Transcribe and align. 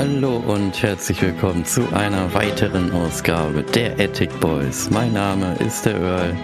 Hallo 0.00 0.38
und 0.38 0.82
herzlich 0.82 1.20
willkommen 1.20 1.66
zu 1.66 1.86
einer 1.92 2.32
weiteren 2.32 2.90
Ausgabe 2.90 3.62
der 3.62 3.98
Ethic 3.98 4.30
Boys. 4.40 4.88
Mein 4.88 5.12
Name 5.12 5.54
ist 5.56 5.84
der 5.84 6.00
Earl. 6.00 6.34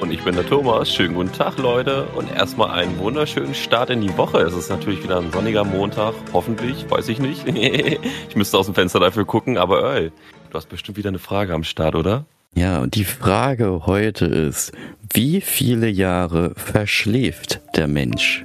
Und 0.00 0.10
ich 0.10 0.24
bin 0.24 0.34
der 0.34 0.44
Thomas. 0.44 0.92
Schönen 0.92 1.14
guten 1.14 1.30
Tag, 1.30 1.56
Leute. 1.58 2.06
Und 2.16 2.34
erstmal 2.34 2.72
einen 2.72 2.98
wunderschönen 2.98 3.54
Start 3.54 3.90
in 3.90 4.00
die 4.00 4.18
Woche. 4.18 4.38
Es 4.38 4.54
ist 4.54 4.70
natürlich 4.70 5.04
wieder 5.04 5.18
ein 5.18 5.30
sonniger 5.30 5.62
Montag. 5.62 6.14
Hoffentlich, 6.32 6.90
weiß 6.90 7.08
ich 7.10 7.20
nicht. 7.20 7.46
ich 7.46 8.34
müsste 8.34 8.58
aus 8.58 8.66
dem 8.66 8.74
Fenster 8.74 8.98
dafür 8.98 9.24
gucken, 9.24 9.56
aber 9.56 9.84
Earl, 9.84 10.10
du 10.50 10.54
hast 10.54 10.68
bestimmt 10.68 10.98
wieder 10.98 11.10
eine 11.10 11.20
Frage 11.20 11.54
am 11.54 11.62
Start, 11.62 11.94
oder? 11.94 12.24
Ja, 12.56 12.80
und 12.80 12.96
die 12.96 13.04
Frage 13.04 13.86
heute 13.86 14.26
ist, 14.26 14.72
wie 15.12 15.40
viele 15.40 15.88
Jahre 15.88 16.54
verschläft 16.56 17.60
der 17.76 17.86
Mensch? 17.86 18.44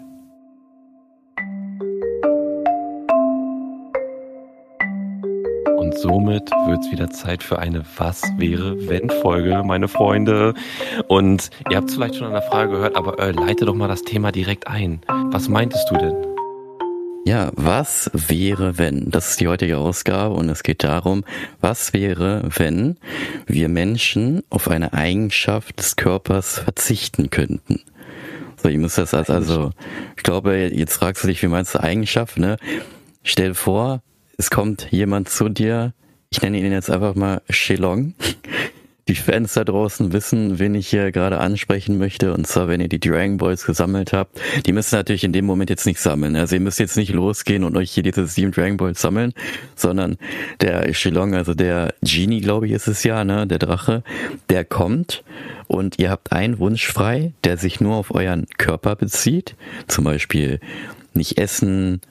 Und 5.96 6.02
somit 6.02 6.52
wird 6.68 6.84
es 6.84 6.92
wieder 6.92 7.10
Zeit 7.10 7.42
für 7.42 7.60
eine 7.60 7.84
Was 7.96 8.22
wäre 8.38 8.90
wenn 8.90 9.10
Folge, 9.10 9.64
meine 9.64 9.88
Freunde. 9.88 10.54
Und 11.08 11.50
ihr 11.70 11.78
habt 11.78 11.88
es 11.88 11.96
vielleicht 11.96 12.16
schon 12.16 12.28
an 12.28 12.34
der 12.34 12.42
Frage 12.42 12.72
gehört, 12.72 12.98
aber 12.98 13.18
äh, 13.20 13.32
leite 13.32 13.64
doch 13.64 13.76
mal 13.76 13.88
das 13.88 14.02
Thema 14.02 14.34
direkt 14.34 14.68
ein. 14.68 15.00
Was 15.32 15.48
meintest 15.48 15.90
du 15.90 15.96
denn? 15.96 16.16
Ja, 17.26 17.52
was 17.56 18.12
wäre, 18.14 18.78
wenn? 18.78 19.10
Das 19.10 19.30
ist 19.30 19.40
die 19.40 19.48
heutige 19.48 19.78
Ausgabe 19.78 20.36
und 20.36 20.50
es 20.50 20.64
geht 20.64 20.84
darum, 20.84 21.24
was 21.62 21.94
wäre, 21.94 22.44
wenn 22.58 22.98
wir 23.46 23.70
Menschen 23.70 24.44
auf 24.50 24.68
eine 24.68 24.92
Eigenschaft 24.92 25.80
des 25.80 25.96
Körpers 25.96 26.60
verzichten 26.60 27.30
könnten? 27.30 27.82
So, 28.62 28.68
ich 28.68 28.78
muss 28.78 28.96
das 28.96 29.14
als, 29.14 29.30
also, 29.30 29.72
ich 30.18 30.24
glaube, 30.24 30.58
jetzt 30.74 30.98
fragst 30.98 31.24
du 31.24 31.28
dich, 31.28 31.42
wie 31.42 31.48
meinst 31.48 31.74
du 31.74 31.82
Eigenschaft, 31.82 32.38
ne? 32.38 32.58
Stell 33.24 33.54
vor, 33.54 34.02
es 34.38 34.50
kommt 34.50 34.88
jemand 34.92 35.30
zu 35.30 35.50
dir, 35.50 35.94
ich 36.30 36.42
nenne 36.42 36.60
ihn 36.60 36.72
jetzt 36.72 36.90
einfach 36.90 37.16
mal 37.16 37.42
Shelong. 37.50 38.14
Die 39.08 39.16
Fans 39.16 39.54
da 39.54 39.64
draußen 39.64 40.14
wissen, 40.14 40.58
wen 40.58 40.74
ich 40.74 40.88
hier 40.88 41.12
gerade 41.12 41.38
ansprechen 41.38 42.00
möchte. 42.00 42.34
Und 42.34 42.48
zwar, 42.48 42.68
wenn 42.68 42.82
ihr 42.82 42.90
die 42.90 43.00
Dragon 43.00 43.38
Balls 43.38 43.64
gesammelt 43.64 44.14
habt. 44.14 44.42
Die 44.66 44.74
müssen 44.74 44.96
natürlich 44.96 45.24
in 45.24 45.32
dem 45.32 45.46
Moment 45.46 45.70
jetzt 45.70 45.86
nicht 45.86 46.00
sammeln. 46.00 46.36
Also 46.36 46.56
ihr 46.56 46.62
müsst 46.62 46.80
jetzt 46.80 46.98
nicht 46.98 47.14
losgehen 47.14 47.64
und 47.64 47.78
euch 47.78 47.92
hier 47.92 48.02
diese 48.02 48.26
sieben 48.26 48.52
Dragon 48.52 48.78
Balls 48.78 49.00
sammeln, 49.00 49.34
sondern 49.76 50.18
der 50.60 50.92
Shilong, 50.92 51.36
also 51.36 51.54
der 51.54 51.94
Genie, 52.02 52.42
glaube 52.42 52.66
ich, 52.66 52.72
ist 52.72 52.88
es 52.88 53.04
ja, 53.04 53.24
ne, 53.24 53.46
der 53.46 53.60
Drache, 53.60 54.04
der 54.50 54.66
kommt 54.66 55.24
und 55.68 56.00
ihr 56.00 56.10
habt 56.10 56.32
einen 56.32 56.58
Wunsch 56.58 56.88
frei, 56.88 57.34
der 57.44 57.58
sich 57.58 57.80
nur 57.80 57.96
auf 57.96 58.14
euren 58.14 58.48
Körper 58.58 58.96
bezieht. 58.96 59.56
Zum 59.88 60.04
Beispiel 60.04 60.60
nicht 61.14 61.38
essen, 61.38 62.02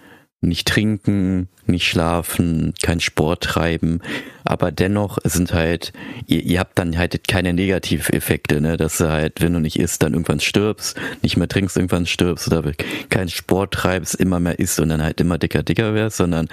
nicht 0.48 0.68
trinken, 0.68 1.48
nicht 1.66 1.88
schlafen, 1.88 2.74
kein 2.82 3.00
Sport 3.00 3.42
treiben, 3.42 4.00
aber 4.44 4.70
dennoch 4.70 5.18
sind 5.24 5.54
halt, 5.54 5.92
ihr, 6.26 6.42
ihr 6.42 6.60
habt 6.60 6.78
dann 6.78 6.98
halt 6.98 7.26
keine 7.26 7.52
Negativeffekte, 7.52 8.60
ne, 8.60 8.76
dass 8.76 8.98
du 8.98 9.10
halt, 9.10 9.40
wenn 9.40 9.54
du 9.54 9.60
nicht 9.60 9.78
isst, 9.78 10.02
dann 10.02 10.12
irgendwann 10.12 10.40
stirbst, 10.40 10.98
nicht 11.22 11.36
mehr 11.36 11.48
trinkst, 11.48 11.76
irgendwann 11.76 12.06
stirbst 12.06 12.46
oder 12.52 12.72
keinen 13.08 13.28
Sport 13.28 13.72
treibst, 13.72 14.14
immer 14.14 14.40
mehr 14.40 14.58
isst 14.58 14.78
und 14.80 14.90
dann 14.90 15.02
halt 15.02 15.20
immer 15.20 15.38
dicker, 15.38 15.62
dicker 15.62 15.94
wirst, 15.94 16.18
sondern 16.18 16.48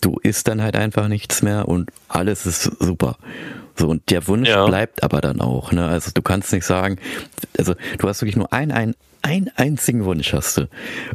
du 0.00 0.18
isst 0.22 0.48
dann 0.48 0.62
halt 0.62 0.76
einfach 0.76 1.08
nichts 1.08 1.42
mehr 1.42 1.66
und 1.66 1.90
alles 2.08 2.46
ist 2.46 2.64
super. 2.78 3.16
So, 3.76 3.88
und 3.88 4.08
der 4.10 4.28
Wunsch 4.28 4.48
ja. 4.48 4.66
bleibt 4.66 5.02
aber 5.02 5.20
dann 5.20 5.40
auch, 5.40 5.72
ne? 5.72 5.86
Also 5.86 6.10
du 6.14 6.22
kannst 6.22 6.52
nicht 6.52 6.64
sagen, 6.64 6.98
also 7.58 7.74
du 7.98 8.08
hast 8.08 8.20
wirklich 8.22 8.36
nur 8.36 8.52
ein, 8.52 8.70
ein, 8.70 8.94
einen 9.24 9.50
einzigen 9.56 10.04
Wunsch 10.04 10.32
hast 10.34 10.58
du. 10.58 10.68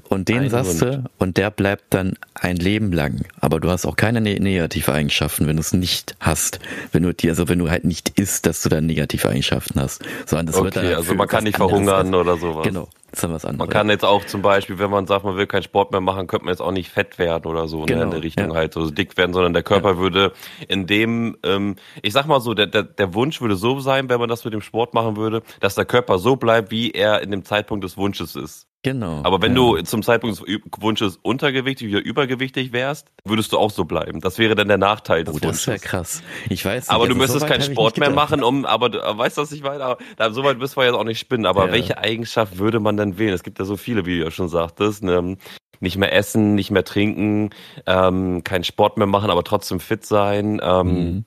Und 0.09 0.29
den 0.29 0.39
ein 0.39 0.49
sagst 0.49 0.81
Wunsch. 0.81 0.95
du, 0.97 1.03
und 1.19 1.37
der 1.37 1.51
bleibt 1.51 1.93
dann 1.93 2.13
ein 2.33 2.57
Leben 2.57 2.91
lang. 2.91 3.25
Aber 3.39 3.59
du 3.59 3.69
hast 3.69 3.85
auch 3.85 3.95
keine 3.95 4.19
ne 4.19 4.39
negative 4.39 4.91
Eigenschaften, 4.91 5.47
wenn 5.47 5.57
du 5.57 5.61
es 5.61 5.73
nicht 5.73 6.15
hast. 6.19 6.59
Wenn 6.91 7.03
du 7.03 7.13
also 7.29 7.47
wenn 7.47 7.59
du 7.59 7.69
halt 7.69 7.85
nicht 7.85 8.09
isst, 8.19 8.47
dass 8.47 8.63
du 8.63 8.69
dann 8.69 8.87
negative 8.87 9.29
Eigenschaften 9.29 9.79
hast. 9.79 10.03
Sondern 10.25 10.47
das 10.47 10.55
okay, 10.55 10.65
wird 10.65 10.75
dann 10.75 10.85
halt 10.85 10.95
also 10.95 11.13
man 11.13 11.27
kann 11.27 11.43
nicht 11.43 11.57
verhungern 11.57 12.15
oder 12.15 12.37
sowas. 12.37 12.65
Genau. 12.65 12.89
Ist 13.11 13.23
was 13.23 13.45
anderes. 13.45 13.57
Man 13.57 13.69
kann 13.69 13.89
jetzt 13.89 14.05
auch 14.05 14.25
zum 14.25 14.41
Beispiel, 14.41 14.77
wenn 14.79 14.91
man 14.91 15.07
sagt, 15.07 15.25
man 15.25 15.35
will 15.35 15.47
keinen 15.47 15.63
Sport 15.63 15.91
mehr 15.91 16.01
machen, 16.01 16.27
könnte 16.27 16.45
man 16.45 16.53
jetzt 16.53 16.61
auch 16.61 16.71
nicht 16.71 16.89
fett 16.89 17.17
werden 17.17 17.45
oder 17.45 17.67
so, 17.67 17.83
genau, 17.83 17.99
ne, 17.99 18.03
in 18.05 18.11
der 18.11 18.23
Richtung 18.23 18.49
ja. 18.51 18.55
halt 18.55 18.73
so 18.73 18.89
dick 18.89 19.17
werden, 19.17 19.33
sondern 19.33 19.53
der 19.53 19.63
Körper 19.63 19.93
ja. 19.93 19.97
würde 19.97 20.33
in 20.67 20.85
dem, 20.87 21.37
ähm, 21.43 21.75
ich 22.01 22.13
sag 22.13 22.27
mal 22.27 22.39
so, 22.39 22.53
der, 22.53 22.67
der, 22.67 22.83
der 22.83 23.13
Wunsch 23.13 23.41
würde 23.41 23.55
so 23.55 23.79
sein, 23.79 24.09
wenn 24.09 24.19
man 24.19 24.29
das 24.29 24.45
mit 24.45 24.53
dem 24.53 24.61
Sport 24.61 24.93
machen 24.93 25.17
würde, 25.17 25.41
dass 25.59 25.75
der 25.75 25.85
Körper 25.85 26.19
so 26.19 26.35
bleibt, 26.35 26.71
wie 26.71 26.91
er 26.91 27.21
in 27.21 27.31
dem 27.31 27.43
Zeitpunkt 27.43 27.83
des 27.83 27.97
Wunsches 27.97 28.35
ist. 28.35 28.68
Genau. 28.81 29.21
Aber 29.23 29.41
wenn 29.41 29.51
ja. 29.51 29.57
du 29.57 29.81
zum 29.81 30.03
Zeitpunkt 30.03 30.39
des 30.39 30.59
Wunsches 30.79 31.17
untergewichtig 31.21 31.89
oder 31.93 32.03
übergewichtig 32.03 32.71
wärst, 32.71 33.11
würdest 33.25 33.51
du 33.51 33.57
auch 33.57 33.71
so 33.71 33.83
bleiben. 33.83 34.21
Das 34.21 34.37
wäre 34.37 34.55
dann 34.55 34.69
der 34.69 34.77
Nachteil 34.77 35.25
des 35.25 35.35
oh, 35.35 35.41
Wunsches. 35.43 35.65
Das 35.65 35.67
wäre 35.67 35.79
krass. 35.79 36.23
Ich 36.49 36.63
weiß 36.63 36.83
nicht, 36.83 36.89
Aber 36.89 37.03
also 37.03 37.13
du 37.13 37.19
müsstest 37.19 37.41
so 37.41 37.45
keinen 37.45 37.61
Sport 37.61 37.97
mehr 37.97 38.09
machen, 38.09 38.41
um, 38.41 38.65
aber 38.65 38.89
du 38.89 38.99
weißt, 38.99 39.35
was 39.35 39.51
ich 39.51 39.63
meine? 39.63 39.83
Aber, 39.83 39.97
so 40.31 40.45
weit 40.45 40.59
bist 40.59 40.77
du 40.77 40.81
jetzt 40.81 40.93
auch 40.93 41.03
nicht 41.03 41.19
spinnen. 41.19 41.45
Aber 41.45 41.67
ja. 41.67 41.71
welche 41.73 41.97
Eigenschaft 41.97 42.57
würde 42.57 42.79
man 42.79 42.95
denn 42.95 43.17
wählen? 43.17 43.33
Es 43.33 43.43
gibt 43.43 43.59
ja 43.59 43.65
so 43.65 43.75
viele, 43.75 44.05
wie 44.05 44.17
du 44.17 44.23
ja 44.23 44.31
schon 44.31 44.47
sagtest. 44.47 45.03
Ne? 45.03 45.35
Nicht 45.81 45.97
mehr 45.97 46.13
essen, 46.13 46.55
nicht 46.55 46.71
mehr 46.71 46.85
trinken, 46.85 47.49
ähm, 47.85 48.43
keinen 48.45 48.63
Sport 48.63 48.97
mehr 48.97 49.07
machen, 49.07 49.29
aber 49.29 49.43
trotzdem 49.43 49.81
fit 49.81 50.05
sein. 50.05 50.61
Ähm, 50.63 50.87
mhm. 50.87 51.25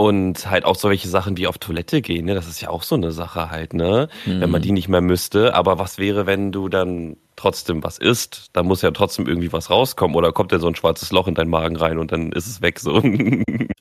Und 0.00 0.50
halt 0.50 0.64
auch 0.64 0.76
solche 0.76 1.08
Sachen 1.08 1.36
wie 1.36 1.46
auf 1.46 1.58
Toilette 1.58 2.00
gehen, 2.00 2.24
ne? 2.24 2.34
das 2.34 2.48
ist 2.48 2.62
ja 2.62 2.70
auch 2.70 2.82
so 2.82 2.94
eine 2.94 3.12
Sache 3.12 3.50
halt, 3.50 3.74
ne? 3.74 4.08
Mhm. 4.24 4.40
Wenn 4.40 4.50
man 4.50 4.62
mhm. 4.62 4.64
die 4.64 4.72
nicht 4.72 4.88
mehr 4.88 5.02
müsste. 5.02 5.52
Aber 5.54 5.78
was 5.78 5.98
wäre, 5.98 6.24
wenn 6.24 6.52
du 6.52 6.70
dann 6.70 7.18
trotzdem 7.36 7.84
was 7.84 7.98
isst? 7.98 8.48
Da 8.54 8.62
muss 8.62 8.80
ja 8.80 8.92
trotzdem 8.92 9.26
irgendwie 9.26 9.52
was 9.52 9.68
rauskommen. 9.68 10.16
Oder 10.16 10.32
kommt 10.32 10.52
denn 10.52 10.60
so 10.60 10.68
ein 10.68 10.74
schwarzes 10.74 11.12
Loch 11.12 11.28
in 11.28 11.34
deinen 11.34 11.50
Magen 11.50 11.76
rein 11.76 11.98
und 11.98 12.12
dann 12.12 12.32
ist 12.32 12.46
es 12.46 12.62
weg 12.62 12.80
so? 12.80 13.02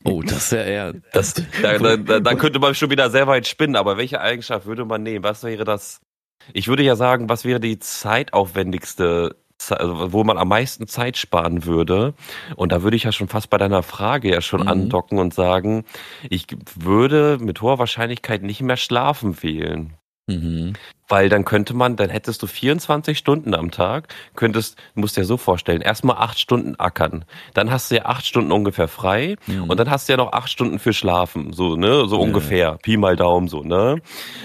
Oh, 0.05 0.21
das 0.21 0.45
ist 0.45 0.51
ja 0.51 0.63
eher. 0.63 0.93
Das, 1.13 1.35
da, 1.61 1.77
da, 1.77 1.95
da, 1.97 2.19
da 2.19 2.33
könnte 2.35 2.59
man 2.59 2.73
schon 2.73 2.89
wieder 2.89 3.09
sehr 3.09 3.27
weit 3.27 3.47
spinnen. 3.47 3.77
Aber 3.77 3.95
welche 3.95 4.19
Eigenschaft 4.19 4.65
würde 4.65 4.83
man 4.83 5.03
nehmen? 5.03 5.23
Was 5.23 5.43
wäre 5.43 5.63
das? 5.63 6.01
Ich 6.51 6.67
würde 6.67 6.83
ja 6.83 6.95
sagen, 6.95 7.29
was 7.29 7.45
wäre 7.45 7.61
die 7.61 7.79
zeitaufwendigste 7.79 9.37
also 9.69 10.13
wo 10.13 10.23
man 10.23 10.37
am 10.37 10.47
meisten 10.47 10.87
Zeit 10.87 11.17
sparen 11.17 11.65
würde. 11.65 12.13
Und 12.55 12.71
da 12.71 12.83
würde 12.83 12.97
ich 12.97 13.03
ja 13.03 13.11
schon 13.11 13.27
fast 13.27 13.49
bei 13.49 13.57
deiner 13.57 13.83
Frage 13.83 14.29
ja 14.29 14.41
schon 14.41 14.61
mhm. 14.61 14.67
andocken 14.67 15.19
und 15.19 15.33
sagen, 15.33 15.85
ich 16.29 16.47
würde 16.75 17.37
mit 17.39 17.61
hoher 17.61 17.79
Wahrscheinlichkeit 17.79 18.43
nicht 18.43 18.61
mehr 18.61 18.77
schlafen 18.77 19.41
wählen. 19.43 19.93
Mhm. 20.29 20.73
Weil 21.07 21.27
dann 21.27 21.43
könnte 21.43 21.73
man, 21.73 21.95
dann 21.95 22.11
hättest 22.11 22.43
du 22.43 22.47
24 22.47 23.17
Stunden 23.17 23.55
am 23.55 23.71
Tag, 23.71 24.13
könntest, 24.35 24.77
musst 24.93 25.17
dir 25.17 25.25
so 25.25 25.37
vorstellen, 25.37 25.81
erstmal 25.81 26.17
acht 26.17 26.39
Stunden 26.39 26.75
ackern. 26.75 27.25
Dann 27.55 27.71
hast 27.71 27.89
du 27.89 27.95
ja 27.95 28.05
acht 28.05 28.27
Stunden 28.27 28.51
ungefähr 28.51 28.87
frei 28.87 29.35
mhm. 29.47 29.63
und 29.63 29.79
dann 29.79 29.89
hast 29.89 30.07
du 30.07 30.13
ja 30.13 30.17
noch 30.17 30.33
acht 30.33 30.51
Stunden 30.51 30.77
für 30.77 30.93
Schlafen. 30.93 31.51
So, 31.51 31.75
ne, 31.75 32.07
so 32.07 32.17
ja. 32.17 32.21
ungefähr. 32.21 32.77
Pi 32.83 32.97
mal 32.97 33.15
Daumen, 33.15 33.47
so, 33.47 33.63
ne? 33.63 34.01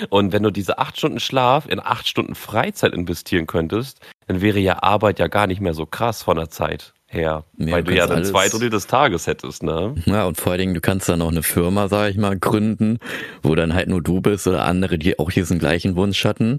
Und 0.09 0.33
wenn 0.33 0.43
du 0.43 0.51
diese 0.51 0.79
acht 0.79 0.97
Stunden 0.97 1.21
Schlaf 1.21 1.69
in 1.69 1.81
acht 1.81 2.09
Stunden 2.09 2.35
Freizeit 2.35 2.95
investieren 2.95 3.47
könntest, 3.47 4.01
dann 4.27 4.41
wäre 4.41 4.59
ja 4.59 4.83
Arbeit 4.83 5.19
ja 5.19 5.29
gar 5.29 5.47
nicht 5.47 5.61
mehr 5.61 5.75
so 5.75 5.87
krass 5.87 6.23
von 6.23 6.37
der 6.37 6.51
Zeit 6.51 6.95
her. 7.15 7.45
Ja, 7.57 7.73
weil 7.73 7.85
du 7.85 7.95
ja 7.95 8.07
dann 8.07 8.25
zwei 8.25 8.49
Drittel 8.49 8.71
des 8.71 8.87
Tages 8.87 9.27
hättest, 9.27 9.63
ne? 9.63 9.95
Ja, 10.07 10.25
und 10.25 10.37
vor 10.37 10.53
allen 10.53 10.61
Dingen, 10.61 10.75
du 10.75 10.81
kannst 10.81 11.09
dann 11.09 11.23
auch 11.23 11.31
eine 11.31 11.43
Firma, 11.43 11.89
sag 11.89 12.11
ich 12.11 12.17
mal, 12.17 12.39
gründen, 12.39 12.99
wo 13.43 13.55
dann 13.55 13.75
halt 13.75 13.89
nur 13.89 14.03
du 14.03 14.21
bist 14.21 14.47
oder 14.47 14.65
andere, 14.65 14.99
die 14.99 15.19
auch 15.19 15.31
diesen 15.31 15.59
gleichen 15.59 15.97
Wunsch 15.97 16.25
hatten, 16.25 16.59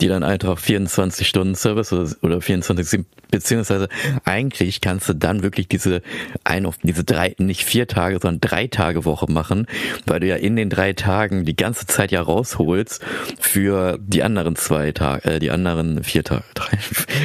die 0.00 0.08
dann 0.08 0.22
einfach 0.22 0.58
24 0.58 1.26
Stunden 1.26 1.54
Service 1.54 1.92
oder, 1.92 2.08
oder 2.22 2.40
24, 2.40 3.04
beziehungsweise 3.30 3.88
eigentlich 4.24 4.80
kannst 4.80 5.08
du 5.08 5.14
dann 5.14 5.42
wirklich 5.42 5.68
diese 5.68 6.02
ein 6.44 6.66
auf 6.66 6.78
diese 6.82 7.04
drei, 7.04 7.34
nicht 7.38 7.64
vier 7.64 7.86
Tage, 7.86 8.18
sondern 8.20 8.40
drei 8.40 8.66
Tage 8.66 9.04
Woche 9.04 9.30
machen, 9.30 9.66
weil 10.06 10.20
du 10.20 10.26
ja 10.26 10.36
in 10.36 10.56
den 10.56 10.70
drei 10.70 10.92
Tagen 10.92 11.44
die 11.44 11.56
ganze 11.56 11.86
Zeit 11.86 12.12
ja 12.12 12.22
rausholst 12.22 13.04
für 13.40 13.98
die 14.00 14.22
anderen 14.22 14.56
zwei 14.56 14.92
Tage, 14.92 15.24
äh, 15.24 15.38
die 15.38 15.50
anderen 15.50 16.02
vier 16.04 16.24
Tage. 16.24 16.44
Drei, 16.54 16.78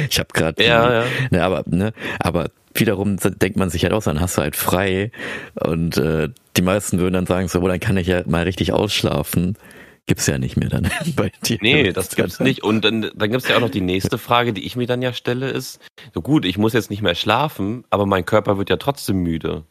ich 0.08 0.18
habe 0.18 0.28
gerade, 0.32 0.62
ja, 0.64 0.92
ja. 0.92 1.04
Ne, 1.30 1.42
aber 1.42 1.64
ne, 1.66 1.92
aber 2.18 2.50
wiederum 2.74 3.16
denkt 3.16 3.56
man 3.56 3.70
sich 3.70 3.84
halt 3.84 3.92
auch, 3.92 4.02
dann 4.02 4.20
hast 4.20 4.36
du 4.36 4.42
halt 4.42 4.56
frei 4.56 5.10
und 5.54 5.96
äh, 5.96 6.28
die 6.56 6.62
meisten 6.62 6.98
würden 6.98 7.14
dann 7.14 7.26
sagen 7.26 7.48
so, 7.48 7.66
dann 7.66 7.80
kann 7.80 7.96
ich 7.96 8.06
ja 8.06 8.22
mal 8.26 8.44
richtig 8.44 8.72
ausschlafen. 8.72 9.56
Gibt's 10.06 10.26
ja 10.26 10.36
nicht 10.36 10.56
mehr 10.56 10.68
dann 10.68 10.90
bei 11.16 11.32
dir. 11.44 11.58
Nee, 11.62 11.92
das 11.92 12.14
gibt's 12.14 12.40
nicht. 12.40 12.62
Und 12.62 12.84
dann, 12.84 13.10
dann 13.14 13.30
gibt's 13.30 13.48
ja 13.48 13.56
auch 13.56 13.60
noch 13.60 13.70
die 13.70 13.80
nächste 13.80 14.18
Frage, 14.18 14.52
die 14.52 14.66
ich 14.66 14.76
mir 14.76 14.86
dann 14.86 15.00
ja 15.00 15.12
stelle, 15.12 15.48
ist, 15.48 15.80
so 16.12 16.20
gut, 16.20 16.44
ich 16.44 16.58
muss 16.58 16.74
jetzt 16.74 16.90
nicht 16.90 17.00
mehr 17.00 17.14
schlafen, 17.14 17.84
aber 17.90 18.04
mein 18.04 18.26
Körper 18.26 18.58
wird 18.58 18.68
ja 18.68 18.76
trotzdem 18.76 19.22
müde. 19.22 19.64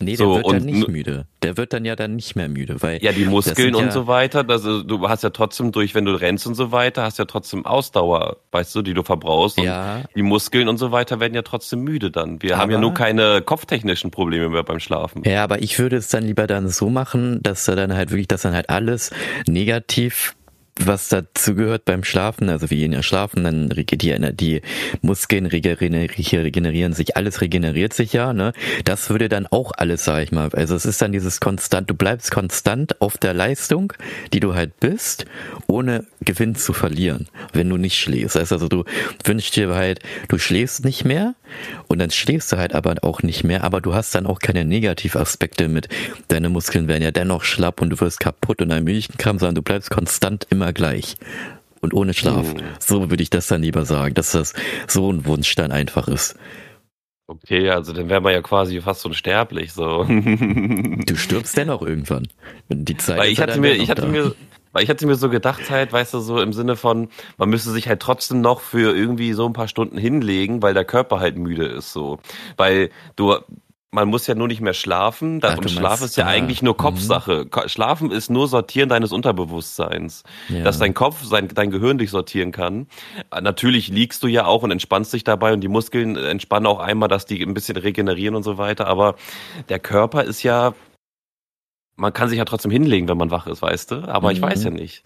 Nee, 0.00 0.16
der 0.16 0.26
so, 0.26 0.36
wird 0.36 0.46
dann 0.46 0.64
nicht 0.64 0.86
müde. 0.86 1.26
Der 1.42 1.56
wird 1.56 1.72
dann 1.72 1.84
ja 1.84 1.96
dann 1.96 2.14
nicht 2.14 2.36
mehr 2.36 2.48
müde, 2.48 2.80
weil. 2.82 3.02
Ja, 3.02 3.10
die 3.10 3.24
Muskeln 3.24 3.74
und 3.74 3.86
ja 3.86 3.90
so 3.90 4.06
weiter, 4.06 4.44
also 4.48 4.84
du 4.84 5.08
hast 5.08 5.24
ja 5.24 5.30
trotzdem 5.30 5.72
durch, 5.72 5.94
wenn 5.96 6.04
du 6.04 6.12
rennst 6.12 6.46
und 6.46 6.54
so 6.54 6.70
weiter, 6.70 7.02
hast 7.02 7.18
ja 7.18 7.24
trotzdem 7.24 7.66
Ausdauer, 7.66 8.36
weißt 8.52 8.74
du, 8.76 8.82
die 8.82 8.94
du 8.94 9.02
verbrauchst. 9.02 9.58
Ja. 9.58 10.04
die 10.14 10.22
Muskeln 10.22 10.68
und 10.68 10.78
so 10.78 10.92
weiter 10.92 11.18
werden 11.18 11.34
ja 11.34 11.42
trotzdem 11.42 11.80
müde 11.80 12.12
dann. 12.12 12.40
Wir 12.42 12.54
aber, 12.54 12.62
haben 12.62 12.70
ja 12.70 12.78
nur 12.78 12.94
keine 12.94 13.42
kopftechnischen 13.42 14.12
Probleme 14.12 14.48
mehr 14.48 14.62
beim 14.62 14.78
Schlafen. 14.78 15.24
Ja, 15.24 15.42
aber 15.42 15.62
ich 15.62 15.78
würde 15.80 15.96
es 15.96 16.08
dann 16.08 16.24
lieber 16.24 16.46
dann 16.46 16.68
so 16.68 16.90
machen, 16.90 17.40
dass 17.42 17.66
er 17.66 17.74
dann 17.74 17.92
halt 17.92 18.10
wirklich, 18.10 18.28
dass 18.28 18.42
dann 18.42 18.54
halt 18.54 18.70
alles 18.70 19.10
negativ 19.48 20.36
was 20.84 21.08
dazu 21.08 21.54
gehört 21.54 21.84
beim 21.84 22.04
Schlafen, 22.04 22.48
also 22.48 22.70
wir 22.70 22.76
gehen 22.76 22.92
ja 22.92 23.02
schlafen, 23.02 23.44
dann 23.44 23.68
die, 23.68 23.86
die 23.86 24.62
Muskeln 25.02 25.46
regenerieren 25.46 26.92
sich, 26.92 27.16
alles 27.16 27.40
regeneriert 27.40 27.92
sich 27.92 28.12
ja, 28.12 28.32
ne? 28.32 28.52
Das 28.84 29.10
würde 29.10 29.28
dann 29.28 29.46
auch 29.46 29.72
alles, 29.76 30.04
sag 30.04 30.22
ich 30.22 30.32
mal, 30.32 30.48
also 30.52 30.74
es 30.74 30.86
ist 30.86 31.02
dann 31.02 31.12
dieses 31.12 31.40
konstant, 31.40 31.90
du 31.90 31.94
bleibst 31.94 32.30
konstant 32.30 33.00
auf 33.00 33.18
der 33.18 33.34
Leistung, 33.34 33.92
die 34.32 34.40
du 34.40 34.54
halt 34.54 34.78
bist, 34.80 35.26
ohne 35.66 36.06
Gewinn 36.20 36.54
zu 36.54 36.72
verlieren, 36.72 37.28
wenn 37.52 37.68
du 37.68 37.76
nicht 37.76 37.98
schläfst. 37.98 38.36
Das 38.36 38.42
heißt 38.42 38.52
also, 38.52 38.68
du 38.68 38.84
wünschst 39.24 39.56
dir 39.56 39.74
halt, 39.74 40.00
du 40.28 40.38
schläfst 40.38 40.84
nicht 40.84 41.04
mehr 41.04 41.34
und 41.86 41.98
dann 41.98 42.10
schläfst 42.10 42.52
du 42.52 42.56
halt 42.56 42.74
aber 42.74 42.96
auch 43.02 43.22
nicht 43.22 43.44
mehr, 43.44 43.64
aber 43.64 43.80
du 43.80 43.94
hast 43.94 44.14
dann 44.14 44.26
auch 44.26 44.38
keine 44.38 44.64
Negativaspekte 44.64 45.68
mit, 45.68 45.88
deine 46.28 46.48
Muskeln 46.48 46.88
werden 46.88 47.02
ja 47.02 47.10
dennoch 47.10 47.44
schlapp 47.44 47.80
und 47.80 47.90
du 47.90 48.00
wirst 48.00 48.20
kaputt 48.20 48.62
und 48.62 48.70
ein 48.72 48.84
Milchenkram, 48.84 49.38
sondern 49.38 49.56
du 49.56 49.62
bleibst 49.62 49.90
konstant 49.90 50.46
immer 50.50 50.67
gleich 50.72 51.16
und 51.80 51.94
ohne 51.94 52.14
Schlaf. 52.14 52.54
Mhm. 52.54 52.62
So 52.78 53.10
würde 53.10 53.22
ich 53.22 53.30
das 53.30 53.46
dann 53.46 53.62
lieber 53.62 53.84
sagen, 53.84 54.14
dass 54.14 54.32
das 54.32 54.54
so 54.86 55.10
ein 55.10 55.24
Wunsch 55.26 55.54
dann 55.54 55.72
einfach 55.72 56.08
ist. 56.08 56.36
Okay, 57.30 57.68
also 57.68 57.92
dann 57.92 58.08
wäre 58.08 58.22
man 58.22 58.32
ja 58.32 58.40
quasi 58.40 58.80
fast 58.80 59.04
unsterblich 59.04 59.74
so. 59.74 60.04
du 60.08 61.16
stirbst 61.16 61.56
dennoch 61.58 61.82
irgendwann. 61.82 62.26
Die 62.70 62.96
Zeit 62.96 63.18
Weil 63.18 63.30
ich 63.30 63.40
hatte 63.40 63.60
mir, 63.60 63.74
ich 63.74 63.90
hatte 63.90 64.02
da. 64.02 64.08
mir, 64.08 64.34
weil 64.72 64.82
ich 64.82 64.88
hatte 64.88 65.06
mir 65.06 65.14
so 65.14 65.28
gedacht 65.28 65.68
halt, 65.68 65.92
weißt 65.92 66.14
du, 66.14 66.20
so 66.20 66.40
im 66.40 66.54
Sinne 66.54 66.74
von, 66.76 67.10
man 67.36 67.50
müsste 67.50 67.70
sich 67.70 67.86
halt 67.86 68.00
trotzdem 68.00 68.40
noch 68.40 68.60
für 68.60 68.96
irgendwie 68.96 69.34
so 69.34 69.44
ein 69.44 69.52
paar 69.52 69.68
Stunden 69.68 69.98
hinlegen, 69.98 70.62
weil 70.62 70.72
der 70.72 70.86
Körper 70.86 71.20
halt 71.20 71.36
müde 71.36 71.66
ist 71.66 71.92
so. 71.92 72.18
Weil 72.56 72.88
du, 73.16 73.36
man 73.90 74.08
muss 74.08 74.26
ja 74.26 74.34
nur 74.34 74.48
nicht 74.48 74.60
mehr 74.60 74.74
schlafen. 74.74 75.40
Ach, 75.42 75.56
und 75.56 75.70
Schlaf 75.70 76.02
ist 76.02 76.16
ja, 76.16 76.24
ja, 76.24 76.30
eigentlich 76.30 76.60
nur 76.62 76.74
mhm. 76.74 76.78
Kopfsache. 76.78 77.46
Mhm. 77.46 77.68
Schlafen 77.68 78.10
ist 78.10 78.30
nur 78.30 78.46
Sortieren 78.46 78.88
deines 78.88 79.12
Unterbewusstseins. 79.12 80.24
Ja. 80.48 80.62
Dass 80.62 80.78
dein 80.78 80.92
Kopf, 80.92 81.24
sein, 81.24 81.48
dein 81.48 81.70
Gehirn 81.70 81.96
dich 81.96 82.10
sortieren 82.10 82.52
kann. 82.52 82.86
Natürlich 83.40 83.88
liegst 83.88 84.22
du 84.22 84.26
ja 84.26 84.44
auch 84.44 84.62
und 84.62 84.70
entspannst 84.70 85.12
dich 85.12 85.24
dabei 85.24 85.54
und 85.54 85.62
die 85.62 85.68
Muskeln 85.68 86.16
entspannen 86.16 86.66
auch 86.66 86.80
einmal, 86.80 87.08
dass 87.08 87.24
die 87.24 87.42
ein 87.42 87.54
bisschen 87.54 87.76
regenerieren 87.76 88.34
und 88.34 88.42
so 88.42 88.58
weiter. 88.58 88.86
Aber 88.86 89.14
der 89.70 89.78
Körper 89.78 90.24
ist 90.24 90.42
ja, 90.42 90.74
man 91.96 92.12
kann 92.12 92.28
sich 92.28 92.38
ja 92.38 92.44
trotzdem 92.44 92.70
hinlegen, 92.70 93.08
wenn 93.08 93.18
man 93.18 93.30
wach 93.30 93.46
ist, 93.46 93.62
weißt 93.62 93.90
du? 93.90 93.96
Aber 94.08 94.28
mhm. 94.28 94.36
ich 94.36 94.42
weiß 94.42 94.64
ja 94.64 94.70
nicht. 94.70 95.02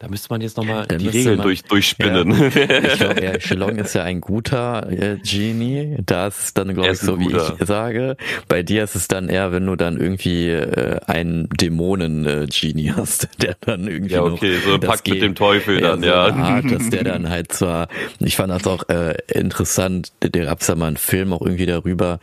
Da 0.00 0.06
müsste 0.06 0.28
man 0.30 0.40
jetzt 0.40 0.56
nochmal 0.56 0.86
die 0.86 1.08
Regeln 1.08 1.42
durch, 1.42 1.64
durchspinnen. 1.64 2.30
Ja, 2.30 2.46
ich 2.84 2.98
glaube, 2.98 3.20
ja, 3.20 3.40
Shillong 3.40 3.78
ist 3.78 3.94
ja 3.96 4.04
ein 4.04 4.20
guter 4.20 4.88
äh, 4.92 5.16
Genie. 5.24 5.96
Da 6.06 6.28
ist 6.28 6.38
es 6.38 6.54
dann, 6.54 6.72
glaube 6.72 6.92
ich, 6.92 7.00
so 7.00 7.16
guter. 7.16 7.56
wie 7.58 7.62
ich 7.62 7.66
sage. 7.66 8.16
Bei 8.46 8.62
dir 8.62 8.84
ist 8.84 8.94
es 8.94 9.08
dann 9.08 9.28
eher, 9.28 9.50
wenn 9.50 9.66
du 9.66 9.74
dann 9.74 9.98
irgendwie 9.98 10.50
äh, 10.50 11.00
einen 11.08 11.48
Dämonen-Genie 11.48 12.88
äh, 12.90 12.92
hast, 12.96 13.28
der 13.42 13.56
dann 13.60 13.88
irgendwie. 13.88 14.14
Ja, 14.14 14.22
okay, 14.22 14.58
so 14.64 14.74
ein 14.74 14.80
Pakt 14.80 15.08
mit 15.08 15.20
dem 15.20 15.34
Teufel 15.34 15.80
dann, 15.80 16.04
ja. 16.04 16.26
Art, 16.26 16.70
dass 16.70 16.90
der 16.90 17.02
dann 17.02 17.28
halt 17.28 17.50
zwar, 17.50 17.88
ich 18.20 18.36
fand 18.36 18.52
das 18.52 18.68
auch 18.68 18.88
äh, 18.88 19.16
interessant, 19.32 20.12
da 20.20 20.28
gab's 20.28 20.68
ja 20.68 20.76
mal 20.76 20.86
einen 20.86 20.96
Film 20.96 21.32
auch 21.32 21.42
irgendwie 21.42 21.66
darüber, 21.66 22.20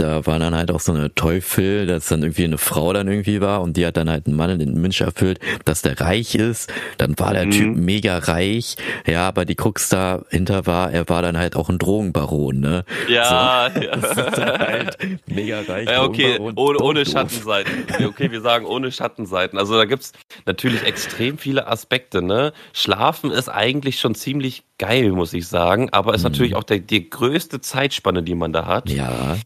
da 0.00 0.24
war 0.26 0.38
dann 0.38 0.54
halt 0.54 0.70
auch 0.70 0.80
so 0.80 0.92
eine 0.92 1.14
Teufel, 1.14 1.86
dass 1.86 2.06
dann 2.06 2.22
irgendwie 2.22 2.44
eine 2.44 2.58
Frau 2.58 2.92
dann 2.92 3.06
irgendwie 3.06 3.40
war 3.40 3.60
und 3.60 3.76
die 3.76 3.86
hat 3.86 3.96
dann 3.96 4.08
halt 4.08 4.26
einen 4.26 4.36
Mann 4.36 4.50
in 4.50 4.58
den 4.58 4.82
Wunsch 4.82 5.00
erfüllt, 5.00 5.38
dass 5.66 5.82
der 5.82 6.00
reich 6.00 6.34
ist. 6.34 6.72
Dann 6.96 7.18
war 7.18 7.34
der 7.34 7.46
mhm. 7.46 7.50
Typ 7.50 7.76
mega 7.76 8.18
reich, 8.18 8.76
ja, 9.06 9.28
aber 9.28 9.44
die 9.44 9.54
Krux 9.54 9.90
dahinter 9.90 10.66
war, 10.66 10.90
er 10.90 11.08
war 11.08 11.20
dann 11.20 11.36
halt 11.36 11.54
auch 11.54 11.68
ein 11.68 11.78
Drogenbaron, 11.78 12.60
ne? 12.60 12.84
Ja, 13.08 13.70
so, 13.74 13.80
ja. 13.80 13.90
Das 14.00 14.16
ist 14.16 14.38
dann 14.38 14.58
halt 14.58 14.98
mega 15.26 15.60
reich. 15.60 15.88
Ja, 15.88 16.02
okay, 16.02 16.38
ohne, 16.38 16.78
ohne 16.78 17.04
Schattenseiten. 17.04 17.72
Okay, 18.06 18.30
wir 18.30 18.40
sagen 18.40 18.64
ohne 18.64 18.90
Schattenseiten. 18.90 19.58
Also 19.58 19.76
da 19.76 19.84
gibt's 19.84 20.12
natürlich 20.46 20.82
extrem 20.84 21.36
viele 21.36 21.66
Aspekte, 21.66 22.22
ne? 22.22 22.52
Schlafen 22.72 23.30
ist 23.30 23.48
eigentlich 23.48 24.00
schon 24.00 24.14
ziemlich 24.14 24.64
geil, 24.78 25.12
muss 25.12 25.34
ich 25.34 25.46
sagen, 25.46 25.90
aber 25.92 26.14
ist 26.14 26.22
mhm. 26.22 26.30
natürlich 26.30 26.54
auch 26.54 26.64
der, 26.64 26.78
die 26.78 27.10
größte 27.10 27.60
Zeitspanne, 27.60 28.22
die 28.22 28.34
man 28.34 28.52
da 28.52 28.66
hat. 28.66 28.88
Ja. 28.88 29.36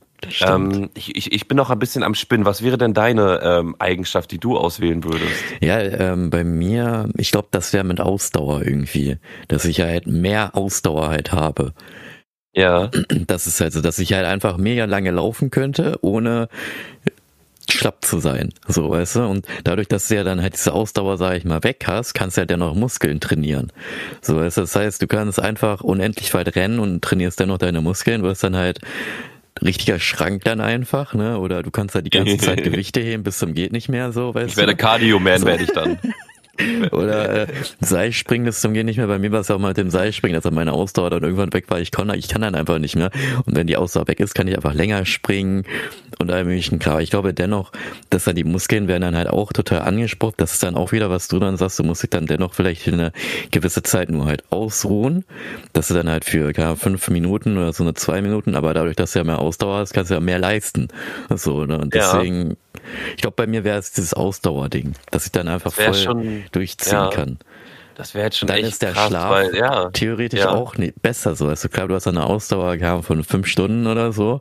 Ähm, 0.41 0.91
ich, 0.95 1.17
ich, 1.17 1.33
ich 1.33 1.49
bin 1.49 1.57
noch 1.57 1.71
ein 1.71 1.79
bisschen 1.79 2.03
am 2.03 2.15
Spinnen. 2.15 2.47
Was 2.47 2.63
wäre 2.63 2.79
denn 2.79 2.95
deine 2.95 3.41
ähm, 3.43 3.77
Eigenschaft, 3.79 4.31
die 4.31 4.39
du 4.39 4.57
auswählen 4.57 5.05
würdest? 5.05 5.33
Ja, 5.61 5.81
ähm, 5.81 6.31
bei 6.31 6.45
mir, 6.45 7.09
ich 7.17 7.31
glaube, 7.31 7.49
das 7.51 7.73
wäre 7.73 7.85
mit 7.85 8.01
Ausdauer 8.01 8.63
irgendwie, 8.63 9.19
dass 9.49 9.65
ich 9.65 9.81
halt 9.81 10.07
mehr 10.07 10.57
Ausdauer 10.57 11.09
halt 11.09 11.33
habe. 11.33 11.73
Ja. 12.55 12.91
Das 13.27 13.47
ist 13.47 13.61
halt 13.61 13.73
so, 13.73 13.81
dass 13.81 13.99
ich 13.99 14.13
halt 14.13 14.27
einfach 14.27 14.57
mega 14.57 14.85
lange 14.85 15.11
laufen 15.11 15.51
könnte, 15.51 15.99
ohne 16.03 16.49
schlapp 17.71 18.05
zu 18.05 18.19
sein, 18.19 18.53
so 18.69 18.91
weißt 18.91 19.17
du. 19.17 19.27
Und 19.27 19.47
dadurch, 19.65 19.89
dass 19.89 20.09
du 20.09 20.17
ja 20.17 20.25
dann 20.25 20.43
halt 20.43 20.55
diese 20.55 20.73
Ausdauer, 20.73 21.17
sage 21.17 21.39
ich 21.39 21.45
mal, 21.45 21.65
weg 21.65 21.85
hast, 21.87 22.15
kannst 22.15 22.37
du 22.37 22.43
ja 22.43 22.47
dennoch 22.47 22.75
Muskeln 22.75 23.21
trainieren. 23.21 23.73
So 24.21 24.37
weißt 24.37 24.59
du, 24.59 24.61
das 24.63 24.77
heißt, 24.77 25.03
du 25.03 25.07
kannst 25.07 25.41
einfach 25.41 25.81
unendlich 25.81 26.33
weit 26.35 26.55
rennen 26.57 26.79
und 26.79 27.03
trainierst 27.03 27.41
dennoch 27.41 27.59
deine 27.59 27.81
Muskeln, 27.81 28.23
wirst 28.23 28.45
dann 28.45 28.57
halt 28.57 28.81
richtiger 29.63 29.99
Schrank 30.01 30.45
dann 30.45 30.61
einfach, 30.61 31.15
ne? 31.15 31.39
Oder 31.39 31.63
du 31.63 31.71
kannst 31.71 31.95
da 31.95 32.01
die 32.01 32.11
ganze 32.11 32.39
Zeit 32.39 32.65
Gewichte 32.65 33.01
heben 33.01 33.23
bis 33.23 33.39
zum 33.39 33.55
geht 33.55 33.73
nicht 33.73 33.89
mehr 33.89 34.13
so, 34.13 34.35
weißt 34.35 34.51
ich 34.51 34.57
werde 34.57 34.77
Cardio-Man, 34.77 35.41
so. 35.41 35.47
werde 35.47 35.65
ich 35.65 35.71
dann. 35.73 35.99
Oder 36.93 37.43
äh, 37.43 37.47
Seilspringen, 37.81 38.47
das 38.47 38.61
zum 38.61 38.75
Gehen 38.75 38.87
nicht 38.87 38.97
mehr. 38.97 39.07
Bei 39.07 39.19
mir 39.19 39.33
war 39.33 39.41
es 39.41 39.49
ja 39.49 39.57
auch 39.57 39.61
mal 39.61 39.69
mit 39.69 39.77
dem 39.77 39.91
Seilspringen, 39.91 40.41
dass 40.41 40.51
meine 40.51 40.73
Ausdauer 40.73 41.11
dann 41.11 41.23
irgendwann 41.23 41.53
weg 41.53 41.67
war. 41.69 41.81
Ich 41.81 41.91
kann, 41.91 42.13
ich 42.15 42.29
kann 42.29 42.43
dann 42.43 42.55
einfach 42.55 42.79
nicht 42.79 42.97
mehr. 42.97 43.11
Und 43.45 43.57
wenn 43.57 43.67
die 43.67 43.77
Ausdauer 43.77 44.09
weg 44.09 44.21
ist, 44.21 44.35
kann 44.35 44.47
ich 44.47 44.55
einfach 44.55 44.75
länger 44.75 45.05
springen 45.07 45.65
und 46.19 46.31
all 46.31 46.45
möglichen 46.45 46.79
Kram. 46.79 47.01
Ich 47.01 47.11
glaube 47.11 47.35
dennoch, 47.35 47.73
dass 48.11 48.25
dann 48.25 48.37
die 48.37 48.45
Muskeln 48.45 48.89
werden 48.89 49.03
dann 49.03 49.17
halt 49.17 49.29
auch 49.29 49.53
total 49.53 49.83
angesprochen. 49.83 50.35
Das 50.37 50.53
ist 50.53 50.63
dann 50.63 50.75
auch 50.75 50.93
wieder, 50.93 51.11
was 51.11 51.29
du 51.29 51.39
dann 51.39 51.57
sagst, 51.57 51.79
du 51.79 51.85
musst 51.85 52.03
dich 52.03 52.11
dann 52.11 52.27
dennoch 52.27 52.55
vielleicht 52.55 52.83
für 52.83 52.93
eine 52.93 53.13
gewisse 53.51 53.83
Zeit 53.83 54.11
nur 54.11 54.27
halt 54.27 54.45
ausruhen. 54.51 55.25
Dass 55.73 55.89
du 55.89 55.95
dann 55.95 56.09
halt 56.09 56.25
für 56.25 56.53
klar, 56.53 56.77
fünf 56.77 57.09
Minuten 57.11 57.57
oder 57.59 57.73
so 57.73 57.83
eine 57.83 57.95
zwei 57.95 58.23
Minuten, 58.23 58.55
aber 58.55 58.75
dadurch, 58.75 58.97
dass 58.97 59.13
du 59.13 59.19
ja 59.21 59.25
mehr 59.25 59.39
Ausdauer 59.39 59.79
hast, 59.79 59.93
kannst 59.93 60.11
du 60.11 60.15
ja 60.15 60.21
mehr 60.21 60.39
leisten. 60.39 60.89
So, 61.35 61.65
ne? 61.65 61.79
Und 61.79 61.95
deswegen, 61.95 62.51
ja. 62.51 62.57
Ich 63.11 63.23
glaube, 63.23 63.35
bei 63.37 63.47
mir 63.47 63.65
wäre 63.65 63.79
es 63.79 63.93
dieses 63.93 64.15
Ausdauerding, 64.15 64.95
dass 65.11 65.27
ich 65.27 65.33
dann 65.33 65.49
einfach 65.49 65.73
voll 65.73 65.95
schon 65.95 66.45
durchziehen 66.53 66.93
ja. 66.93 67.11
kann. 67.11 67.39
Das 67.95 68.15
wäre 68.15 68.27
jetzt 68.27 68.39
schon 68.39 68.49
Dann 68.49 68.59
echt 68.59 68.69
ist 68.69 68.83
der 68.83 68.93
krass, 68.93 69.09
Schlaf 69.09 69.31
weil, 69.31 69.57
ja. 69.57 69.91
theoretisch 69.91 70.41
ja. 70.41 70.51
auch 70.51 70.77
nicht 70.77 71.01
besser 71.03 71.35
so. 71.35 71.49
Also 71.49 71.69
klar, 71.69 71.89
du 71.89 71.95
hast 71.95 72.07
eine 72.07 72.25
Ausdauer 72.25 72.77
gehabt 72.77 73.05
von 73.05 73.25
fünf 73.25 73.47
Stunden 73.47 73.87
oder 73.87 74.13
so, 74.13 74.41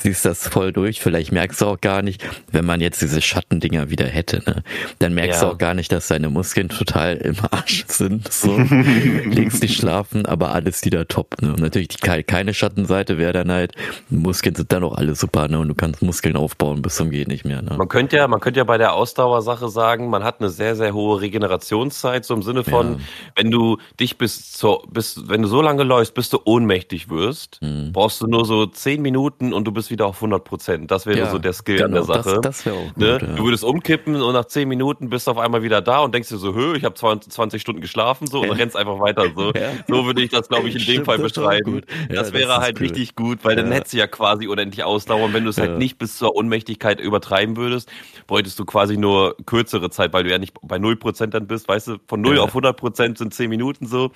siehst 0.00 0.24
das 0.24 0.48
voll 0.48 0.72
durch. 0.72 1.00
Vielleicht 1.00 1.32
merkst 1.32 1.60
du 1.60 1.66
auch 1.66 1.80
gar 1.80 2.02
nicht, 2.02 2.24
wenn 2.52 2.64
man 2.64 2.80
jetzt 2.80 3.02
diese 3.02 3.20
Schattendinger 3.20 3.90
wieder 3.90 4.06
hätte, 4.06 4.42
ne? 4.46 4.62
Dann 4.98 5.14
merkst 5.14 5.42
ja. 5.42 5.48
du 5.48 5.54
auch 5.54 5.58
gar 5.58 5.74
nicht, 5.74 5.90
dass 5.92 6.08
deine 6.08 6.30
Muskeln 6.30 6.68
total 6.68 7.16
im 7.16 7.36
Arsch 7.50 7.84
sind. 7.88 8.32
So 8.32 8.58
legst 9.24 9.62
dich 9.62 9.76
schlafen, 9.76 10.26
aber 10.26 10.52
alles 10.52 10.84
wieder 10.84 11.08
top. 11.08 11.40
Ne? 11.40 11.50
Und 11.50 11.60
natürlich 11.60 11.88
die 11.88 12.22
keine 12.22 12.54
Schattenseite 12.54 13.18
wäre 13.18 13.32
dann 13.32 13.50
halt, 13.50 13.72
Muskeln 14.10 14.54
sind 14.54 14.72
dann 14.72 14.84
auch 14.84 14.96
alle 14.96 15.14
super, 15.14 15.48
ne? 15.48 15.58
Und 15.58 15.68
du 15.68 15.74
kannst 15.74 16.02
Muskeln 16.02 16.36
aufbauen 16.36 16.82
bis 16.82 16.96
zum 16.96 17.10
geht 17.10 17.28
nicht 17.28 17.44
mehr. 17.44 17.62
Ne? 17.62 17.76
Man 17.76 17.88
könnte 17.88 18.16
ja, 18.16 18.28
man 18.28 18.40
könnte 18.40 18.58
ja 18.58 18.64
bei 18.64 18.78
der 18.78 18.94
Ausdauersache 18.94 19.68
sagen, 19.68 20.10
man 20.10 20.24
hat 20.24 20.40
eine 20.40 20.50
sehr, 20.50 20.76
sehr 20.76 20.94
hohe 20.94 21.20
Regenerationszeit, 21.20 22.24
so 22.24 22.34
im 22.34 22.42
Sinne 22.42 22.64
von, 22.64 22.83
ja. 22.92 22.96
wenn 23.36 23.50
du 23.50 23.78
dich 23.98 24.18
bis 24.18 24.52
zur, 24.52 24.82
bis, 24.88 25.28
wenn 25.28 25.42
du 25.42 25.48
so 25.48 25.62
lange 25.62 25.82
läufst, 25.82 26.14
bis 26.14 26.30
du 26.30 26.38
ohnmächtig 26.44 27.08
wirst, 27.10 27.60
mhm. 27.62 27.92
brauchst 27.92 28.20
du 28.20 28.26
nur 28.26 28.44
so 28.44 28.66
zehn 28.66 29.02
Minuten 29.02 29.52
und 29.52 29.64
du 29.64 29.72
bist 29.72 29.90
wieder 29.90 30.06
auf 30.06 30.16
100 30.16 30.44
Prozent. 30.44 30.90
Das 30.90 31.06
wäre 31.06 31.18
ja, 31.18 31.30
so 31.30 31.38
der 31.38 31.52
Skill 31.52 31.76
genau, 31.76 31.86
an 31.86 31.92
der 31.92 32.02
Sache. 32.04 32.40
Das, 32.42 32.62
das 32.62 32.66
ne? 32.66 32.72
gut, 32.72 32.96
ne? 32.96 33.06
ja. 33.06 33.18
Du 33.18 33.44
würdest 33.44 33.64
umkippen 33.64 34.20
und 34.20 34.32
nach 34.32 34.46
zehn 34.46 34.68
Minuten 34.68 35.10
bist 35.10 35.26
du 35.26 35.32
auf 35.32 35.38
einmal 35.38 35.62
wieder 35.62 35.80
da 35.80 36.00
und 36.00 36.14
denkst 36.14 36.28
dir 36.28 36.36
so, 36.36 36.54
hö, 36.54 36.76
ich 36.76 36.84
habe 36.84 36.94
20 36.94 37.60
Stunden 37.60 37.80
geschlafen 37.80 38.26
so 38.26 38.42
und 38.42 38.50
rennst 38.50 38.76
einfach 38.76 39.00
weiter 39.00 39.26
so. 39.34 39.52
So 39.88 40.06
würde 40.06 40.22
ich 40.22 40.30
das, 40.30 40.48
glaube 40.48 40.68
ich, 40.68 40.76
in 40.76 40.94
dem 40.94 41.04
Fall 41.04 41.18
beschreiben. 41.18 41.82
das 42.08 42.32
wäre 42.32 42.48
das 42.48 42.58
halt 42.58 42.76
cool. 42.76 42.86
richtig 42.86 43.14
gut, 43.14 43.40
weil 43.42 43.56
dann 43.56 43.70
hättest 43.70 43.92
du 43.92 43.98
ja 43.98 44.06
quasi 44.06 44.46
unendlich 44.46 44.84
ausdauern. 44.84 45.32
Wenn 45.32 45.44
du 45.44 45.50
es 45.50 45.58
halt 45.58 45.78
nicht 45.78 45.98
bis 45.98 46.18
zur 46.18 46.34
Ohnmächtigkeit 46.34 47.00
übertreiben 47.00 47.56
würdest, 47.56 47.90
bräuchtest 48.26 48.58
du 48.58 48.64
quasi 48.64 48.96
nur 48.96 49.36
kürzere 49.46 49.90
Zeit, 49.90 50.12
weil 50.12 50.24
du 50.24 50.30
ja 50.30 50.38
nicht 50.38 50.54
bei 50.62 50.76
0% 50.76 51.26
dann 51.26 51.46
bist, 51.46 51.68
weißt 51.68 51.88
du, 51.88 51.96
von 52.06 52.20
0 52.20 52.38
auf 52.38 52.54
100% 52.54 52.73
sind 53.16 53.34
10 53.34 53.48
Minuten 53.48 53.86
so, 53.86 54.10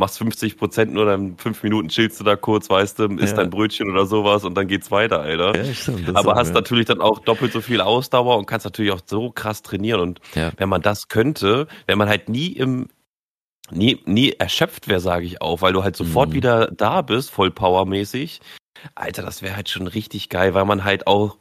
machst 0.00 0.18
50 0.18 0.56
Prozent 0.56 0.92
nur, 0.92 1.04
dann 1.04 1.36
fünf 1.36 1.62
Minuten 1.62 1.88
chillst 1.88 2.18
du 2.18 2.24
da 2.24 2.34
kurz, 2.34 2.68
weißt 2.68 2.98
du, 2.98 3.04
isst 3.16 3.32
ja. 3.32 3.42
dein 3.42 3.50
Brötchen 3.50 3.88
oder 3.90 4.06
sowas 4.06 4.44
und 4.44 4.54
dann 4.56 4.66
geht's 4.66 4.90
weiter, 4.90 5.20
Alter. 5.20 5.56
Ja, 5.56 5.72
stimmt, 5.72 6.16
Aber 6.16 6.34
hast 6.34 6.52
natürlich 6.52 6.86
dann 6.86 7.00
auch 7.00 7.20
doppelt 7.20 7.52
so 7.52 7.60
viel 7.60 7.80
Ausdauer 7.80 8.36
und 8.38 8.46
kannst 8.46 8.64
natürlich 8.64 8.92
auch 8.92 9.02
so 9.04 9.30
krass 9.30 9.62
trainieren. 9.62 10.00
Und 10.00 10.20
ja. 10.34 10.50
wenn 10.56 10.68
man 10.68 10.82
das 10.82 11.08
könnte, 11.08 11.68
wenn 11.86 11.98
man 11.98 12.08
halt 12.08 12.28
nie 12.28 12.48
im 12.48 12.88
nie, 13.70 14.02
nie 14.04 14.32
erschöpft 14.32 14.88
wäre, 14.88 14.98
sage 14.98 15.26
ich 15.26 15.40
auch, 15.40 15.62
weil 15.62 15.72
du 15.72 15.84
halt 15.84 15.94
sofort 15.94 16.30
mhm. 16.30 16.34
wieder 16.34 16.70
da 16.72 17.02
bist, 17.02 17.30
voll 17.30 17.52
powermäßig. 17.52 18.40
Alter, 18.96 19.22
das 19.22 19.42
wäre 19.42 19.54
halt 19.54 19.68
schon 19.68 19.86
richtig 19.86 20.28
geil, 20.28 20.54
weil 20.54 20.64
man 20.64 20.82
halt 20.82 21.06
auch 21.06 21.36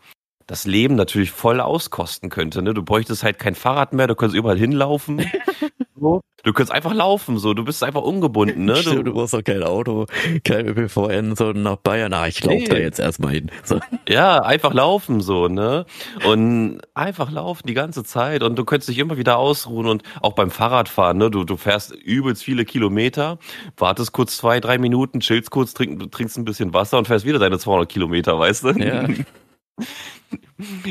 das 0.45 0.65
Leben 0.65 0.95
natürlich 0.95 1.31
voll 1.31 1.59
auskosten 1.59 2.29
könnte. 2.29 2.61
Ne? 2.61 2.73
Du 2.73 2.83
bräuchtest 2.83 3.23
halt 3.23 3.39
kein 3.39 3.55
Fahrrad 3.55 3.93
mehr, 3.93 4.07
du 4.07 4.15
könntest 4.15 4.37
überall 4.37 4.57
hinlaufen. 4.57 5.25
so. 5.99 6.21
Du 6.43 6.53
könntest 6.53 6.71
einfach 6.71 6.93
laufen, 6.93 7.37
so. 7.37 7.53
Du 7.53 7.65
bist 7.65 7.83
einfach 7.83 8.01
ungebunden, 8.01 8.65
ne? 8.65 8.81
Du, 8.81 9.03
du 9.03 9.13
brauchst 9.13 9.35
auch 9.35 9.43
kein 9.43 9.63
Auto, 9.63 10.05
kein 10.43 10.67
ÖPVN, 10.67 11.35
so 11.35 11.51
nach 11.51 11.75
Bayern. 11.77 12.13
Ah, 12.13 12.27
ich 12.27 12.43
laufe 12.43 12.57
nee. 12.57 12.67
da 12.67 12.77
jetzt 12.77 12.99
erstmal 12.99 13.33
hin. 13.33 13.51
So. 13.63 13.79
Ja, 14.07 14.41
einfach 14.41 14.73
laufen, 14.73 15.21
so, 15.21 15.47
ne? 15.47 15.85
Und 16.25 16.79
einfach 16.93 17.31
laufen 17.31 17.67
die 17.67 17.73
ganze 17.73 18.03
Zeit. 18.03 18.43
Und 18.43 18.57
du 18.57 18.63
könntest 18.63 18.89
dich 18.89 18.99
immer 18.99 19.17
wieder 19.17 19.37
ausruhen 19.37 19.87
und 19.87 20.03
auch 20.21 20.33
beim 20.33 20.49
Fahrradfahren, 20.49 21.17
ne? 21.17 21.29
Du, 21.29 21.43
du 21.43 21.57
fährst 21.57 21.93
übelst 21.93 22.43
viele 22.43 22.65
Kilometer, 22.65 23.37
wartest 23.77 24.13
kurz 24.13 24.37
zwei, 24.37 24.59
drei 24.59 24.77
Minuten, 24.77 25.19
chillst 25.19 25.51
kurz, 25.51 25.73
trink, 25.73 26.11
trinkst 26.11 26.37
ein 26.37 26.45
bisschen 26.45 26.73
Wasser 26.73 26.97
und 26.97 27.07
fährst 27.07 27.25
wieder 27.25 27.39
deine 27.39 27.59
200 27.59 27.89
Kilometer, 27.89 28.39
weißt 28.39 28.63
du? 28.63 28.69
Ja. 28.79 29.07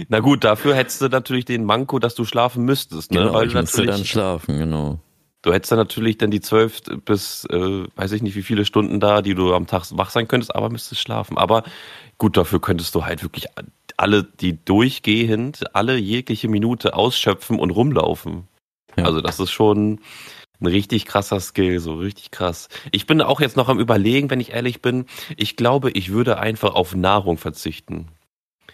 Na 0.09 0.21
gut, 0.21 0.45
dafür 0.45 0.75
hättest 0.75 1.02
du 1.02 1.09
natürlich 1.09 1.45
den 1.45 1.64
Manko, 1.64 1.99
dass 1.99 2.14
du 2.14 2.25
schlafen 2.25 2.64
müsstest, 2.64 3.12
ne? 3.12 3.21
Genau, 3.21 3.35
Weil 3.35 3.47
ich 3.47 3.52
du 3.52 3.59
natürlich 3.59 3.90
dann 3.90 4.04
schlafen, 4.04 4.59
genau. 4.59 5.00
Du 5.42 5.52
hättest 5.52 5.71
dann 5.71 5.78
natürlich 5.78 6.18
dann 6.18 6.30
die 6.30 6.40
zwölf 6.40 6.83
bis, 7.04 7.45
äh, 7.45 7.85
weiß 7.95 8.12
ich 8.12 8.23
nicht, 8.23 8.35
wie 8.35 8.42
viele 8.42 8.64
Stunden 8.64 8.99
da, 8.99 9.23
die 9.23 9.35
du 9.35 9.54
am 9.54 9.66
Tag 9.66 9.85
wach 9.92 10.11
sein 10.11 10.26
könntest, 10.26 10.54
aber 10.54 10.68
müsstest 10.68 11.00
schlafen. 11.00 11.38
Aber 11.38 11.62
gut, 12.18 12.37
dafür 12.37 12.61
könntest 12.61 12.95
du 12.95 13.04
halt 13.04 13.23
wirklich 13.23 13.47
alle, 13.97 14.25
die 14.25 14.64
durchgehend, 14.64 15.75
alle 15.75 15.97
jegliche 15.97 16.49
Minute 16.49 16.95
ausschöpfen 16.95 17.59
und 17.61 17.71
rumlaufen. 17.71 18.49
Ja. 18.97 19.04
Also 19.04 19.21
das 19.21 19.38
ist 19.38 19.52
schon 19.52 20.00
ein 20.61 20.66
richtig 20.66 21.07
krasser 21.07 21.38
Skill, 21.38 21.78
so 21.78 21.95
richtig 21.95 22.33
krass. 22.33 22.68
Ich 22.90 23.07
bin 23.07 23.23
auch 23.23 23.40
jetzt 23.40 23.57
noch 23.57 23.68
am 23.68 23.78
überlegen, 23.78 24.30
wenn 24.30 24.40
ich 24.40 24.52
ehrlich 24.52 24.83
bin. 24.83 25.07
Ich 25.37 25.57
glaube, 25.57 25.90
ich 25.92 26.11
würde 26.11 26.38
einfach 26.38 26.75
auf 26.75 26.97
Nahrung 26.97 27.38
verzichten. 27.38 28.09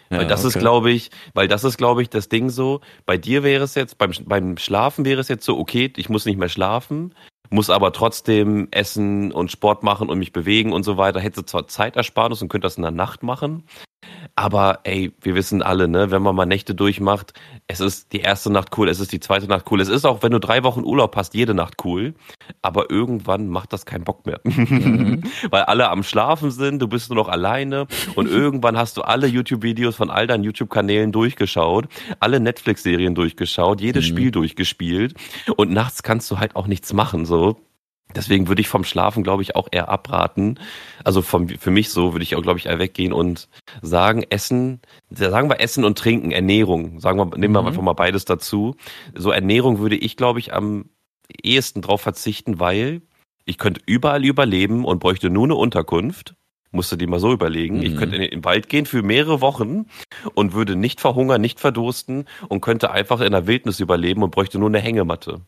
Ja, 0.09 0.19
weil 0.19 0.27
das 0.27 0.41
okay. 0.41 0.49
ist, 0.49 0.59
glaube 0.59 0.91
ich, 0.91 1.09
weil 1.33 1.47
das 1.47 1.63
ist, 1.63 1.77
glaube 1.77 2.01
ich, 2.01 2.09
das 2.09 2.29
Ding 2.29 2.49
so. 2.49 2.81
Bei 3.05 3.17
dir 3.17 3.43
wäre 3.43 3.63
es 3.63 3.75
jetzt, 3.75 3.97
beim, 3.97 4.11
beim 4.25 4.57
Schlafen 4.57 5.05
wäre 5.05 5.21
es 5.21 5.27
jetzt 5.27 5.45
so, 5.45 5.57
okay, 5.57 5.91
ich 5.95 6.09
muss 6.09 6.25
nicht 6.25 6.37
mehr 6.37 6.49
schlafen, 6.49 7.15
muss 7.49 7.69
aber 7.69 7.91
trotzdem 7.91 8.67
essen 8.71 9.31
und 9.31 9.51
Sport 9.51 9.83
machen 9.83 10.09
und 10.09 10.19
mich 10.19 10.31
bewegen 10.31 10.73
und 10.73 10.83
so 10.83 10.97
weiter. 10.97 11.19
Hätte 11.19 11.45
zwar 11.45 11.67
Zeitersparnis 11.67 12.41
und 12.41 12.49
könnte 12.49 12.65
das 12.65 12.77
in 12.77 12.83
der 12.83 12.91
Nacht 12.91 13.23
machen, 13.23 13.63
aber 14.35 14.79
ey, 14.83 15.13
wir 15.21 15.33
wissen 15.33 15.61
alle, 15.61 15.87
ne, 15.87 16.11
wenn 16.11 16.21
man 16.21 16.35
mal 16.35 16.45
Nächte 16.45 16.75
durchmacht, 16.75 17.33
es 17.67 17.79
ist 17.79 18.11
die 18.11 18.19
erste 18.19 18.51
Nacht 18.51 18.77
cool, 18.77 18.89
es 18.89 18.99
ist 18.99 19.13
die 19.13 19.21
zweite 19.21 19.47
Nacht 19.47 19.65
cool. 19.71 19.79
Es 19.79 19.87
ist 19.87 20.05
auch, 20.05 20.23
wenn 20.23 20.31
du 20.31 20.39
drei 20.39 20.63
Wochen 20.63 20.83
Urlaub 20.83 21.15
hast, 21.15 21.33
jede 21.33 21.53
Nacht 21.53 21.85
cool. 21.85 22.13
Aber 22.61 22.91
irgendwann 22.91 23.47
macht 23.47 23.71
das 23.71 23.85
keinen 23.85 24.03
Bock 24.03 24.25
mehr. 24.25 24.41
Mhm. 24.43 25.23
Weil 25.49 25.63
alle 25.63 25.89
am 25.89 26.03
Schlafen 26.03 26.51
sind, 26.51 26.81
du 26.81 26.87
bist 26.87 27.09
nur 27.09 27.15
noch 27.15 27.29
alleine 27.29 27.87
und 28.15 28.29
irgendwann 28.29 28.77
hast 28.77 28.97
du 28.97 29.03
alle 29.03 29.27
YouTube-Videos 29.27 29.95
von 29.95 30.09
all 30.09 30.27
deinen 30.27 30.43
YouTube-Kanälen 30.43 31.11
durchgeschaut, 31.11 31.87
alle 32.19 32.39
Netflix-Serien 32.41 33.15
durchgeschaut, 33.15 33.79
jedes 33.79 34.03
mhm. 34.03 34.09
Spiel 34.09 34.31
durchgespielt 34.31 35.15
und 35.55 35.71
nachts 35.71 36.03
kannst 36.03 36.29
du 36.29 36.39
halt 36.39 36.55
auch 36.55 36.67
nichts 36.67 36.91
machen, 36.93 37.25
so. 37.25 37.57
Deswegen 38.15 38.47
würde 38.47 38.61
ich 38.61 38.67
vom 38.67 38.83
Schlafen, 38.83 39.23
glaube 39.23 39.43
ich, 39.43 39.55
auch 39.55 39.67
eher 39.71 39.89
abraten. 39.89 40.59
Also 41.03 41.21
vom, 41.21 41.49
für 41.49 41.71
mich 41.71 41.89
so 41.89 42.13
würde 42.13 42.23
ich 42.23 42.35
auch, 42.35 42.41
glaube 42.41 42.59
ich, 42.59 42.67
eher 42.67 42.79
weggehen 42.79 43.13
und 43.13 43.49
sagen, 43.81 44.23
Essen, 44.29 44.81
sagen 45.09 45.49
wir 45.49 45.59
Essen 45.59 45.83
und 45.83 45.97
Trinken, 45.97 46.31
Ernährung. 46.31 46.99
Sagen 46.99 47.19
wir, 47.19 47.25
nehmen 47.37 47.53
wir 47.53 47.61
mhm. 47.61 47.67
einfach 47.67 47.81
mal 47.81 47.93
beides 47.93 48.25
dazu. 48.25 48.75
So 49.13 49.31
Ernährung 49.31 49.79
würde 49.79 49.97
ich, 49.97 50.17
glaube 50.17 50.39
ich, 50.39 50.53
am 50.53 50.89
ehesten 51.43 51.81
drauf 51.81 52.01
verzichten, 52.01 52.59
weil 52.59 53.01
ich 53.45 53.57
könnte 53.57 53.81
überall 53.85 54.25
überleben 54.25 54.85
und 54.85 54.99
bräuchte 54.99 55.29
nur 55.29 55.45
eine 55.45 55.55
Unterkunft. 55.55 56.35
Musste 56.71 56.97
die 56.97 57.07
mal 57.07 57.19
so 57.19 57.31
überlegen. 57.31 57.77
Mhm. 57.77 57.83
Ich 57.83 57.95
könnte 57.95 58.17
in 58.17 58.29
den 58.29 58.43
Wald 58.43 58.67
gehen 58.69 58.85
für 58.85 59.01
mehrere 59.01 59.39
Wochen 59.39 59.85
und 60.33 60.53
würde 60.53 60.75
nicht 60.75 60.99
verhungern, 60.99 61.39
nicht 61.39 61.59
verdursten 61.59 62.25
und 62.49 62.61
könnte 62.61 62.91
einfach 62.91 63.21
in 63.21 63.31
der 63.31 63.47
Wildnis 63.47 63.79
überleben 63.79 64.23
und 64.23 64.31
bräuchte 64.31 64.59
nur 64.59 64.69
eine 64.69 64.79
Hängematte. 64.79 65.41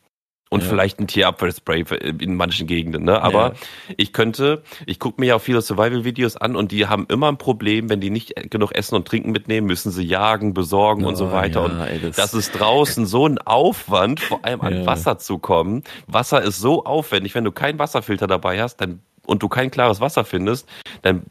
Und 0.49 0.63
ja. 0.63 0.69
vielleicht 0.69 0.99
ein 0.99 1.07
Tierabwehrspray 1.07 1.83
in 2.19 2.35
manchen 2.35 2.67
Gegenden, 2.67 3.03
ne? 3.03 3.21
Aber 3.21 3.49
ja. 3.49 3.93
ich 3.97 4.13
könnte, 4.13 4.63
ich 4.85 4.99
gucke 4.99 5.19
mir 5.19 5.27
ja 5.27 5.35
auch 5.35 5.41
viele 5.41 5.61
Survival-Videos 5.61 6.37
an 6.37 6.55
und 6.55 6.71
die 6.71 6.87
haben 6.87 7.05
immer 7.09 7.27
ein 7.27 7.37
Problem, 7.37 7.89
wenn 7.89 7.99
die 7.99 8.09
nicht 8.09 8.33
genug 8.49 8.73
Essen 8.73 8.95
und 8.95 9.07
Trinken 9.07 9.31
mitnehmen, 9.31 9.67
müssen 9.67 9.91
sie 9.91 10.03
jagen, 10.03 10.53
besorgen 10.53 11.03
oh, 11.03 11.09
und 11.09 11.15
so 11.17 11.27
oh, 11.27 11.31
weiter. 11.31 11.61
Ja, 11.61 11.65
und 11.65 11.79
ey, 11.81 11.99
das, 11.99 12.15
das, 12.15 12.33
ist 12.33 12.51
draußen 12.51 13.05
so 13.05 13.27
ein 13.27 13.39
Aufwand, 13.39 14.21
vor 14.21 14.45
allem 14.45 14.61
an 14.61 14.85
Wasser 14.85 15.17
zu 15.17 15.37
kommen. 15.37 15.83
Wasser 16.07 16.41
ist 16.41 16.59
so 16.59 16.85
aufwendig, 16.85 17.35
wenn 17.35 17.43
du 17.43 17.51
keinen 17.51 17.77
Wasserfilter 17.77 18.27
dabei 18.27 18.61
hast, 18.61 18.77
dann 18.77 19.01
und 19.25 19.43
du 19.43 19.49
kein 19.49 19.69
klares 19.69 19.99
Wasser 19.99 20.23
findest, 20.23 20.67
dann 21.01 21.23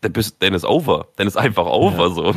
dann, 0.00 0.12
bist, 0.12 0.36
dann 0.40 0.54
ist 0.54 0.64
over. 0.64 1.08
Dann 1.16 1.26
ist 1.26 1.36
einfach 1.36 1.66
over 1.66 2.08
ja. 2.08 2.10
so. 2.10 2.34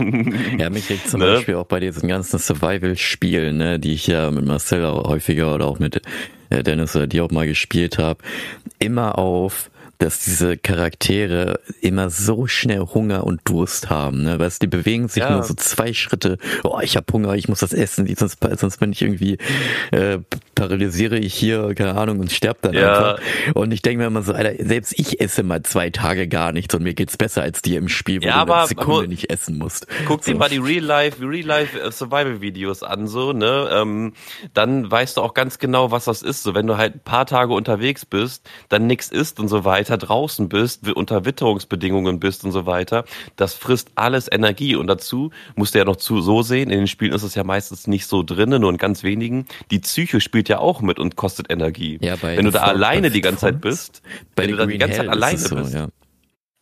Ja, 0.57 0.69
mich 0.69 0.89
regt 0.89 1.09
zum 1.09 1.19
ne? 1.21 1.33
Beispiel 1.33 1.55
auch 1.55 1.65
bei 1.65 1.79
diesen 1.79 2.07
ganzen 2.07 2.39
Survival-Spielen, 2.39 3.57
ne, 3.57 3.79
die 3.79 3.93
ich 3.93 4.07
ja 4.07 4.31
mit 4.31 4.45
Marcel 4.45 4.85
auch 4.85 5.07
häufiger 5.07 5.53
oder 5.53 5.65
auch 5.65 5.79
mit 5.79 6.01
äh, 6.49 6.63
Dennis 6.63 6.95
oder 6.95 7.07
die 7.07 7.21
auch 7.21 7.31
mal 7.31 7.47
gespielt 7.47 7.97
habe, 7.97 8.23
immer 8.79 9.17
auf, 9.17 9.69
dass 9.97 10.23
diese 10.23 10.57
Charaktere 10.57 11.59
immer 11.81 12.09
so 12.09 12.47
schnell 12.47 12.79
Hunger 12.79 13.23
und 13.23 13.41
Durst 13.45 13.89
haben. 13.89 14.23
Ne? 14.23 14.39
Weißt, 14.39 14.61
die 14.61 14.67
bewegen 14.67 15.07
sich 15.07 15.23
ja. 15.23 15.31
nur 15.31 15.43
so 15.43 15.53
zwei 15.55 15.93
Schritte. 15.93 16.37
Oh, 16.63 16.79
ich 16.81 16.95
habe 16.95 17.11
Hunger, 17.11 17.33
ich 17.33 17.47
muss 17.47 17.59
das 17.59 17.73
essen, 17.73 18.07
sonst, 18.15 18.37
sonst 18.57 18.79
bin 18.79 18.91
ich 18.91 19.01
irgendwie 19.01 19.37
äh, 19.91 20.19
paralysiere 20.55 21.17
ich 21.17 21.33
hier, 21.33 21.73
keine 21.75 21.95
Ahnung, 21.95 22.19
und 22.19 22.31
sterbe 22.31 22.59
dann 22.61 22.73
ja. 22.73 23.11
einfach. 23.11 23.21
Und 23.53 23.71
ich 23.71 23.81
denke 23.81 24.01
mir 24.01 24.07
immer 24.07 24.21
so, 24.21 24.33
Alter, 24.33 24.63
selbst 24.63 24.93
ich 24.97 25.19
esse 25.19 25.43
mal 25.43 25.63
zwei 25.63 25.89
Tage 25.89 26.27
gar 26.27 26.51
nichts 26.51 26.73
und 26.75 26.83
mir 26.83 26.93
geht's 26.93 27.17
besser 27.17 27.41
als 27.41 27.61
dir 27.61 27.77
im 27.77 27.89
Spiel, 27.89 28.21
wo 28.21 28.27
ja, 28.27 28.45
du 28.45 28.53
eine 28.53 28.67
Sekunde 28.67 29.07
nicht 29.07 29.29
essen 29.31 29.57
musst. 29.57 29.87
Guck 30.05 30.23
so. 30.23 30.31
dir 30.31 30.37
mal 30.37 30.49
die 30.49 30.57
Real-Life, 30.57 31.21
Real-Life 31.21 31.79
äh, 31.79 31.91
Survival-Videos 31.91 32.83
an, 32.83 33.07
so, 33.07 33.33
ne? 33.33 33.69
Ähm, 33.71 34.13
dann 34.53 34.89
weißt 34.89 35.17
du 35.17 35.21
auch 35.21 35.33
ganz 35.33 35.59
genau, 35.59 35.91
was 35.91 36.05
das 36.05 36.21
ist. 36.21 36.43
So, 36.43 36.53
wenn 36.53 36.67
du 36.67 36.77
halt 36.77 36.95
ein 36.95 36.99
paar 36.99 37.25
Tage 37.25 37.53
unterwegs 37.53 38.05
bist, 38.05 38.47
dann 38.69 38.87
nix 38.87 39.09
isst 39.09 39.39
und 39.39 39.47
so 39.47 39.65
weiter 39.65 39.86
weiter 39.87 39.97
draußen 39.97 40.49
bist, 40.49 40.89
unter 40.89 41.25
Witterungsbedingungen 41.25 42.19
bist 42.19 42.43
und 42.43 42.51
so 42.51 42.65
weiter, 42.65 43.05
das 43.35 43.53
frisst 43.53 43.91
alles 43.95 44.29
Energie. 44.31 44.75
Und 44.75 44.87
dazu 44.87 45.31
musst 45.55 45.73
du 45.73 45.79
ja 45.79 45.85
noch 45.85 45.95
zu 45.95 46.21
so 46.21 46.41
sehen, 46.41 46.69
in 46.69 46.79
den 46.79 46.87
Spielen 46.87 47.13
ist 47.13 47.23
es 47.23 47.35
ja 47.35 47.43
meistens 47.43 47.87
nicht 47.87 48.05
so 48.05 48.23
drinnen, 48.23 48.61
nur 48.61 48.69
in 48.69 48.77
ganz 48.77 49.03
wenigen. 49.03 49.45
Die 49.71 49.79
Psyche 49.79 50.19
spielt 50.19 50.49
ja 50.49 50.59
auch 50.59 50.81
mit 50.81 50.99
und 50.99 51.15
kostet 51.15 51.51
Energie. 51.51 51.97
Ja, 52.01 52.21
Wenn 52.21 52.45
du 52.45 52.51
da 52.51 52.63
alleine 52.63 53.11
die 53.11 53.21
ganze 53.21 53.41
Zeit 53.41 53.61
bist, 53.61 54.01
wenn 54.35 54.51
du 54.51 54.57
da 54.57 54.65
die 54.65 54.77
ganze 54.77 54.97
Zeit 54.97 55.09
alleine 55.09 55.37
so, 55.37 55.55
bist. 55.55 55.73
Ja. 55.73 55.87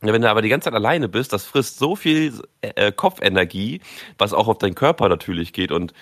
Wenn 0.02 0.22
du 0.22 0.30
aber 0.30 0.42
die 0.42 0.50
ganze 0.50 0.66
Zeit 0.66 0.76
alleine 0.76 1.10
bist, 1.10 1.34
das 1.34 1.46
frisst 1.46 1.80
so 1.80 1.96
viel 1.96 2.34
äh, 2.62 2.92
Kopfenergie, 2.92 3.82
was 4.18 4.34
auch 4.34 4.48
auf 4.48 4.60
deinen 4.60 4.76
Körper 4.76 5.10
natürlich 5.10 5.52
geht. 5.52 5.72
Und 5.72 5.94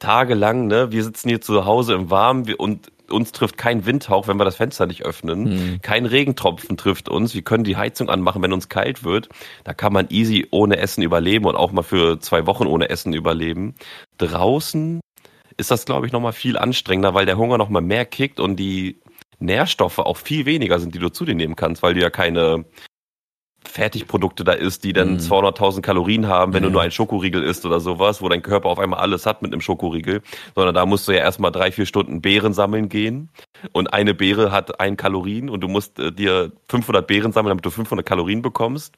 tagelang, 0.00 0.66
ne, 0.66 0.90
wir 0.90 1.04
sitzen 1.04 1.28
hier 1.28 1.40
zu 1.40 1.64
Hause 1.64 1.94
im 1.94 2.10
Warmen 2.10 2.52
und 2.54 2.90
uns 3.12 3.32
trifft 3.32 3.56
kein 3.56 3.86
Windhauch, 3.86 4.28
wenn 4.28 4.38
wir 4.38 4.44
das 4.44 4.56
Fenster 4.56 4.86
nicht 4.86 5.04
öffnen. 5.04 5.44
Mhm. 5.44 5.80
Kein 5.82 6.06
Regentropfen 6.06 6.76
trifft 6.76 7.08
uns. 7.08 7.34
Wir 7.34 7.42
können 7.42 7.64
die 7.64 7.76
Heizung 7.76 8.08
anmachen, 8.08 8.42
wenn 8.42 8.52
uns 8.52 8.68
kalt 8.68 9.04
wird. 9.04 9.28
Da 9.64 9.74
kann 9.74 9.92
man 9.92 10.08
easy 10.10 10.46
ohne 10.50 10.78
Essen 10.78 11.02
überleben 11.02 11.46
und 11.46 11.56
auch 11.56 11.72
mal 11.72 11.82
für 11.82 12.18
zwei 12.20 12.46
Wochen 12.46 12.66
ohne 12.66 12.90
Essen 12.90 13.12
überleben. 13.12 13.74
Draußen 14.18 15.00
ist 15.56 15.70
das, 15.70 15.84
glaube 15.84 16.06
ich, 16.06 16.12
nochmal 16.12 16.32
viel 16.32 16.56
anstrengender, 16.56 17.14
weil 17.14 17.26
der 17.26 17.36
Hunger 17.36 17.58
nochmal 17.58 17.82
mehr 17.82 18.04
kickt 18.04 18.40
und 18.40 18.56
die 18.56 19.00
Nährstoffe 19.38 19.98
auch 19.98 20.16
viel 20.16 20.46
weniger 20.46 20.78
sind, 20.78 20.94
die 20.94 20.98
du 20.98 21.10
zu 21.10 21.24
dir 21.24 21.34
nehmen 21.34 21.56
kannst, 21.56 21.82
weil 21.82 21.94
du 21.94 22.00
ja 22.00 22.10
keine 22.10 22.64
Fertigprodukte 23.72 24.44
da 24.44 24.52
isst, 24.52 24.84
die 24.84 24.92
dann 24.92 25.14
mm. 25.14 25.18
200.000 25.18 25.80
Kalorien 25.80 26.28
haben, 26.28 26.52
wenn 26.52 26.62
ja. 26.62 26.68
du 26.68 26.72
nur 26.74 26.82
ein 26.82 26.90
Schokoriegel 26.90 27.42
isst 27.42 27.64
oder 27.64 27.80
sowas, 27.80 28.20
wo 28.20 28.28
dein 28.28 28.42
Körper 28.42 28.68
auf 28.68 28.78
einmal 28.78 29.00
alles 29.00 29.24
hat 29.24 29.40
mit 29.40 29.50
einem 29.50 29.62
Schokoriegel, 29.62 30.20
sondern 30.54 30.74
da 30.74 30.84
musst 30.84 31.08
du 31.08 31.12
ja 31.12 31.20
erstmal 31.20 31.52
drei, 31.52 31.72
vier 31.72 31.86
Stunden 31.86 32.20
Beeren 32.20 32.52
sammeln 32.52 32.90
gehen 32.90 33.30
und 33.72 33.94
eine 33.94 34.12
Beere 34.12 34.52
hat 34.52 34.78
ein 34.78 34.98
Kalorien 34.98 35.48
und 35.48 35.62
du 35.62 35.68
musst 35.68 35.98
äh, 35.98 36.12
dir 36.12 36.52
500 36.68 37.06
Beeren 37.06 37.32
sammeln, 37.32 37.50
damit 37.50 37.64
du 37.64 37.70
500 37.70 38.04
Kalorien 38.04 38.42
bekommst 38.42 38.94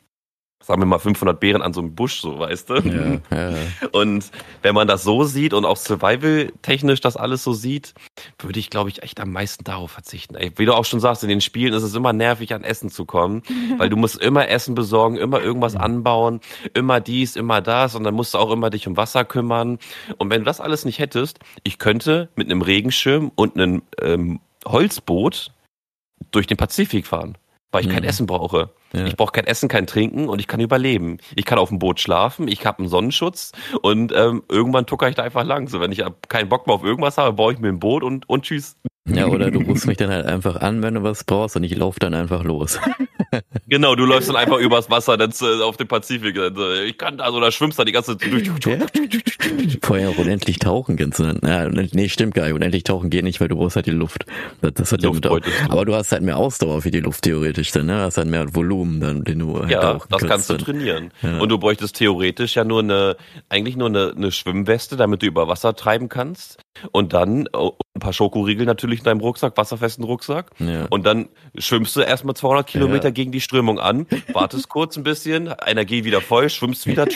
sagen 0.65 0.81
wir 0.81 0.87
mal 0.87 0.99
500 0.99 1.39
Beeren 1.39 1.63
an 1.63 1.75
so 1.75 1.81
einem 1.81 1.95
Busch, 1.95 2.21
so 2.21 2.39
weißt 2.39 2.71
du. 2.71 2.75
Ja, 2.75 3.21
ja. 3.31 3.55
Und 3.93 4.31
wenn 4.63 4.75
man 4.75 4.89
das 4.89 5.03
so 5.03 5.25
sieht 5.25 5.53
und 5.53 5.65
auch 5.65 5.77
survival-technisch 5.77 7.01
das 7.01 7.17
alles 7.17 7.45
so 7.45 7.53
sieht, 7.53 7.93
würde 8.39 8.59
ich, 8.59 8.71
glaube 8.71 8.89
ich, 8.89 9.03
echt 9.03 9.21
am 9.21 9.31
meisten 9.31 9.65
darauf 9.65 9.91
verzichten. 9.91 10.37
Ey, 10.37 10.53
wie 10.57 10.65
du 10.65 10.75
auch 10.75 10.87
schon 10.87 11.01
sagst, 11.01 11.23
in 11.23 11.29
den 11.29 11.43
Spielen 11.43 11.75
ist 11.75 11.83
es 11.83 11.95
immer 11.95 12.13
nervig, 12.13 12.55
an 12.55 12.65
Essen 12.65 12.91
zu 12.91 13.05
kommen, 13.05 13.43
weil 13.79 13.91
du 13.91 13.97
musst 13.97 14.21
immer 14.21 14.49
Essen 14.49 14.75
besorgen, 14.75 15.17
immer 15.17 15.41
irgendwas 15.41 15.77
anbauen, 15.77 16.41
immer 16.73 17.01
dies, 17.01 17.37
immer 17.37 17.61
das 17.61 17.95
und 17.95 18.05
dann 18.05 18.15
musst 18.15 18.35
du 18.35 18.39
auch 18.39 18.51
immer 18.51 18.71
dich 18.71 18.87
um 18.87 18.97
Wasser 18.97 19.25
kümmern. 19.25 19.79
Und 20.17 20.31
wenn 20.31 20.41
du 20.41 20.45
das 20.47 20.61
alles 20.61 20.87
nicht 20.87 20.99
hättest, 20.99 21.41
ich 21.63 21.79
könnte 21.79 22.31
mit 22.37 22.51
einem 22.51 22.63
Regenschirm 22.63 23.31
und 23.35 23.57
einem 23.57 23.83
ähm, 24.01 24.41
Holzboot 24.65 25.53
durch 26.31 26.47
den 26.47 26.57
Pazifik 26.57 27.07
fahren 27.07 27.37
weil 27.75 27.83
ich 27.83 27.89
mhm. 27.89 27.95
kein 27.95 28.05
Essen 28.05 28.27
brauche. 28.27 28.71
Ja. 28.93 29.05
Ich 29.07 29.17
brauche 29.17 29.33
kein 29.33 29.47
Essen, 29.47 29.69
kein 29.69 29.87
Trinken 29.87 30.29
und 30.29 30.39
ich 30.39 30.47
kann 30.47 30.61
überleben. 30.61 31.19
Ich 31.35 31.45
kann 31.45 31.59
auf 31.59 31.69
dem 31.69 31.81
Boot 31.81 32.01
schlafen, 32.01 32.47
ich 32.47 32.65
habe 32.65 32.79
einen 32.79 32.89
Sonnenschutz 32.89 33.53
und 33.83 34.13
ähm, 34.15 34.45
irgendwann 34.49 34.87
tucker 34.87 35.09
ich 35.09 35.17
da 35.17 35.25
einfach 35.25 35.45
lang. 35.45 35.69
So, 35.69 35.81
wenn 35.81 35.91
ich 35.91 36.03
keinen 36.29 36.49
Bock 36.49 36.67
mehr 36.67 36.77
auf 36.77 36.85
irgendwas 36.85 37.19
habe, 37.19 37.33
baue 37.33 37.53
ich 37.53 37.59
mir 37.59 37.69
ein 37.69 37.81
Boot 37.81 38.05
und, 38.05 38.29
und 38.29 38.45
tschüss. 38.45 38.77
Ja, 39.07 39.27
oder 39.27 39.51
du 39.51 39.61
rufst 39.61 39.87
mich 39.87 39.97
dann 39.99 40.11
halt 40.11 40.25
einfach 40.25 40.57
an, 40.57 40.83
wenn 40.83 40.95
du 40.95 41.03
was 41.03 41.25
brauchst 41.25 41.57
und 41.57 41.65
ich 41.65 41.77
laufe 41.77 42.01
dann 42.01 42.15
einfach 42.15 42.43
los. 42.43 42.79
genau, 43.69 43.95
du 43.95 44.07
läufst 44.07 44.31
dann 44.31 44.37
einfach 44.37 44.59
übers 44.59 44.89
Wasser 44.89 45.19
dann 45.19 45.33
auf 45.63 45.77
dem 45.77 45.89
Pazifik. 45.89 46.39
Ich 46.87 46.97
kann 46.97 47.19
da 47.19 47.31
so, 47.31 47.39
da 47.39 47.51
schwimmst 47.51 47.79
da 47.79 47.85
die 47.85 47.93
ganze. 47.93 48.17
Ja. 48.65 48.79
Vorher 49.83 50.19
unendlich 50.19 50.59
tauchen 50.59 50.97
kannst 50.97 51.19
du 51.19 51.25
dann. 51.25 51.41
Ja, 51.45 51.69
nee, 51.69 52.09
stimmt 52.09 52.35
gar 52.35 52.45
nicht. 52.45 52.55
Unendlich 52.55 52.85
tauchen 52.85 53.11
geht 53.11 53.25
nicht, 53.25 53.41
weil 53.41 53.49
du 53.49 53.57
brauchst 53.57 53.77
halt 53.77 53.87
die 53.87 53.91
Luft. 53.91 54.25
Das 54.63 54.91
hat 54.91 55.03
Luft 55.03 55.27
ja 55.27 55.39
Aber 55.69 55.85
du 55.85 55.95
hast 55.95 56.13
halt 56.13 56.23
mehr 56.23 56.39
Ausdauer 56.39 56.81
für 56.81 56.91
die 56.91 57.01
Luft 57.01 57.25
theoretisch 57.25 57.73
dann, 57.73 57.87
ne? 57.87 57.99
Hast 57.99 58.17
halt 58.17 58.29
mehr 58.29 58.55
Volumen 58.55 59.01
dann, 59.01 59.23
den 59.25 59.41
du 59.41 59.61
halt 59.61 59.71
Ja, 59.71 59.95
das 59.95 60.09
kannst, 60.09 60.27
kannst 60.29 60.51
du 60.51 60.57
trainieren. 60.57 61.11
Ja. 61.21 61.39
Und 61.41 61.51
du 61.51 61.59
bräuchtest 61.59 61.97
theoretisch 61.97 62.57
ja 62.57 62.65
nur 62.65 62.81
eine, 62.81 63.17
eigentlich 63.51 63.77
nur 63.77 63.89
eine, 63.89 64.15
eine 64.17 64.33
Schwimmweste, 64.33 64.97
damit 64.97 65.21
du 65.21 65.27
über 65.27 65.47
Wasser 65.47 65.77
treiben 65.77 66.09
kannst. 66.09 66.59
Und 66.93 67.13
dann 67.13 67.49
oh, 67.53 67.77
ein 67.95 68.01
paar 68.01 68.13
Schokoriegel 68.13 68.67
natürlich 68.67 69.01
in 69.01 69.05
deinem 69.05 69.21
Rucksack, 69.21 69.57
wasserfesten 69.57 70.05
Rucksack. 70.05 70.51
Ja. 70.59 70.87
Und 70.91 71.07
dann 71.07 71.29
schwimmst 71.57 71.95
du 71.95 72.01
erstmal 72.01 72.35
200 72.35 72.67
Kilometer 72.67 73.09
ja. 73.09 73.11
gegen 73.11 73.31
die 73.31 73.41
Strömung 73.41 73.79
an, 73.79 74.07
wartest 74.33 74.69
kurz 74.69 74.97
ein 74.97 75.05
bisschen, 75.05 75.55
Energie 75.65 76.05
wieder 76.05 76.21
voll, 76.21 76.51
schwimmst 76.51 76.87
wieder. 76.87 77.07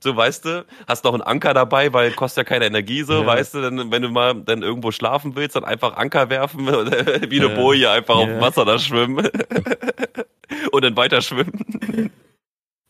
so 0.00 0.16
weißt 0.16 0.44
du, 0.46 0.66
hast 0.88 1.04
noch 1.04 1.12
einen 1.12 1.22
Anker 1.22 1.54
dabei, 1.54 1.92
weil 1.92 2.10
kostet 2.10 2.38
ja 2.38 2.48
keine 2.48 2.66
Energie, 2.66 3.04
so 3.04 3.20
ja. 3.20 3.26
weißt 3.26 3.54
du, 3.54 3.62
dann, 3.62 3.92
wenn 3.92 4.02
du 4.02 4.08
mal 4.08 4.34
dann 4.34 4.62
irgendwo 4.62 4.90
schlafen 4.90 5.36
willst, 5.36 5.54
dann 5.54 5.64
einfach 5.64 5.96
Anker 5.96 6.28
werfen, 6.28 6.66
wie 7.30 7.40
eine 7.40 7.50
Boje 7.50 7.88
einfach 7.88 8.16
auf 8.16 8.26
dem 8.26 8.40
Wasser 8.40 8.64
da 8.64 8.80
schwimmen 8.80 9.28
und 10.72 10.84
dann 10.84 10.96
weiter 10.96 11.22
schwimmen. 11.22 12.10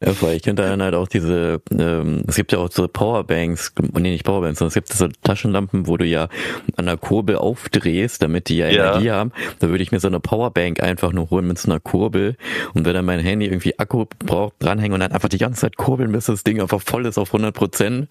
Ja, 0.04 0.12
weil 0.20 0.36
ich 0.36 0.42
könnte 0.42 0.62
dann 0.62 0.82
halt 0.82 0.94
auch 0.94 1.06
diese, 1.06 1.62
ähm, 1.70 2.24
es 2.26 2.34
gibt 2.34 2.52
ja 2.52 2.58
auch 2.58 2.70
so 2.70 2.88
Powerbanks, 2.88 3.72
nee, 3.92 4.10
nicht 4.10 4.24
Powerbanks, 4.24 4.58
sondern 4.58 4.68
es 4.68 4.74
gibt 4.74 4.88
so 4.92 5.06
Taschenlampen, 5.22 5.86
wo 5.86 5.96
du 5.96 6.04
ja 6.04 6.28
an 6.76 6.86
der 6.86 6.96
Kurbel 6.96 7.36
aufdrehst, 7.36 8.20
damit 8.20 8.48
die 8.48 8.56
ja, 8.56 8.68
ja. 8.68 8.90
Energie 8.90 9.10
haben. 9.12 9.32
Da 9.60 9.68
würde 9.68 9.82
ich 9.82 9.92
mir 9.92 10.00
so 10.00 10.08
eine 10.08 10.18
Powerbank 10.18 10.82
einfach 10.82 11.12
nur 11.12 11.30
holen 11.30 11.46
mit 11.46 11.58
so 11.58 11.70
einer 11.70 11.78
Kurbel 11.78 12.36
und 12.74 12.84
wenn 12.84 12.94
dann 12.94 13.04
mein 13.04 13.20
Handy 13.20 13.46
irgendwie 13.46 13.78
Akku 13.78 14.06
braucht, 14.18 14.54
dranhängen 14.58 14.94
und 14.94 15.00
dann 15.00 15.12
einfach 15.12 15.28
die 15.28 15.38
ganze 15.38 15.60
Zeit 15.60 15.76
kurbeln, 15.76 16.10
bis 16.10 16.26
das 16.26 16.42
Ding 16.42 16.60
einfach 16.60 16.82
voll 16.82 17.06
ist 17.06 17.18
auf 17.18 17.28
100 17.28 17.54
Prozent. 17.54 18.08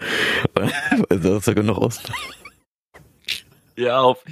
also 1.10 1.30
das 1.30 1.40
ist 1.40 1.48
ja 1.48 1.54
genug 1.54 1.78
aus. 1.78 2.00
Ja, 3.82 4.02
auf 4.02 4.24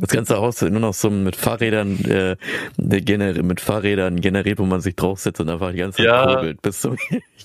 Das 0.00 0.10
ganze 0.10 0.36
Haus 0.38 0.62
nur 0.62 0.80
noch 0.80 0.94
so 0.94 1.10
mit 1.10 1.36
Fahrrädern, 1.36 2.02
äh, 2.06 2.36
mit 2.78 3.60
Fahrrädern 3.60 4.20
generiert, 4.20 4.58
wo 4.58 4.64
man 4.64 4.80
sich 4.80 4.96
draufsetzt 4.96 5.40
und 5.40 5.50
einfach 5.50 5.72
die 5.72 5.78
ganze 5.78 5.98
Zeit 5.98 6.06
ja. 6.06 6.26
kurbelt. 6.26 6.62
Bis 6.62 6.80
zum 6.80 6.96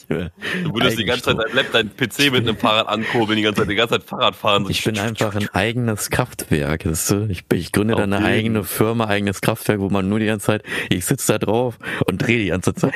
du 0.10 0.74
würdest 0.74 0.98
die 0.98 1.06
ganze 1.06 1.24
Zeit 1.24 1.38
dein 1.38 1.56
Laptop, 1.56 1.74
dein 1.74 1.90
PC 1.96 2.32
mit 2.32 2.48
einem 2.48 2.58
Fahrrad 2.58 2.88
ankurbeln, 2.88 3.38
die 3.38 3.44
ganze 3.44 3.62
Zeit, 3.62 3.70
die 3.70 3.76
ganze 3.76 3.96
Zeit 3.96 4.04
Fahrrad 4.04 4.36
fahren. 4.36 4.66
Ich 4.70 4.84
bin 4.84 4.98
einfach 4.98 5.36
ein 5.36 5.50
eigenes 5.50 6.10
Kraftwerk. 6.10 6.86
Weißt 6.86 7.12
du? 7.12 7.28
ich, 7.30 7.44
ich 7.54 7.72
gründe 7.72 7.94
okay. 7.94 8.04
dann 8.04 8.14
eine 8.14 8.26
eigene 8.26 8.64
Firma, 8.64 9.08
eigenes 9.08 9.42
Kraftwerk, 9.42 9.80
wo 9.80 9.90
man 9.90 10.08
nur 10.08 10.20
die 10.20 10.26
ganze 10.26 10.48
Zeit, 10.48 10.64
ich 10.90 11.06
sitze 11.06 11.34
da 11.34 11.40
drauf 11.40 11.78
und 12.08 12.20
drehe 12.20 12.40
die 12.40 12.48
ganze 12.48 12.74
Zeit. 12.74 12.94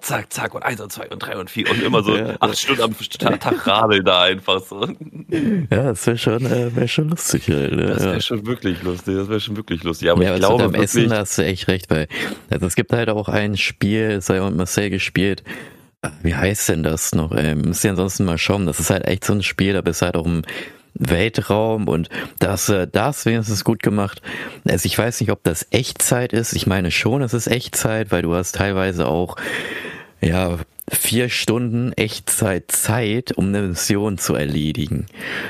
zack, 0.00 0.32
zack 0.32 0.54
und 0.54 0.62
eins 0.62 0.80
und 0.80 0.92
zwei 0.92 1.08
und 1.08 1.18
drei 1.20 1.36
und 1.38 1.50
vier 1.50 1.70
und 1.70 1.82
immer 1.82 2.02
so 2.02 2.16
ja. 2.16 2.36
acht 2.40 2.58
Stunden 2.58 2.82
am 2.82 2.94
Tag 3.40 3.66
radeln 3.66 4.04
da 4.04 4.22
einfach 4.22 4.60
so. 4.60 4.86
Ja, 5.70 5.75
das 5.82 6.06
wäre 6.06 6.18
schon, 6.18 6.46
äh, 6.46 6.74
wär 6.74 6.88
schon 6.88 7.08
lustig. 7.08 7.48
Halt, 7.48 7.72
ne? 7.74 7.86
Das 7.86 8.02
wäre 8.02 8.14
ja. 8.14 8.20
schon 8.20 8.46
wirklich 8.46 8.82
lustig. 8.82 9.16
Das 9.16 9.28
wäre 9.28 9.40
schon 9.40 9.56
wirklich 9.56 9.82
lustig. 9.84 10.10
Aber 10.10 10.22
ja, 10.22 10.34
ich 10.34 10.40
glaube, 10.40 10.68
beim 10.68 10.82
Essen 10.82 11.12
hast 11.12 11.38
du 11.38 11.42
echt 11.42 11.68
recht, 11.68 11.90
weil 11.90 12.08
also 12.50 12.66
es 12.66 12.74
gibt 12.74 12.92
halt 12.92 13.08
auch 13.08 13.28
ein 13.28 13.56
Spiel, 13.56 14.20
sei 14.20 14.40
und 14.40 14.56
Marcel 14.56 14.90
gespielt. 14.90 15.42
Wie 16.22 16.34
heißt 16.34 16.68
denn 16.68 16.82
das 16.82 17.14
noch? 17.14 17.32
Ähm, 17.36 17.62
müsst 17.62 17.84
ihr 17.84 17.90
ansonsten 17.90 18.24
mal 18.24 18.38
schauen. 18.38 18.66
Das 18.66 18.78
ist 18.78 18.90
halt 18.90 19.06
echt 19.06 19.24
so 19.24 19.32
ein 19.32 19.42
Spiel, 19.42 19.72
da 19.72 19.80
bist 19.80 20.02
du 20.02 20.06
halt 20.06 20.16
auch 20.16 20.26
im 20.26 20.42
Weltraum 20.94 21.88
und 21.88 22.08
das, 22.38 22.72
das 22.92 23.26
wenigstens 23.26 23.64
gut 23.64 23.82
gemacht. 23.82 24.22
Also 24.64 24.86
ich 24.86 24.96
weiß 24.96 25.20
nicht, 25.20 25.30
ob 25.30 25.42
das 25.42 25.66
Echtzeit 25.70 26.32
ist. 26.32 26.52
Ich 26.52 26.66
meine 26.66 26.90
schon, 26.90 27.22
es 27.22 27.34
ist 27.34 27.48
Echtzeit, 27.48 28.12
weil 28.12 28.22
du 28.22 28.34
hast 28.34 28.54
teilweise 28.54 29.06
auch 29.06 29.36
ja, 30.20 30.58
vier 30.90 31.28
Stunden 31.28 31.92
Echtzeit 31.94 32.70
Zeit, 32.70 33.32
um 33.32 33.48
eine 33.48 33.62
Mission 33.62 34.18
zu 34.18 34.34
erledigen. 34.34 35.06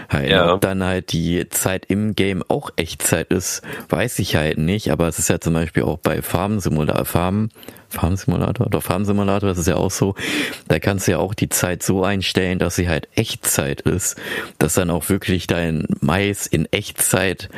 Halt, 0.08 0.30
ja. 0.30 0.52
Ob 0.54 0.62
dann 0.62 0.82
halt 0.82 1.12
die 1.12 1.48
Zeit 1.50 1.84
im 1.86 2.14
Game 2.14 2.42
auch 2.48 2.70
Echtzeit 2.76 3.30
ist, 3.30 3.62
weiß 3.90 4.18
ich 4.20 4.36
halt 4.36 4.56
nicht, 4.56 4.90
aber 4.90 5.08
es 5.08 5.18
ist 5.18 5.28
ja 5.28 5.38
zum 5.38 5.52
Beispiel 5.52 5.82
auch 5.82 5.98
bei 5.98 6.22
Farm 6.22 6.58
Simulator, 6.58 7.04
Farm, 7.04 7.50
Farm 7.90 8.16
Simulator 8.16 8.66
oder 8.66 8.80
Farm 8.80 9.04
Simulator, 9.04 9.50
das 9.50 9.58
ist 9.58 9.68
ja 9.68 9.76
auch 9.76 9.90
so, 9.90 10.14
da 10.68 10.78
kannst 10.78 11.06
du 11.06 11.12
ja 11.12 11.18
auch 11.18 11.34
die 11.34 11.50
Zeit 11.50 11.82
so 11.82 12.02
einstellen, 12.02 12.58
dass 12.58 12.76
sie 12.76 12.88
halt 12.88 13.08
Echtzeit 13.14 13.82
ist, 13.82 14.16
dass 14.58 14.75
dann 14.75 14.88
auch 14.88 15.10
wirklich 15.10 15.46
dein 15.46 15.86
Mais 16.00 16.46
in 16.46 16.66
Echtzeit, 16.72 17.50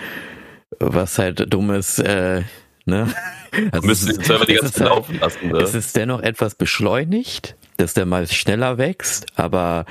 was 0.80 1.18
halt 1.18 1.52
dummes, 1.52 2.00
äh, 2.00 2.42
ne? 2.86 3.08
Also 3.70 3.86
Müssen 3.86 4.14
den 4.14 4.24
Server 4.24 4.44
die 4.44 4.54
ganze 4.54 4.72
Zeit 4.72 4.88
halt, 4.88 4.96
laufen 4.96 5.20
lassen. 5.20 5.48
Ne? 5.48 5.58
Es 5.58 5.74
ist 5.74 5.96
dennoch 5.96 6.20
etwas 6.20 6.54
beschleunigt, 6.54 7.56
dass 7.78 7.94
der 7.94 8.06
mal 8.06 8.26
schneller 8.26 8.76
wächst, 8.76 9.26
aber 9.36 9.86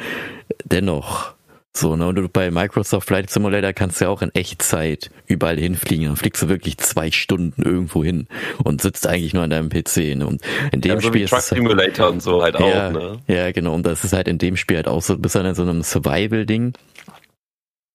dennoch 0.64 1.34
so, 1.78 1.96
ne? 1.96 2.08
Und 2.08 2.34
bei 2.34 2.50
Microsoft 2.50 3.08
Flight 3.08 3.30
Simulator 3.30 3.72
kannst 3.72 4.02
du 4.02 4.06
ja 4.06 4.10
auch 4.10 4.24
in 4.24 4.34
Echtzeit 4.34 5.12
überall 5.28 5.58
hinfliegen. 5.58 6.08
Dann 6.08 6.16
fliegst 6.16 6.42
du 6.42 6.50
wirklich 6.50 6.78
zwei 6.80 7.12
Stunden 7.12 7.62
irgendwo 7.62 8.04
hin 8.04 8.28
und 8.64 8.82
sitzt 8.82 9.06
eigentlich 9.06 9.34
nur 9.34 9.44
an 9.44 9.52
deinem 9.52 9.70
PC. 9.70 10.16
Ne? 10.16 10.26
Und 10.26 10.42
in 10.72 10.82
dem 10.82 10.96
ja, 10.96 11.02
so 11.02 11.08
Spiel 11.10 11.22
ist 11.22 11.30
Truck 11.30 11.40
halt, 11.40 11.50
Simulator 11.50 12.10
und 12.10 12.24
so 12.24 12.42
halt 12.42 12.60
ja, 12.60 12.88
auch, 12.88 12.92
ne? 12.92 13.20
Ja, 13.28 13.52
genau. 13.52 13.76
Und 13.76 13.86
das 13.86 14.04
ist 14.04 14.14
halt 14.14 14.28
in 14.28 14.40
dem 14.40 14.58
Spiel 14.58 14.78
halt 14.78 14.88
auch 14.88 15.04
so, 15.04 15.14
du 15.16 15.22
bist 15.22 15.36
dann 15.36 15.46
in 15.46 15.56
so 15.56 15.62
einem 15.62 15.84
Survival-Ding. 15.84 16.74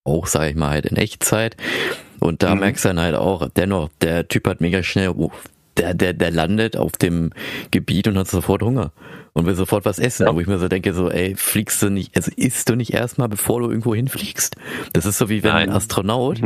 Auch, 0.04 0.26
sag 0.26 0.50
ich 0.50 0.56
mal, 0.56 0.70
halt 0.70 0.86
in 0.86 0.96
Echtzeit. 0.96 1.56
Und 2.20 2.44
da 2.44 2.54
mhm. 2.54 2.60
merkst 2.60 2.84
du 2.84 2.88
dann 2.90 3.00
halt 3.00 3.16
auch, 3.16 3.48
dennoch, 3.48 3.88
der 4.00 4.28
Typ 4.28 4.46
hat 4.46 4.60
mega 4.60 4.84
schnell, 4.84 5.08
oh, 5.08 5.32
der, 5.76 5.94
der, 5.94 6.12
der 6.12 6.30
landet 6.30 6.76
auf 6.76 6.92
dem 6.92 7.30
Gebiet 7.70 8.08
und 8.08 8.18
hat 8.18 8.28
sofort 8.28 8.62
Hunger 8.62 8.92
und 9.32 9.46
will 9.46 9.54
sofort 9.54 9.84
was 9.84 9.98
essen. 9.98 10.26
Ja. 10.26 10.34
Wo 10.34 10.40
ich 10.40 10.46
mir 10.46 10.58
so 10.58 10.68
denke, 10.68 10.92
so, 10.92 11.10
ey, 11.10 11.34
fliegst 11.36 11.82
du 11.82 11.90
nicht, 11.90 12.16
also 12.16 12.30
isst 12.36 12.68
du 12.68 12.76
nicht 12.76 12.92
erstmal, 12.92 13.28
bevor 13.28 13.60
du 13.60 13.68
irgendwo 13.68 13.94
hinfliegst? 13.94 14.56
Das 14.92 15.06
ist 15.06 15.18
so 15.18 15.28
wie 15.28 15.42
wenn 15.42 15.52
Nein. 15.52 15.70
ein 15.70 15.76
Astronaut 15.76 16.40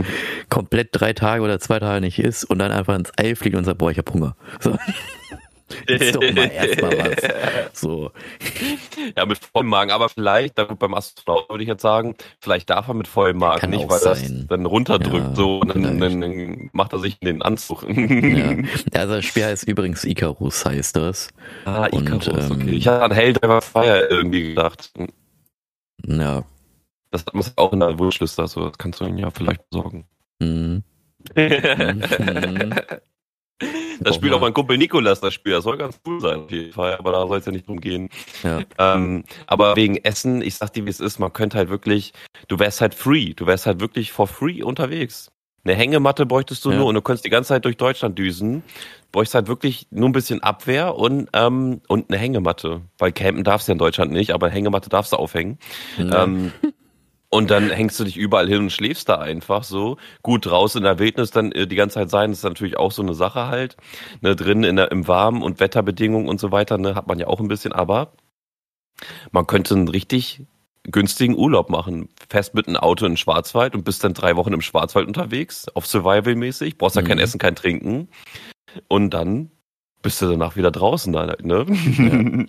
komplett 0.48 0.88
drei 0.92 1.12
Tage 1.12 1.42
oder 1.42 1.58
zwei 1.58 1.78
Tage 1.78 2.00
nicht 2.00 2.18
isst 2.18 2.48
und 2.48 2.58
dann 2.58 2.72
einfach 2.72 2.94
ins 2.94 3.12
Ei 3.16 3.34
fliegt 3.34 3.56
und 3.56 3.64
sagt, 3.64 3.78
boah, 3.78 3.90
ich 3.90 3.98
hab 3.98 4.12
Hunger. 4.12 4.36
So. 4.60 4.76
Ist 5.86 6.14
doch 6.14 6.20
mal 6.20 6.50
erstmal 6.52 6.98
was. 6.98 7.80
So. 7.80 8.12
Ja, 9.16 9.26
mit 9.26 9.38
vollem 9.38 9.68
Magen, 9.68 9.90
aber 9.90 10.08
vielleicht, 10.08 10.54
beim 10.54 10.94
Astronaut 10.94 11.48
würde 11.48 11.62
ich 11.62 11.68
jetzt 11.68 11.82
sagen, 11.82 12.14
vielleicht 12.40 12.70
darf 12.70 12.88
er 12.88 12.94
mit 12.94 13.08
vollem 13.08 13.38
Magen 13.38 13.60
Kann 13.60 13.70
nicht, 13.70 13.88
weil 13.88 13.98
sein. 13.98 14.14
das 14.14 14.46
dann 14.48 14.66
runterdrückt 14.66 15.28
ja, 15.28 15.34
so 15.34 15.58
und 15.58 15.74
dann, 15.74 15.98
dann, 16.00 16.70
macht 16.72 16.92
er 16.92 17.00
sich 17.00 17.16
in 17.20 17.26
den 17.26 17.42
Anzug. 17.42 17.84
Ja. 17.88 18.56
Also 18.94 19.14
das 19.14 19.24
Spiel 19.24 19.44
heißt 19.44 19.68
übrigens 19.68 20.04
Icarus, 20.04 20.64
heißt 20.64 20.96
das. 20.96 21.28
Ah, 21.64 21.86
Icarus, 21.92 22.28
und, 22.28 22.38
ähm, 22.38 22.52
okay. 22.52 22.70
Ich 22.70 22.88
hatte 22.88 23.02
an 23.02 23.12
Helldriver 23.12 23.60
Fire 23.60 24.06
irgendwie 24.10 24.48
gedacht. 24.48 24.92
Ja. 26.06 26.44
Das 27.10 27.24
muss 27.32 27.52
auch 27.56 27.72
in 27.72 27.80
der 27.80 27.98
Wunschliste, 27.98 28.42
also 28.42 28.68
das 28.68 28.78
kannst 28.78 29.00
du 29.00 29.04
ihn 29.04 29.18
ja 29.18 29.30
vielleicht 29.30 29.68
besorgen. 29.70 30.06
Mhm. 30.40 30.82
mhm. 31.36 32.74
Das 34.00 34.16
spielt 34.16 34.32
auch 34.32 34.40
mein 34.40 34.54
Kumpel 34.54 34.78
Nikolas, 34.78 35.20
das 35.20 35.34
Spiel. 35.34 35.52
Das 35.52 35.64
soll 35.64 35.76
ganz 35.76 36.00
cool 36.06 36.20
sein, 36.20 36.40
auf 36.40 36.50
jeden 36.50 36.72
Fall. 36.72 36.96
Aber 36.96 37.12
da 37.12 37.26
soll 37.26 37.38
es 37.38 37.46
ja 37.46 37.52
nicht 37.52 37.66
drum 37.66 37.80
gehen. 37.80 38.08
Ja. 38.42 38.60
Ähm, 38.78 39.24
aber 39.46 39.76
wegen 39.76 39.96
Essen, 39.96 40.42
ich 40.42 40.56
sag 40.56 40.72
dir, 40.72 40.84
wie 40.86 40.90
es 40.90 41.00
ist, 41.00 41.18
man 41.18 41.32
könnte 41.32 41.58
halt 41.58 41.68
wirklich, 41.68 42.12
du 42.48 42.58
wärst 42.58 42.80
halt 42.80 42.94
free. 42.94 43.34
Du 43.34 43.46
wärst 43.46 43.66
halt 43.66 43.80
wirklich 43.80 44.12
for 44.12 44.26
free 44.26 44.62
unterwegs. 44.62 45.30
Eine 45.66 45.74
Hängematte 45.74 46.26
bräuchtest 46.26 46.64
du 46.64 46.70
ja. 46.70 46.76
nur 46.76 46.86
und 46.86 46.94
du 46.94 47.02
könntest 47.02 47.24
die 47.24 47.30
ganze 47.30 47.48
Zeit 47.48 47.64
durch 47.64 47.76
Deutschland 47.76 48.16
düsen. 48.16 48.62
Bräuchst 49.10 49.34
halt 49.34 49.48
wirklich 49.48 49.88
nur 49.90 50.08
ein 50.08 50.12
bisschen 50.12 50.40
Abwehr 50.40 50.94
und, 50.94 51.28
ähm, 51.32 51.80
und 51.88 52.08
eine 52.08 52.18
Hängematte. 52.18 52.82
Weil 52.98 53.10
campen 53.10 53.42
darfst 53.42 53.66
du 53.66 53.72
ja 53.72 53.74
in 53.74 53.78
Deutschland 53.78 54.12
nicht, 54.12 54.30
aber 54.30 54.46
eine 54.46 54.54
Hängematte 54.54 54.88
darfst 54.88 55.12
du 55.12 55.16
aufhängen. 55.16 55.58
Ja. 55.98 56.22
Ähm, 56.22 56.52
und 57.28 57.50
dann 57.50 57.70
hängst 57.70 57.98
du 57.98 58.04
dich 58.04 58.16
überall 58.16 58.48
hin 58.48 58.58
und 58.58 58.72
schläfst 58.72 59.08
da 59.08 59.16
einfach 59.16 59.64
so. 59.64 59.96
Gut, 60.22 60.46
draußen 60.46 60.78
in 60.78 60.84
der 60.84 60.98
Wildnis 60.98 61.30
dann 61.30 61.52
äh, 61.52 61.66
die 61.66 61.76
ganze 61.76 61.94
Zeit 61.94 62.10
sein, 62.10 62.32
ist 62.32 62.44
natürlich 62.44 62.76
auch 62.76 62.92
so 62.92 63.02
eine 63.02 63.14
Sache 63.14 63.48
halt. 63.48 63.76
Ne, 64.20 64.36
drin 64.36 64.64
in 64.64 64.76
der, 64.76 64.90
im 64.92 65.08
Warmen 65.08 65.42
und 65.42 65.60
Wetterbedingungen 65.60 66.28
und 66.28 66.40
so 66.40 66.52
weiter, 66.52 66.78
ne, 66.78 66.94
hat 66.94 67.08
man 67.08 67.18
ja 67.18 67.26
auch 67.26 67.40
ein 67.40 67.48
bisschen, 67.48 67.72
aber 67.72 68.12
man 69.32 69.46
könnte 69.46 69.74
einen 69.74 69.88
richtig 69.88 70.42
günstigen 70.84 71.36
Urlaub 71.36 71.68
machen. 71.68 72.08
Fest 72.28 72.54
mit 72.54 72.68
einem 72.68 72.76
Auto 72.76 73.06
in 73.06 73.16
Schwarzwald 73.16 73.74
und 73.74 73.84
bist 73.84 74.04
dann 74.04 74.14
drei 74.14 74.36
Wochen 74.36 74.52
im 74.52 74.60
Schwarzwald 74.60 75.08
unterwegs, 75.08 75.68
auf 75.74 75.86
Survival-mäßig, 75.86 76.78
brauchst 76.78 76.96
ja 76.96 77.02
mhm. 77.02 77.06
kein 77.06 77.18
Essen, 77.18 77.38
kein 77.38 77.56
Trinken. 77.56 78.08
Und 78.88 79.10
dann 79.10 79.50
bist 80.06 80.22
du 80.22 80.28
danach 80.28 80.54
wieder 80.54 80.70
draußen 80.70 81.12
da, 81.12 81.34
ne? 81.42 81.66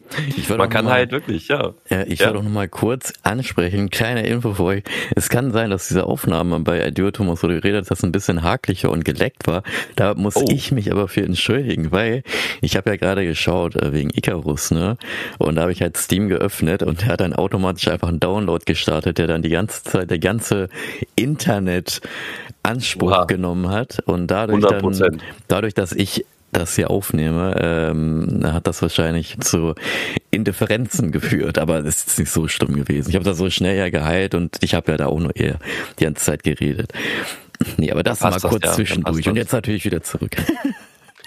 Ja. 0.48 0.58
Man 0.58 0.70
kann 0.70 0.86
mal, 0.86 0.92
halt 0.92 1.12
wirklich, 1.12 1.48
ja. 1.48 1.74
Ja, 1.90 2.04
ich 2.04 2.20
ja. 2.20 2.28
will 2.28 2.36
doch 2.36 2.44
noch 2.44 2.52
mal 2.52 2.70
kurz 2.70 3.14
ansprechen, 3.24 3.90
kleine 3.90 4.28
Info 4.28 4.54
für 4.54 4.64
euch. 4.64 4.84
Es 5.16 5.28
kann 5.28 5.52
sein, 5.52 5.72
dass 5.72 5.88
diese 5.88 6.06
Aufnahme 6.06 6.60
bei 6.60 6.86
Adieu 6.86 7.10
Thomas, 7.10 7.42
wo 7.42 7.48
du 7.48 7.56
geredet 7.56 7.88
hast, 7.90 8.04
ein 8.04 8.12
bisschen 8.12 8.44
haklicher 8.44 8.92
und 8.92 9.04
geleckt 9.04 9.48
war. 9.48 9.64
Da 9.96 10.14
muss 10.14 10.36
oh. 10.36 10.46
ich 10.50 10.72
mich 10.72 10.92
aber 10.92 11.08
für 11.08 11.24
entschuldigen, 11.24 11.92
weil 11.92 12.22
ich 12.62 12.78
habe 12.78 12.92
ja 12.92 12.96
gerade 12.96 13.26
geschaut 13.26 13.76
äh, 13.76 13.92
wegen 13.92 14.12
Icarus, 14.12 14.70
ne? 14.70 14.98
Und 15.40 15.56
da 15.56 15.64
habe 15.64 15.72
ich 15.72 15.82
halt 15.82 15.98
Steam 15.98 16.30
geöffnet 16.30 16.84
und 16.84 17.02
der 17.02 17.08
hat 17.10 17.22
dann 17.22 17.34
automatisch 17.34 17.88
einfach 17.88 18.10
einen 18.10 18.20
Download 18.20 18.64
gestartet, 18.66 19.18
der 19.18 19.26
dann 19.26 19.42
die 19.42 19.50
ganze 19.50 19.84
Zeit, 19.84 20.12
der 20.12 20.20
ganze 20.20 20.70
Internet 21.16 22.02
Anspruch 22.62 23.12
Oha. 23.12 23.26
genommen 23.26 23.70
hat 23.70 24.00
und 24.06 24.28
dadurch 24.28 24.64
100%. 24.64 25.00
dann, 25.00 25.22
dadurch, 25.48 25.74
dass 25.74 25.92
ich 25.94 26.26
das 26.52 26.76
hier 26.76 26.90
aufnehme, 26.90 27.56
ähm, 27.60 28.42
hat 28.44 28.68
das 28.68 28.82
wahrscheinlich 28.82 29.38
zu 29.40 29.76
Indifferenzen 30.32 31.12
geführt, 31.12 31.58
aber 31.58 31.80
es 31.80 32.08
ist 32.08 32.20
nicht 32.20 32.32
so 32.32 32.48
schlimm 32.48 32.76
gewesen. 32.76 33.10
Ich 33.10 33.16
habe 33.16 33.26
da 33.26 33.34
so 33.34 33.50
schnell 33.50 33.78
ja 33.78 33.90
geheilt 33.90 34.34
und 34.34 34.58
ich 34.62 34.74
habe 34.74 34.92
ja 34.92 34.98
da 34.98 35.08
auch 35.08 35.20
nur 35.20 35.36
eher 35.36 35.60
die 36.00 36.06
ganze 36.06 36.24
Zeit 36.24 36.44
geredet. 36.44 36.94
Nee, 37.78 37.92
aber 37.92 38.04
das 38.04 38.22
mal 38.22 38.32
das, 38.32 38.44
kurz 38.44 38.66
ja, 38.66 38.72
zwischendurch 38.74 39.28
und 39.28 39.36
jetzt 39.36 39.52
natürlich 39.52 39.84
wieder 39.86 40.02
zurück. 40.04 40.32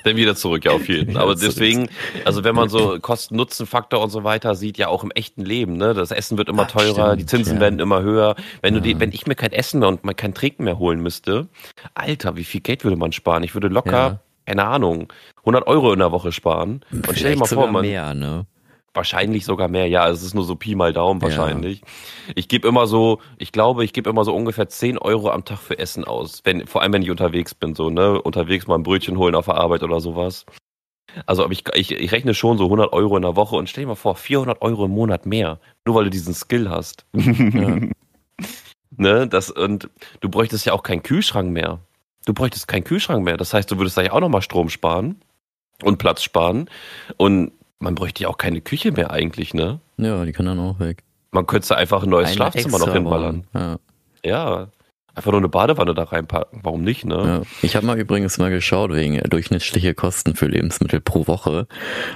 Dann 0.05 0.17
wieder 0.17 0.35
zurück, 0.35 0.65
ja, 0.65 0.71
auf 0.71 0.89
jeden. 0.89 1.11
Wieder 1.11 1.21
Aber 1.21 1.35
deswegen, 1.41 1.91
also 2.25 2.43
wenn 2.43 2.55
man 2.55 2.71
so 2.71 2.99
Kosten-Nutzen-Faktor 2.99 4.03
und 4.03 4.09
so 4.09 4.25
weiter 4.25 4.55
sieht, 4.55 4.79
ja 4.79 4.89
auch 4.89 5.05
im 5.05 5.11
echten 5.11 5.45
Leben, 5.45 5.77
ne, 5.77 5.93
das 5.93 6.11
Essen 6.11 6.39
wird 6.39 6.49
immer 6.49 6.63
Ah, 6.63 6.67
teurer, 6.67 7.09
stimmt, 7.09 7.21
die 7.21 7.27
Zinsen 7.27 7.55
ja. 7.57 7.61
werden 7.61 7.81
immer 7.81 8.01
höher. 8.01 8.35
Wenn 8.63 8.73
du 8.75 8.81
die, 8.81 8.99
wenn 8.99 9.13
ich 9.13 9.27
mir 9.27 9.35
kein 9.35 9.53
Essen 9.53 9.81
mehr 9.81 9.89
und 9.89 10.03
mal 10.05 10.15
kein 10.15 10.33
Trinken 10.33 10.65
mehr 10.65 10.79
holen 10.79 11.01
müsste, 11.03 11.49
Alter, 11.95 12.37
wie 12.37 12.45
viel 12.45 12.63
Geld 12.63 12.83
würde 12.85 12.97
man 12.97 13.13
sparen? 13.13 13.43
Ich 13.43 13.53
würde 13.55 13.69
locker, 13.69 13.91
Ja. 13.93 14.21
Keine 14.51 14.67
Ahnung, 14.67 15.13
100 15.41 15.69
Euro 15.69 15.93
in 15.93 16.01
der 16.01 16.11
Woche 16.11 16.33
sparen. 16.33 16.81
Und 16.91 17.17
stell 17.17 17.35
dir 17.35 17.39
mal 17.39 17.47
vor, 17.47 17.57
sogar 17.57 17.71
man, 17.71 17.83
mehr, 17.83 18.15
ne? 18.15 18.47
Wahrscheinlich 18.93 19.45
sogar 19.45 19.69
mehr, 19.69 19.87
ja. 19.87 20.09
Es 20.09 20.25
ist 20.25 20.35
nur 20.35 20.43
so 20.43 20.57
Pi 20.57 20.75
mal 20.75 20.93
Daumen 20.93 21.23
wahrscheinlich. 21.23 21.83
Ich 22.35 22.49
gebe 22.49 22.67
immer 22.67 22.89
so, 22.89 23.21
ich 23.39 23.53
glaube, 23.53 23.85
ich 23.85 23.93
gebe 23.93 24.11
immer 24.11 24.25
so 24.25 24.35
ungefähr 24.35 24.69
10 24.69 24.99
Euro 24.99 25.31
am 25.31 25.45
Tag 25.45 25.59
für 25.59 25.79
Essen 25.79 26.03
aus. 26.05 26.41
Wenn, 26.43 26.67
vor 26.67 26.83
allem 26.83 26.93
wenn 26.93 27.03
ich 27.03 27.13
unterwegs 27.13 27.55
bin, 27.55 27.77
so, 27.77 27.91
ne? 27.91 28.21
Unterwegs 28.21 28.67
mal 28.67 28.75
ein 28.75 28.83
Brötchen 28.83 29.19
holen 29.19 29.37
auf 29.37 29.45
der 29.45 29.55
Arbeit 29.55 29.85
oder 29.85 30.01
sowas. 30.01 30.47
Also 31.27 31.49
ich, 31.49 31.63
ich, 31.75 31.93
ich 31.93 32.11
rechne 32.11 32.35
schon 32.35 32.59
so 32.59 32.65
100 32.65 32.93
Euro 32.93 33.15
in 33.15 33.23
der 33.23 33.37
Woche 33.37 33.55
und 33.55 33.69
stell 33.69 33.85
dir 33.85 33.89
mal 33.89 33.95
vor, 33.95 34.17
400 34.17 34.63
Euro 34.63 34.87
im 34.87 34.91
Monat 34.91 35.27
mehr. 35.27 35.61
Nur 35.87 35.95
weil 35.95 36.05
du 36.05 36.11
diesen 36.11 36.35
Skill 36.35 36.69
hast. 36.69 37.07
Ja. 37.15 37.79
ne? 38.97 39.29
Das, 39.29 39.49
und 39.49 39.89
du 40.19 40.29
bräuchtest 40.29 40.67
ja 40.67 40.73
auch 40.73 40.83
keinen 40.83 41.05
Kühlschrank 41.05 41.53
mehr. 41.53 41.79
Du 42.27 42.35
bräuchtest 42.35 42.69
keinen 42.69 42.85
Kühlschrank 42.85 43.25
mehr. 43.25 43.37
Das 43.37 43.55
heißt, 43.55 43.71
du 43.71 43.79
würdest 43.79 43.97
da 43.97 44.03
ja 44.03 44.13
auch 44.13 44.21
nochmal 44.21 44.43
Strom 44.43 44.69
sparen 44.69 45.21
und 45.83 45.99
Platz 45.99 46.23
sparen. 46.23 46.69
Und 47.17 47.53
man 47.79 47.95
bräuchte 47.95 48.23
ja 48.23 48.29
auch 48.29 48.39
keine 48.39 48.61
Küche 48.61 48.93
mehr 48.93 49.11
eigentlich, 49.11 49.55
ne? 49.55 49.81
ja, 49.97 50.25
die 50.25 50.33
kann 50.33 50.47
dann 50.47 50.59
auch 50.59 50.79
weg. 50.79 51.03
Man 51.31 51.47
könnte 51.47 51.77
einfach 51.77 52.03
ein 52.03 52.11
neues 52.11 52.29
Eine 52.29 52.37
Schlafzimmer 52.37 52.79
noch 52.79 52.93
hinballern. 52.93 53.47
Ja. 53.55 53.79
Ja. 54.25 54.69
Einfach 55.15 55.33
nur 55.33 55.41
eine 55.41 55.49
Badewanne 55.49 55.95
da 55.95 56.05
reinpacken. 56.05 56.61
Warum 56.63 56.83
nicht, 56.83 57.05
ne? 57.05 57.17
Ja, 57.17 57.43
ich 57.63 57.77
habe 57.77 57.85
mal 57.87 57.99
übrigens 57.99 58.39
mal 58.39 58.51
geschaut, 58.51 58.93
wegen 58.93 59.19
durchschnittliche 59.29 59.95
Kosten 59.95 60.37
für 60.37 60.47
Lebensmittel 60.47 61.01
pro 61.01 61.27
Woche. 61.27 61.67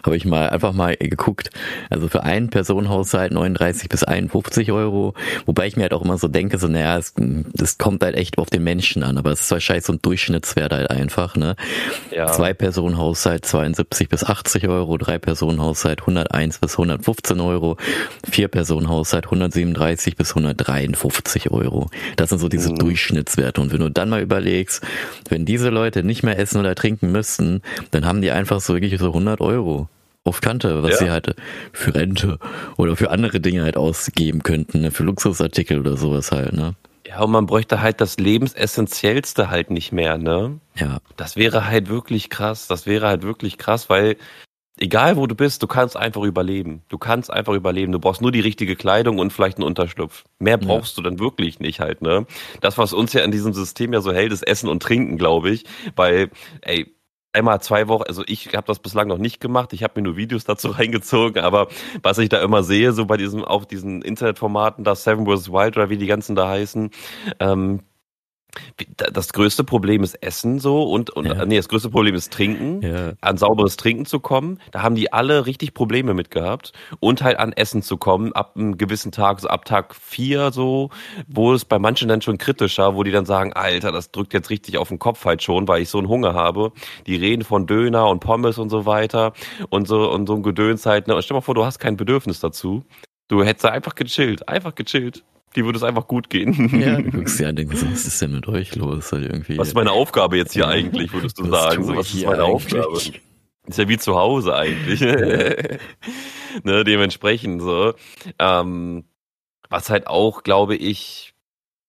Habe 0.05 0.17
ich 0.17 0.25
mal 0.25 0.49
einfach 0.51 0.73
mal 0.73 0.97
geguckt. 0.97 1.51
Also 1.91 2.09
für 2.09 2.23
einen 2.23 2.51
Personenhaushalt 2.51 3.33
39 3.33 3.89
bis 3.89 4.05
51 4.05 4.71
Euro. 4.73 5.15
Wobei 5.47 5.67
ich 5.67 5.77
mir 5.77 5.83
halt 5.83 5.93
auch 5.95 6.03
immer 6.03 6.19
so 6.19 6.29
denke, 6.29 6.59
so 6.59 6.69
naja, 6.69 6.97
es, 6.99 7.15
das 7.17 7.79
kommt 7.79 8.03
halt 8.05 8.15
echt 8.17 8.39
auf 8.39 8.49
den 8.49 8.63
Menschen 8.63 9.03
an. 9.03 9.19
Aber 9.19 9.33
es 9.33 9.41
ist 9.41 9.51
wahrscheinlich 9.51 9.85
so 9.85 9.93
ein 9.93 10.01
Durchschnittswert 10.01 10.73
halt 10.73 10.91
einfach. 10.91 11.35
Ne? 11.37 11.57
Ja. 12.11 12.29
Zwei 12.29 12.55
Personenhaushalt 12.55 13.45
72 13.45 14.09
bis 14.09 14.25
80 14.25 14.69
Euro. 14.69 14.99
Drei 14.99 15.19
Personenhaushalt 15.19 16.03
101 16.03 16.59
bis 16.59 16.73
115 16.75 17.41
Euro. 17.41 17.77
Vier 18.31 18.49
Personenhaushalt 18.49 19.25
137 19.27 20.17
bis 20.17 20.31
153 20.31 21.51
Euro. 21.51 21.91
Das 22.17 22.29
sind 22.29 22.39
so 22.39 22.49
diese 22.49 22.71
Mhm. 22.71 22.79
Durchschnittswerte. 22.89 23.61
Und 23.63 23.73
wenn 23.73 23.81
du 23.81 23.91
dann 23.91 24.11
mal 24.11 24.21
überlegst, 24.21 24.83
wenn 25.31 25.47
diese 25.47 25.71
Leute 25.71 26.03
nicht 26.05 26.23
mehr 26.23 26.39
essen 26.39 26.61
oder 26.61 26.75
trinken 26.75 27.11
müssten, 27.13 27.63
dann 27.93 28.05
haben 28.05 28.21
die 28.21 28.31
einfach 28.31 28.61
so 28.61 28.75
wirklich 28.75 28.99
so 29.01 29.07
100 29.09 29.41
Euro 29.41 29.89
auf 30.25 30.43
Kante, 30.43 30.83
was 30.83 30.93
Ja. 30.93 30.97
sie 30.99 31.11
halt 31.11 31.35
für 31.73 31.95
Rente 31.95 32.39
oder 32.77 32.95
für 32.97 33.11
andere 33.11 33.41
Dinge 33.41 33.63
halt 33.63 33.77
ausgeben 33.79 34.43
könnten, 34.43 34.83
ne? 34.83 34.91
für 34.91 35.03
Luxusartikel 35.03 35.79
oder 35.81 35.97
sowas 35.97 36.31
halt, 36.31 36.53
ne? 36.53 36.75
Ja, 37.07 37.21
und 37.23 37.31
man 37.31 37.47
bräuchte 37.47 37.81
halt 37.81 38.01
das 38.01 38.19
Lebensessentiellste 38.19 39.49
halt 39.51 39.71
nicht 39.71 39.93
mehr, 39.93 40.17
ne? 40.19 40.59
Ja, 40.77 40.99
Das 41.17 41.37
wäre 41.37 41.67
halt 41.67 41.89
wirklich 41.89 42.29
krass. 42.31 42.67
Das 42.67 42.87
wäre 42.87 43.07
halt 43.07 43.23
wirklich 43.23 43.57
krass, 43.59 43.89
weil 43.89 44.17
egal 44.79 45.17
wo 45.17 45.27
du 45.27 45.35
bist, 45.35 45.63
du 45.63 45.67
kannst 45.67 45.97
einfach 45.97 46.23
überleben. 46.23 46.83
Du 46.89 46.99
kannst 46.99 47.31
einfach 47.33 47.55
überleben. 47.55 47.93
Du 47.93 47.99
brauchst 48.01 48.21
nur 48.23 48.33
die 48.33 48.41
richtige 48.41 48.77
Kleidung 48.77 49.19
und 49.19 49.33
vielleicht 49.33 49.59
einen 49.59 49.67
Unterschlupf. 49.67 50.25
Mehr 50.39 50.59
Ja. 50.61 50.67
brauchst 50.67 50.99
du 50.99 51.03
dann 51.03 51.19
wirklich 51.19 51.61
nicht 51.61 51.81
halt, 51.81 52.03
ne? 52.03 52.27
Das, 52.61 52.79
was 52.79 52.93
uns 52.93 53.13
ja 53.13 53.23
in 53.23 53.31
diesem 53.31 53.53
System 53.53 53.93
ja 53.93 54.01
so 54.01 54.13
hält, 54.13 54.33
ist 54.33 54.47
Essen 54.47 54.69
und 54.69 54.83
Trinken, 54.83 55.17
glaube 55.17 55.51
ich. 55.51 55.65
Weil, 55.97 56.31
ey, 56.63 56.95
einmal 57.33 57.61
zwei 57.61 57.89
Wochen, 57.89 58.05
also 58.05 58.23
ich 58.27 58.55
habe 58.55 58.67
das 58.67 58.79
bislang 58.79 59.09
noch 59.09 59.19
nicht 59.19 59.41
gemacht, 59.41 59.73
ich 59.73 59.83
habe 59.83 60.01
mir 60.01 60.05
nur 60.05 60.17
Videos 60.17 60.45
dazu 60.45 60.69
reingezogen, 60.71 61.43
aber 61.43 61.69
was 62.03 62.19
ich 62.19 62.29
da 62.29 62.41
immer 62.41 62.63
sehe, 62.63 62.93
so 62.93 63.07
bei 63.07 63.17
diesem, 63.17 63.45
auf 63.45 63.67
diesen 63.67 64.03
Internetformaten, 64.03 64.85
da 64.85 64.95
Seven 64.95 65.27
vs. 65.27 65.51
Wild 65.51 65.77
oder 65.77 65.91
wie 65.91 65.97
die 65.99 66.07
ganzen 66.07 66.37
da 66.37 66.49
heißen, 66.49 66.91
ähm, 67.41 67.81
das 69.13 69.33
größte 69.33 69.65
Problem 69.65 70.03
ist 70.03 70.15
Essen 70.23 70.59
so 70.59 70.83
und, 70.85 71.11
und 71.11 71.27
Ja. 71.27 71.45
nee, 71.45 71.57
das 71.57 71.69
größte 71.69 71.91
Problem 71.91 72.15
ist 72.15 72.33
Trinken 72.33 72.83
ja, 72.83 73.13
an 73.21 73.37
sauberes 73.37 73.77
Trinken 73.77 74.07
zu 74.07 74.21
kommen. 74.21 74.61
Da 74.73 74.83
haben 74.83 74.95
die 74.95 75.13
alle 75.13 75.47
richtig 75.47 75.75
Probleme 75.75 76.15
mit 76.15 76.31
gehabt. 76.31 76.73
Und 77.01 77.23
halt 77.23 77.39
an 77.39 77.53
Essen 77.53 77.83
zu 77.83 77.97
kommen, 77.97 78.33
ab 78.33 78.53
einem 78.57 78.79
gewissen 78.79 79.13
Tag, 79.13 79.41
so 79.41 79.49
ab 79.49 79.65
Tag 79.65 79.95
vier 79.95 80.53
so, 80.53 80.91
wo 81.27 81.53
es 81.53 81.65
bei 81.65 81.79
manchen 81.79 82.09
dann 82.09 82.23
schon 82.23 82.39
kritischer, 82.39 82.95
wo 82.95 83.03
die 83.03 83.11
dann 83.11 83.27
sagen, 83.27 83.53
Alter, 83.53 83.93
das 83.93 84.11
drückt 84.11 84.35
jetzt 84.35 84.51
richtig 84.51 84.79
auf 84.79 84.89
den 84.89 84.99
Kopf 84.99 85.25
halt 85.25 85.43
schon, 85.43 85.67
weil 85.69 85.83
ich 85.83 85.89
so 85.89 85.99
einen 85.99 86.09
Hunger 86.09 86.35
habe. 86.35 86.73
Die 87.07 87.17
reden 87.17 87.45
von 87.45 87.67
Döner 87.67 88.09
und 88.09 88.21
Pommes 88.21 88.59
und 88.59 88.71
so 88.71 88.87
weiter 88.87 89.33
und 89.71 89.89
so 89.89 90.11
und 90.11 90.27
so 90.27 90.35
ein 90.35 90.43
Gedöns 90.43 90.87
halt. 90.87 91.09
Ne? 91.09 91.15
Und 91.15 91.23
stell 91.23 91.35
mal 91.37 91.41
vor, 91.41 91.55
du 91.55 91.65
hast 91.65 91.79
kein 91.79 91.97
Bedürfnis 91.97 92.41
dazu. 92.41 92.85
Du 93.29 93.43
hättest 93.43 93.65
einfach 93.67 93.95
gechillt, 93.95 94.49
einfach 94.49 94.75
gechillt. 94.75 95.25
Die 95.57 95.65
würde 95.65 95.77
es 95.77 95.83
einfach 95.83 96.07
gut 96.09 96.31
gehen. 96.31 96.79
ja, 96.81 97.01
du 97.01 97.11
guckst 97.11 97.39
ja 97.41 97.51
und 97.51 97.57
denkst, 97.57 97.77
so, 97.77 97.91
was 97.91 98.07
ist 98.07 98.21
denn 98.21 98.33
mit 98.33 98.47
euch 98.49 98.75
los? 98.75 99.13
Halt 99.13 99.25
irgendwie. 99.25 99.59
Was 99.59 99.69
ist 99.69 99.75
meine 99.75 99.93
Aufgabe 99.93 100.37
jetzt 100.37 100.53
hier 100.53 100.69
eigentlich, 100.69 101.13
würdest 101.13 101.39
du 101.39 101.51
Was 101.51 101.63
sagen? 101.63 101.85
So, 101.85 101.97
was 101.97 102.07
ist 102.07 102.13
hier 102.13 102.29
meine 102.29 102.45
eigentlich? 102.45 102.81
Aufgabe? 102.81 103.21
Ist 103.67 103.79
ja 103.79 103.89
wie 103.89 103.99
zu 103.99 104.17
Hause 104.17 104.55
eigentlich. 104.55 105.01
ne, 106.65 106.85
dementsprechend 106.85 107.63
so. 107.63 107.95
Ähm, 108.39 109.05
was 109.71 109.91
halt 109.91 110.07
auch, 110.07 110.43
glaube 110.43 110.77
ich, 110.77 111.35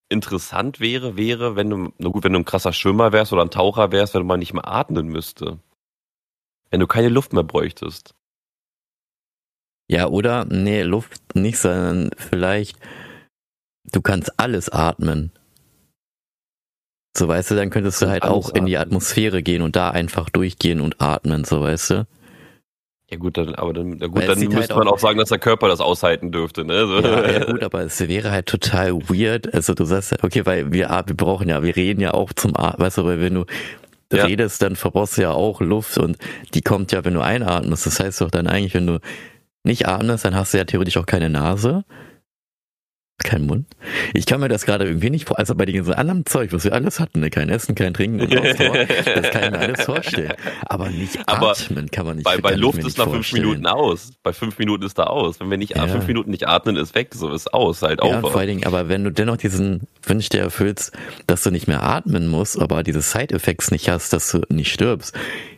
interessant 0.09 0.79
wäre, 0.79 1.17
wäre, 1.17 1.55
wenn 1.55 1.69
du, 1.69 1.93
na 1.97 2.09
gut, 2.09 2.23
wenn 2.23 2.33
du 2.33 2.39
ein 2.39 2.45
krasser 2.45 2.73
Schwimmer 2.73 3.11
wärst 3.11 3.33
oder 3.33 3.41
ein 3.41 3.49
Taucher 3.49 3.91
wärst, 3.91 4.13
wenn 4.13 4.21
du 4.21 4.27
mal 4.27 4.37
nicht 4.37 4.53
mehr 4.53 4.67
atmen 4.67 5.07
müsste. 5.07 5.59
Wenn 6.69 6.79
du 6.79 6.87
keine 6.87 7.09
Luft 7.09 7.33
mehr 7.33 7.43
bräuchtest. 7.43 8.15
Ja, 9.87 10.07
oder, 10.07 10.45
nee, 10.45 10.81
Luft 10.81 11.35
nicht, 11.35 11.59
sondern 11.59 12.11
vielleicht, 12.17 12.79
du 13.91 14.01
kannst 14.01 14.39
alles 14.39 14.69
atmen. 14.69 15.31
So, 17.17 17.27
weißt 17.27 17.51
du, 17.51 17.55
dann 17.55 17.69
könntest 17.69 18.01
du 18.01 18.07
halt 18.07 18.23
auch 18.23 18.49
in 18.53 18.65
die. 18.65 18.77
Atmosphäre 18.77 19.41
gehen 19.41 19.61
und 19.61 19.75
da 19.77 19.89
einfach 19.91 20.29
durchgehen 20.29 20.81
und 20.81 20.99
atmen, 21.01 21.45
so, 21.45 21.61
weißt 21.61 21.89
du? 21.91 22.07
Ja 23.09 23.17
gut, 23.17 23.37
dann, 23.37 23.55
aber 23.55 23.71
dann, 23.71 23.99
ja 23.99 24.07
gut, 24.07 24.27
dann 24.27 24.39
müsste 24.39 24.55
halt 24.57 24.75
man 24.75 24.87
auch- 24.87 24.99
sagen, 24.99 25.19
dass 25.19 25.29
der 25.29 25.37
Körper 25.39 25.67
das 25.69 25.79
aushalten 25.79 26.31
dürfte, 26.31 26.65
ne? 26.65 26.87
So. 26.87 26.99
Ja, 26.99 27.31
ja 27.31 27.45
gut, 27.51 27.63
aber 27.63 27.81
es 27.83 27.99
wäre 28.05 28.31
halt 28.31 28.47
total 28.47 28.93
weird. 29.09 29.53
Also 29.53 29.73
du 29.75 29.85
sagst 29.85 30.11
ja, 30.11 30.17
okay, 30.23 30.45
weil 30.45 30.73
wir, 30.73 30.89
wir 30.89 31.15
brauchen 31.15 31.47
ja, 31.47 31.61
wir 31.63 31.75
reden 31.75 32.01
ja 32.01 32.13
auch 32.13 32.33
zum 32.33 32.57
Atmen, 32.57 32.85
weißt 32.85 32.97
du, 32.97 33.05
weil 33.05 33.21
wenn 33.21 33.35
du 33.35 33.45
Ja. 34.11 34.25
redest, 34.25 34.61
dann 34.61 34.75
verbrauchst 34.75 35.17
du 35.17 35.21
ja 35.21 35.31
auch 35.31 35.61
Luft 35.61 35.97
und 35.97 36.17
die 36.53 36.61
kommt 36.61 36.91
ja, 36.91 37.05
wenn 37.05 37.13
du 37.13 37.21
einatmest. 37.21 37.85
Das 37.85 37.99
heißt 37.99 38.19
doch 38.21 38.31
dann 38.31 38.47
eigentlich, 38.47 38.73
wenn 38.73 38.87
du 38.87 38.99
nicht 39.63 39.87
atmest, 39.87 40.25
dann 40.25 40.35
hast 40.35 40.53
du 40.53 40.57
ja 40.57 40.65
theoretisch 40.65 40.97
auch 40.97 41.05
keine 41.05 41.29
Nase. 41.29 41.85
Kein 43.23 43.45
Mund. 43.45 43.65
Ich 44.13 44.25
kann 44.25 44.41
mir 44.41 44.49
das 44.49 44.65
gerade 44.65 44.85
irgendwie 44.85 45.09
nicht 45.09 45.27
vor, 45.27 45.39
also 45.39 45.55
bei 45.55 45.65
diesem 45.65 45.93
anderen 45.93 46.25
Zeug, 46.25 46.51
was 46.51 46.65
wir 46.65 46.73
alles 46.73 46.99
hatten, 46.99 47.21
ne? 47.21 47.29
kein 47.29 47.49
Essen, 47.49 47.73
kein 47.73 47.93
Trinken 47.93 48.21
und 48.21 48.37
Ausdauer, 48.37 48.85
das 48.85 49.29
kann 49.31 49.43
ich 49.45 49.51
mir 49.51 49.59
alles 49.59 49.83
vorstellen. 49.85 50.33
Aber 50.65 50.89
nicht 50.89 51.17
Aber 51.25 51.51
atmen 51.51 51.89
kann 51.89 52.05
man 52.05 52.17
nicht 52.17 52.25
Bei, 52.25 52.37
bei 52.37 52.55
Luft 52.55 52.79
ist 52.79 52.97
nach 52.97 53.05
fünf 53.05 53.15
vorstellen. 53.27 53.43
Minuten 53.43 53.67
aus. 53.67 54.11
Bei 54.21 54.33
fünf 54.33 54.59
Minuten 54.59 54.83
ist 54.83 54.99
da 54.99 55.05
aus. 55.05 55.39
Wenn 55.39 55.49
wir 55.49 55.57
nicht 55.57 55.75
Ja. 55.77 55.87
fünf 55.87 56.07
Minuten 56.07 56.29
nicht 56.29 56.47
atmen, 56.47 56.75
ist 56.75 56.93
weg. 56.93 57.13
So 57.15 57.31
ist 57.31 57.53
aus. 57.53 57.81
Halt 57.81 58.01
Ja, 58.03 58.19
vor 58.19 58.35
allen 58.37 58.47
Dingen, 58.49 58.65
aber 58.65 58.89
wenn 58.89 59.03
du 59.05 59.11
dennoch 59.11 59.37
diesen 59.37 59.87
Wunsch 60.03 60.27
dir 60.29 60.41
erfüllst, 60.41 60.91
dass 61.25 61.41
du 61.41 61.51
nicht 61.51 61.67
mehr 61.67 61.83
atmen 61.83 62.27
musst, 62.27 62.59
aber 62.59 62.83
diese 62.83 63.01
Side-Effects 63.01 63.71
nicht 63.71 63.87
hast, 63.89 64.11
dass 64.11 64.29
du 64.29 64.41
nicht 64.49 64.73
stirbst, 64.73 65.15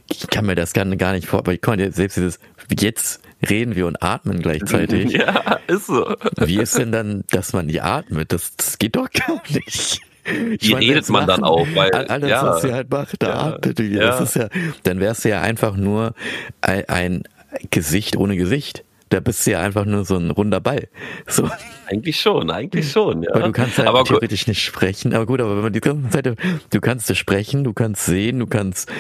ich 0.10 0.28
kann 0.28 0.46
mir 0.46 0.56
das 0.56 0.74
gar 0.74 0.86
gar 0.96 1.14
nicht 1.14 1.28
vor, 1.28 1.40
aber 1.40 1.54
ich 1.54 1.62
dir 1.62 1.92
selbst 1.92 2.18
dieses, 2.18 2.40
jetzt 2.80 3.22
reden 3.50 3.76
wir 3.76 3.88
und 3.88 4.02
atmen 4.04 4.42
gleichzeitig. 4.42 5.14
Ja, 5.18 5.60
ist 5.68 5.88
so. 5.88 6.16
Wie 6.38 6.58
ist 6.58 6.78
denn 6.78 6.92
dann, 6.92 7.24
dass 7.32 7.54
man 7.54 7.66
nicht 7.68 7.84
atmet? 7.84 8.32
Das, 8.32 8.56
das 8.56 8.78
geht 8.78 8.96
doch 8.96 9.10
gar 9.12 9.42
nicht. 9.50 10.02
Wie 10.26 10.74
redet 10.74 10.96
jetzt 10.96 11.10
man 11.10 11.26
dann 11.28 11.44
auch? 11.44 11.66
Weil, 11.74 11.92
All- 11.92 12.08
alles, 12.08 12.30
ja. 12.30 12.46
was 12.46 12.62
sie 12.62 12.74
halt 12.74 12.90
macht, 12.92 13.16
da 13.22 13.28
Ja. 13.30 13.40
atmet 13.56 13.80
die. 13.80 13.84
Ja. 13.94 14.08
Das 14.08 14.22
ist 14.22 14.36
ja, 14.36 14.50
dann 14.84 15.00
wärst 15.00 15.24
du 15.26 15.30
ja 15.30 15.42
einfach 15.42 15.76
nur 15.78 16.14
ein, 16.62 16.84
ein 16.90 17.24
Gesicht 17.72 18.18
ohne 18.18 18.36
Gesicht. 18.36 18.84
Da 19.10 19.22
bist 19.22 19.48
du 19.48 19.52
ja 19.52 19.62
einfach 19.62 19.86
nur 19.86 20.04
so 20.04 20.18
ein 20.18 20.32
runder 20.32 20.60
Ball. 20.60 20.90
So. 21.28 21.50
Eigentlich 21.90 22.20
schon, 22.20 22.52
eigentlich 22.52 22.92
schon, 22.92 23.24
ja. 23.24 23.30
Weil 23.34 23.44
du 23.44 23.52
kannst 23.54 23.78
halt 23.78 23.88
aber 23.88 24.00
gut, 24.00 24.08
theoretisch 24.10 24.48
nicht 24.48 24.62
sprechen. 24.62 25.14
Aber 25.14 25.26
gut, 25.26 25.40
aber 25.40 25.56
wenn 25.56 25.64
man 25.64 25.72
die 25.72 25.80
ganze 25.80 26.10
Zeit, 26.10 26.36
du 26.72 26.82
kannst 26.82 27.16
sprechen, 27.16 27.64
du 27.64 27.72
kannst 27.72 28.06
sehen, 28.06 28.40
du 28.40 28.48
kannst 28.48 28.92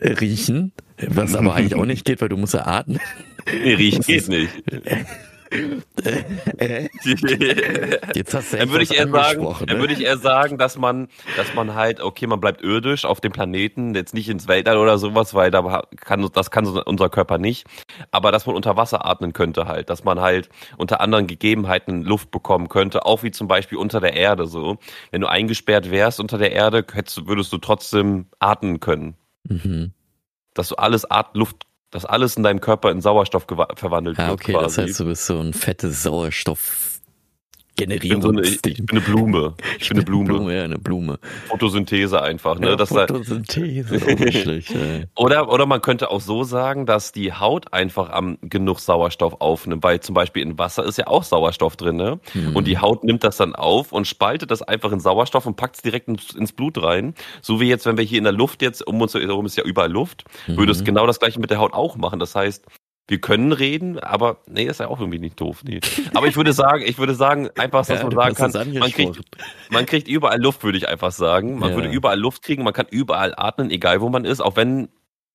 riechen, 0.00 0.70
was 1.08 1.34
aber 1.34 1.54
eigentlich 1.54 1.74
auch 1.74 1.84
nicht 1.84 2.04
geht, 2.04 2.20
weil 2.20 2.28
du 2.28 2.36
musst 2.36 2.54
ja 2.54 2.64
atmen. 2.66 3.00
Nee, 3.46 3.74
riechen 3.74 3.98
das 3.98 4.06
geht 4.06 4.28
nicht. 4.28 4.50
Jetzt 8.14 8.34
hast 8.34 8.52
du 8.52 8.56
dann 8.56 8.70
würde 8.70 8.82
ich 8.82 8.92
eher 8.92 9.08
sagen, 9.08 9.14
angesprochen, 9.14 9.66
dann 9.66 9.76
ne? 9.76 9.82
würde 9.82 9.94
ich 9.94 10.00
eher 10.00 10.18
sagen, 10.18 10.58
dass 10.58 10.76
man, 10.76 11.08
dass 11.36 11.54
man 11.54 11.74
halt, 11.74 12.00
okay, 12.00 12.26
man 12.26 12.40
bleibt 12.40 12.62
irdisch 12.62 13.04
auf 13.04 13.20
dem 13.20 13.32
Planeten, 13.32 13.94
jetzt 13.94 14.14
nicht 14.14 14.28
ins 14.28 14.48
Weltall 14.48 14.78
oder 14.78 14.98
sowas, 14.98 15.34
weil 15.34 15.50
da 15.50 15.82
kann, 15.96 16.28
das 16.32 16.50
kann 16.50 16.66
unser 16.66 17.08
Körper 17.08 17.38
nicht. 17.38 17.66
Aber 18.10 18.32
dass 18.32 18.46
man 18.46 18.56
unter 18.56 18.76
Wasser 18.76 19.06
atmen 19.06 19.32
könnte 19.32 19.66
halt, 19.66 19.90
dass 19.90 20.04
man 20.04 20.20
halt 20.20 20.48
unter 20.76 21.00
anderen 21.00 21.26
Gegebenheiten 21.26 22.02
Luft 22.02 22.30
bekommen 22.30 22.68
könnte, 22.68 23.06
auch 23.06 23.22
wie 23.22 23.30
zum 23.30 23.48
Beispiel 23.48 23.78
unter 23.78 24.00
der 24.00 24.14
Erde 24.14 24.46
so. 24.46 24.78
Wenn 25.10 25.20
du 25.20 25.28
eingesperrt 25.28 25.90
wärst 25.90 26.20
unter 26.20 26.38
der 26.38 26.52
Erde, 26.52 26.84
hättest, 26.92 27.26
würdest 27.26 27.52
du 27.52 27.58
trotzdem 27.58 28.26
atmen 28.38 28.80
können. 28.80 29.14
Mhm. 29.44 29.92
Dass 30.54 30.68
du 30.68 30.76
alles 30.76 31.10
At 31.10 31.36
Luft, 31.36 31.66
dass 31.94 32.04
alles 32.04 32.36
in 32.36 32.42
deinem 32.42 32.60
Körper 32.60 32.90
in 32.90 33.00
Sauerstoff 33.00 33.46
verwandelt 33.76 34.18
Ah, 34.18 34.26
wird. 34.30 34.40
okay, 34.40 34.52
das 34.52 34.76
heißt, 34.76 34.98
du 34.98 35.04
bist 35.04 35.26
so 35.26 35.38
ein 35.38 35.52
fettes 35.52 36.02
Sauerstoff. 36.02 36.93
Ich 37.76 38.08
bin, 38.08 38.22
so 38.22 38.28
eine, 38.28 38.42
ich 38.42 38.62
bin 38.62 38.86
eine 38.90 39.00
Blume. 39.00 39.54
Ich 39.80 39.88
bin 39.88 39.98
eine 39.98 40.04
Blume. 40.04 40.54
Ja, 40.54 40.64
eine 40.64 40.78
Blume. 40.78 41.18
Photosynthese 41.48 42.22
einfach. 42.22 42.58
Ne? 42.58 42.68
Ja, 42.70 42.76
dass 42.76 42.90
da, 42.90 43.06
Photosynthese, 43.06 44.00
schlecht. 44.30 44.74
Oder, 45.16 45.52
oder 45.52 45.66
man 45.66 45.82
könnte 45.82 46.10
auch 46.10 46.20
so 46.20 46.44
sagen, 46.44 46.86
dass 46.86 47.10
die 47.12 47.32
Haut 47.32 47.72
einfach 47.72 48.10
am 48.10 48.38
genug 48.42 48.78
Sauerstoff 48.78 49.40
aufnimmt, 49.40 49.82
weil 49.82 50.00
zum 50.00 50.14
Beispiel 50.14 50.42
in 50.42 50.58
Wasser 50.58 50.84
ist 50.84 50.98
ja 50.98 51.08
auch 51.08 51.24
Sauerstoff 51.24 51.76
drin, 51.76 51.96
ne? 51.96 52.20
Hm. 52.32 52.54
Und 52.54 52.66
die 52.66 52.78
Haut 52.78 53.02
nimmt 53.02 53.24
das 53.24 53.36
dann 53.38 53.54
auf 53.54 53.92
und 53.92 54.06
spaltet 54.06 54.50
das 54.50 54.62
einfach 54.62 54.92
in 54.92 55.00
Sauerstoff 55.00 55.46
und 55.46 55.56
packt 55.56 55.76
es 55.76 55.82
direkt 55.82 56.06
ins, 56.08 56.30
ins 56.32 56.52
Blut 56.52 56.80
rein. 56.82 57.14
So 57.42 57.60
wie 57.60 57.68
jetzt, 57.68 57.86
wenn 57.86 57.96
wir 57.96 58.04
hier 58.04 58.18
in 58.18 58.24
der 58.24 58.32
Luft 58.32 58.62
jetzt, 58.62 58.86
um 58.86 59.00
uns 59.00 59.14
herum 59.14 59.46
ist 59.46 59.56
ja 59.56 59.64
überall 59.64 59.90
Luft, 59.90 60.24
würde 60.46 60.70
es 60.72 60.80
Mhm. 60.80 60.84
genau 60.84 61.06
das 61.06 61.18
gleiche 61.18 61.40
mit 61.40 61.50
der 61.50 61.58
Haut 61.58 61.72
auch 61.72 61.96
machen. 61.96 62.20
Das 62.20 62.34
heißt, 62.34 62.64
wir 63.08 63.20
können 63.20 63.52
reden, 63.52 63.98
aber 63.98 64.38
nee, 64.46 64.64
ist 64.64 64.80
ja 64.80 64.88
auch 64.88 64.98
irgendwie 64.98 65.18
nicht 65.18 65.38
doof. 65.40 65.62
Nee. 65.64 65.80
Aber 66.14 66.26
ich 66.26 66.36
würde 66.36 66.52
sagen, 66.54 66.82
ich 66.86 66.96
würde 66.98 67.14
sagen, 67.14 67.50
einfach, 67.58 67.86
dass 67.86 68.00
Ja, 68.00 68.02
man 68.02 68.34
sagen 68.34 68.34
kann, 68.34 68.78
man 68.78 68.90
kriegt, 68.90 69.20
man 69.70 69.84
kriegt 69.84 70.08
überall 70.08 70.40
Luft, 70.40 70.64
würde 70.64 70.78
ich 70.78 70.88
einfach 70.88 71.12
sagen. 71.12 71.58
Man 71.58 71.70
Ja. 71.70 71.74
würde 71.76 71.88
überall 71.90 72.18
Luft 72.18 72.42
kriegen, 72.42 72.64
man 72.64 72.72
kann 72.72 72.86
überall 72.90 73.34
atmen, 73.36 73.70
egal 73.70 74.00
wo 74.00 74.08
man 74.08 74.24
ist, 74.24 74.40
auch 74.40 74.56
wenn 74.56 74.88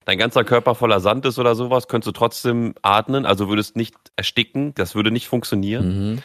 dein 0.06 0.18
ganzer 0.18 0.44
Körper 0.44 0.74
voller 0.74 1.00
Sand 1.00 1.28
ist 1.28 1.38
oder 1.38 1.54
sowas, 1.54 1.88
könntest 1.88 2.08
du 2.08 2.12
trotzdem 2.12 2.74
atmen, 2.82 3.28
also 3.28 3.50
würdest 3.50 3.76
nicht 3.76 3.96
ersticken, 4.16 4.74
das 4.74 4.96
würde 4.96 5.12
nicht 5.12 5.28
funktionieren. 5.28 6.14
Mhm. 6.14 6.20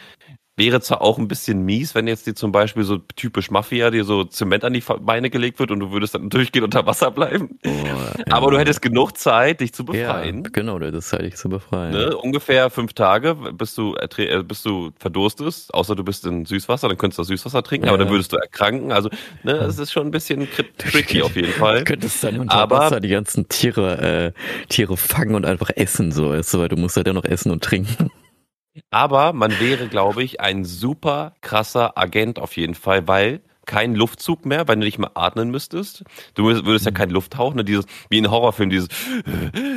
Wäre 0.56 0.80
zwar 0.80 1.02
auch 1.02 1.18
ein 1.18 1.26
bisschen 1.26 1.62
mies, 1.64 1.96
wenn 1.96 2.06
jetzt 2.06 2.28
dir 2.28 2.34
zum 2.36 2.52
Beispiel 2.52 2.84
so 2.84 2.98
typisch 3.16 3.50
Mafia 3.50 3.90
dir 3.90 4.04
so 4.04 4.22
Zement 4.22 4.62
an 4.62 4.72
die 4.72 4.84
Beine 5.00 5.28
gelegt 5.28 5.58
wird 5.58 5.72
und 5.72 5.80
du 5.80 5.90
würdest 5.90 6.14
dann 6.14 6.28
durchgehend 6.30 6.64
unter 6.66 6.86
Wasser 6.86 7.10
bleiben. 7.10 7.58
Oh, 7.66 7.70
Aber 8.30 8.46
ja. 8.46 8.50
du 8.52 8.58
hättest 8.60 8.80
genug 8.80 9.18
Zeit, 9.18 9.60
dich 9.60 9.72
zu 9.72 9.82
Ja, 9.86 10.12
befreien. 10.12 10.44
genau, 10.52 10.78
das 10.78 10.94
ist 11.06 11.12
halt 11.12 11.22
nicht 11.24 11.38
zu 11.38 11.48
befreien. 11.48 11.90
Ne? 11.92 12.16
Ungefähr 12.16 12.70
fünf 12.70 12.92
Tage, 12.92 13.34
bis 13.34 13.74
du, 13.74 13.96
äh, 13.96 14.42
bis 14.44 14.62
du 14.62 14.92
verdurstest, 14.96 15.74
außer 15.74 15.96
du 15.96 16.04
bist 16.04 16.24
in 16.24 16.44
Süßwasser, 16.44 16.86
dann 16.88 16.98
könntest 16.98 17.18
du 17.18 17.24
Süßwasser 17.24 17.64
trinken, 17.64 17.88
aber 17.88 17.98
Ja. 17.98 18.04
dann 18.04 18.12
würdest 18.12 18.32
du 18.32 18.36
erkranken. 18.36 18.92
Also, 18.92 19.10
ne, 19.42 19.54
es 19.54 19.80
ist 19.80 19.90
schon 19.90 20.06
ein 20.06 20.12
bisschen 20.12 20.46
tricky 20.78 21.20
auf 21.22 21.34
jeden 21.34 21.50
Fall. 21.52 21.78
Du 21.80 21.84
könntest 21.84 22.22
dann 22.22 22.38
unter 22.38 22.54
Aber- 22.54 22.78
Wasser 22.78 23.00
die 23.00 23.08
ganzen 23.08 23.48
Tiere, 23.48 24.32
äh, 24.32 24.32
Tiere 24.68 24.96
fangen 24.96 25.34
und 25.34 25.44
einfach 25.46 25.70
essen, 25.74 26.12
so, 26.12 26.30
weißt 26.30 26.54
du, 26.54 26.58
weil 26.60 26.68
du 26.68 26.76
musst 26.76 26.96
halt 26.96 27.08
ja 27.08 27.12
noch 27.12 27.24
essen 27.24 27.50
und 27.50 27.64
trinken. 27.64 28.10
Aber 28.90 29.32
man 29.32 29.58
wäre, 29.60 29.88
glaube 29.88 30.22
ich, 30.22 30.40
ein 30.40 30.64
super 30.64 31.34
krasser 31.40 31.96
Agent 31.98 32.38
auf 32.38 32.56
jeden 32.56 32.74
Fall, 32.74 33.06
weil 33.08 33.40
kein 33.66 33.94
Luftzug 33.94 34.44
mehr, 34.44 34.68
weil 34.68 34.76
du 34.76 34.82
nicht 34.84 34.98
mehr 34.98 35.12
atmen 35.14 35.50
müsstest. 35.50 36.04
Du 36.34 36.44
würdest 36.44 36.84
ja 36.84 36.90
Mhm. 36.90 36.94
keine 36.96 37.12
Luft 37.14 37.38
hauchen, 37.38 37.56
ne? 37.56 37.64
dieses, 37.64 37.86
wie 38.10 38.18
in 38.18 38.30
Horrorfilmen, 38.30 38.68
dieses, 38.70 38.88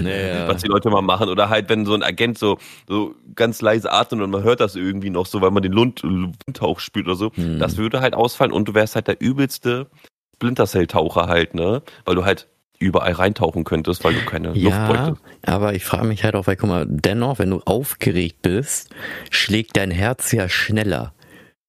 Naja. 0.02 0.48
was 0.48 0.62
die 0.62 0.68
Leute 0.68 0.90
mal 0.90 1.02
machen. 1.02 1.30
Oder 1.30 1.50
halt, 1.50 1.70
wenn 1.70 1.86
so 1.86 1.94
ein 1.94 2.04
Agent 2.04 2.38
so, 2.38 2.58
so 2.88 3.16
ganz 3.36 3.62
leise 3.62 3.92
atmet 3.92 4.22
und 4.22 4.32
man 4.32 4.44
hört 4.44 4.60
das 4.60 4.76
irgendwie 4.76 5.10
noch 5.10 5.26
so, 5.26 5.40
weil 5.42 5.52
man 5.52 5.64
den 5.64 5.72
Lund, 5.72 6.04
Windhauch 6.04 6.80
spürt 6.82 7.06
oder 7.08 7.16
so. 7.16 7.32
Hm. 7.36 7.60
Das 7.60 7.78
würde 7.78 8.02
halt 8.02 8.14
ausfallen 8.14 8.52
und 8.52 8.68
du 8.68 8.74
wärst 8.74 8.96
halt 8.96 9.08
der 9.08 9.22
übelste 9.22 9.88
Splinter 10.36 10.66
Cell 10.68 10.88
Taucher 10.88 11.28
halt, 11.28 11.56
ne? 11.56 11.82
Weil 12.06 12.16
du 12.16 12.26
halt 12.26 12.48
überall 12.80 13.14
reintauchen 13.14 13.64
könntest, 13.64 14.04
weil 14.04 14.14
du 14.14 14.22
keine 14.22 14.50
Luft 14.50 14.58
Ja, 14.62 14.88
bräuchtest. 14.88 15.22
aber 15.46 15.74
ich 15.74 15.84
frage 15.84 16.06
mich 16.08 16.24
halt 16.24 16.36
auch, 16.36 16.48
weil 16.48 16.56
guck 16.56 16.70
mal, 16.70 16.86
dennoch, 16.88 17.40
wenn 17.40 17.50
du 17.50 17.62
aufgeregt 17.66 18.42
bist, 18.42 18.90
schlägt 19.30 19.78
dein 19.78 19.92
Herz 19.92 20.32
ja 20.32 20.48
schneller. 20.50 21.14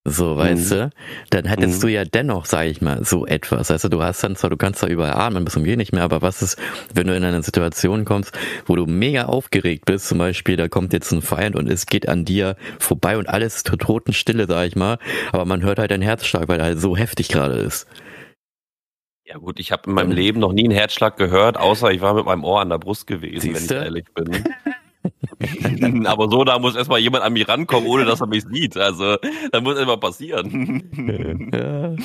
So, 0.05 0.37
weißt 0.37 0.71
du? 0.71 0.89
Dann 1.29 1.45
hättest 1.45 1.77
Mhm. 1.77 1.81
du 1.81 1.87
ja 1.91 2.05
dennoch, 2.05 2.45
sage 2.45 2.69
ich 2.69 2.81
mal, 2.81 3.03
so 3.03 3.27
etwas. 3.27 3.69
Also 3.69 3.89
du 3.89 4.01
hast 4.01 4.23
dann 4.23 4.35
zwar, 4.37 4.49
du 4.49 4.55
kannst 4.57 4.81
da 4.81 4.87
überall 4.87 5.11
atmen, 5.13 5.43
bis 5.43 5.53
zum 5.53 5.63
Geh 5.65 5.75
nicht 5.75 5.91
mehr, 5.91 6.03
aber 6.03 6.21
was 6.21 6.41
ist, 6.41 6.57
wenn 6.93 7.05
du 7.05 7.15
in 7.15 7.23
eine 7.23 7.43
Situation 7.43 8.05
kommst, 8.05 8.31
wo 8.65 8.75
du 8.75 8.85
mega 8.85 9.25
aufgeregt 9.25 9.85
bist, 9.85 10.07
zum 10.07 10.17
Beispiel, 10.17 10.55
da 10.55 10.67
kommt 10.67 10.93
jetzt 10.93 11.11
ein 11.11 11.21
Feind 11.21 11.55
und 11.55 11.69
es 11.69 11.85
geht 11.85 12.07
an 12.07 12.23
dir 12.23 12.55
vorbei 12.79 13.17
und 13.17 13.27
alles 13.27 13.57
ist 13.57 13.67
totenstille, 13.67 14.47
sag 14.47 14.67
ich 14.67 14.75
mal, 14.75 14.97
aber 15.31 15.45
man 15.45 15.61
hört 15.63 15.79
halt 15.79 15.91
deinen 15.91 16.01
Herzschlag, 16.01 16.47
weil 16.47 16.59
er 16.59 16.67
halt 16.67 16.79
so 16.79 16.95
heftig 16.95 17.27
gerade 17.27 17.55
ist. 17.55 17.85
Ja 19.29 19.37
gut, 19.37 19.59
ich 19.59 19.71
habe 19.71 19.83
in 19.85 19.93
meinem 19.93 20.11
Leben 20.11 20.39
noch 20.39 20.53
nie 20.53 20.63
einen 20.63 20.73
Herzschlag 20.73 21.15
gehört, 21.15 21.55
außer 21.55 21.91
ich 21.91 22.01
war 22.01 22.15
mit 22.15 22.25
meinem 22.25 22.43
Ohr 22.43 22.61
an 22.61 22.69
der 22.69 22.79
Brust 22.79 23.05
gewesen, 23.05 23.53
Siehste? 23.53 23.75
wenn 23.75 23.77
ich 23.77 23.85
ehrlich 23.85 24.05
bin. 24.15 26.05
Aber 26.07 26.31
so, 26.31 26.43
da 26.43 26.57
muss 26.57 26.75
erstmal 26.75 26.99
jemand 26.99 27.23
an 27.23 27.33
mich 27.33 27.47
rankommen, 27.47 27.87
ohne 27.87 28.05
dass 28.05 28.21
er 28.21 28.27
mich 28.27 28.43
sieht. 28.51 28.75
Also, 28.75 29.17
da 29.51 29.61
muss 29.61 29.75
erstmal 29.75 29.99
passieren. 29.99 31.51
Ja. 31.53 31.95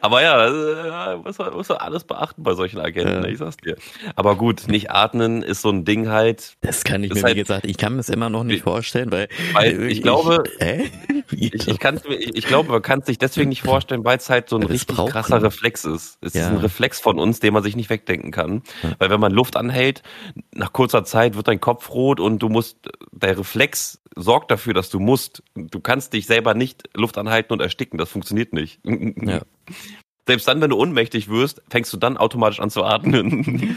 Aber 0.00 0.22
ja, 0.22 0.36
das, 0.50 0.54
äh, 0.54 1.16
muss, 1.16 1.38
man, 1.38 1.52
muss 1.54 1.68
man 1.68 1.78
alles 1.78 2.04
beachten 2.04 2.42
bei 2.42 2.54
solchen 2.54 2.78
Agenten, 2.80 3.22
Ja. 3.24 3.28
ich 3.28 3.38
sag's 3.38 3.56
dir. 3.58 3.76
Aber 4.14 4.36
gut, 4.36 4.68
nicht 4.68 4.90
atmen 4.90 5.42
ist 5.42 5.62
so 5.62 5.70
ein 5.70 5.84
Ding 5.84 6.08
halt. 6.08 6.56
Das 6.60 6.84
kann 6.84 7.02
ich 7.04 7.10
Ist 7.10 7.16
mir, 7.16 7.22
halt- 7.24 7.36
wie 7.36 7.40
gesagt, 7.40 7.66
ich 7.66 7.76
kann 7.76 7.94
mir 7.94 8.00
es 8.00 8.08
immer 8.08 8.30
noch 8.30 8.44
nicht 8.44 8.58
Ich- 8.58 8.62
vorstellen, 8.62 9.10
weil, 9.12 9.28
Weil 9.52 9.82
ich 9.90 10.02
glaube- 10.02 10.44
hä? 10.60 10.90
Ich, 11.32 11.66
ich, 11.68 11.78
kann's 11.80 12.04
mir, 12.04 12.14
ich, 12.14 12.36
ich 12.36 12.46
glaube, 12.46 12.70
man 12.70 12.82
kann 12.82 13.00
es 13.00 13.06
sich 13.06 13.18
deswegen 13.18 13.48
nicht 13.48 13.62
vorstellen, 13.62 14.04
weil 14.04 14.16
es 14.18 14.30
halt 14.30 14.48
so 14.48 14.56
ein 14.56 14.62
es 14.62 14.70
richtig 14.70 14.96
brauchen. 14.96 15.10
krasser 15.12 15.42
Reflex 15.42 15.84
ist. 15.84 16.18
Es 16.20 16.34
ist 16.34 16.36
Ja. 16.36 16.48
ein 16.48 16.58
Reflex 16.58 17.00
von 17.00 17.18
uns, 17.18 17.40
den 17.40 17.52
man 17.52 17.62
sich 17.62 17.74
nicht 17.76 17.90
wegdenken 17.90 18.30
kann. 18.30 18.62
Weil 18.98 19.10
wenn 19.10 19.20
man 19.20 19.32
Luft 19.32 19.56
anhält, 19.56 20.02
nach 20.54 20.72
kurzer 20.72 21.04
Zeit 21.04 21.34
wird 21.36 21.48
dein 21.48 21.60
Kopf 21.60 21.90
rot 21.90 22.20
und 22.20 22.38
du 22.38 22.48
musst, 22.48 22.78
der 23.12 23.36
Reflex 23.38 24.00
sorgt 24.14 24.50
dafür, 24.50 24.72
dass 24.72 24.88
du 24.88 24.98
musst. 25.00 25.42
Du 25.54 25.80
kannst 25.80 26.12
dich 26.12 26.26
selber 26.26 26.54
nicht 26.54 26.84
Luft 26.94 27.18
anhalten 27.18 27.52
und 27.52 27.60
ersticken. 27.60 27.98
Das 27.98 28.08
funktioniert 28.08 28.52
nicht. 28.52 28.80
Ja. 28.84 29.40
Selbst 30.26 30.48
dann, 30.48 30.60
wenn 30.60 30.70
du 30.70 30.76
ohnmächtig 30.76 31.28
wirst, 31.28 31.62
fängst 31.70 31.92
du 31.92 31.96
dann 31.96 32.16
automatisch 32.16 32.58
an 32.58 32.68
zu 32.68 32.82
atmen. 32.82 33.76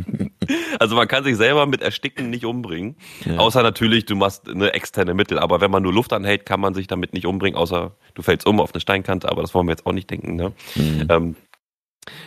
also 0.80 0.96
man 0.96 1.06
kann 1.06 1.22
sich 1.22 1.36
selber 1.36 1.66
mit 1.66 1.82
Ersticken 1.82 2.30
nicht 2.30 2.44
umbringen. 2.44 2.96
Ja. 3.24 3.36
Außer 3.36 3.62
natürlich, 3.62 4.04
du 4.06 4.16
machst 4.16 4.48
eine 4.48 4.72
externe 4.72 5.14
Mittel. 5.14 5.38
Aber 5.38 5.60
wenn 5.60 5.70
man 5.70 5.84
nur 5.84 5.92
Luft 5.92 6.12
anhält, 6.12 6.46
kann 6.46 6.58
man 6.60 6.74
sich 6.74 6.88
damit 6.88 7.12
nicht 7.12 7.26
umbringen, 7.26 7.56
außer 7.56 7.94
du 8.14 8.22
fällst 8.22 8.44
um 8.46 8.60
auf 8.60 8.74
eine 8.74 8.80
Steinkante. 8.80 9.28
Aber 9.28 9.42
das 9.42 9.54
wollen 9.54 9.68
wir 9.68 9.72
jetzt 9.72 9.86
auch 9.86 9.92
nicht 9.92 10.10
denken. 10.10 10.34
Ne? 10.34 10.52
Mhm. 10.74 11.06
Ähm, 11.08 11.36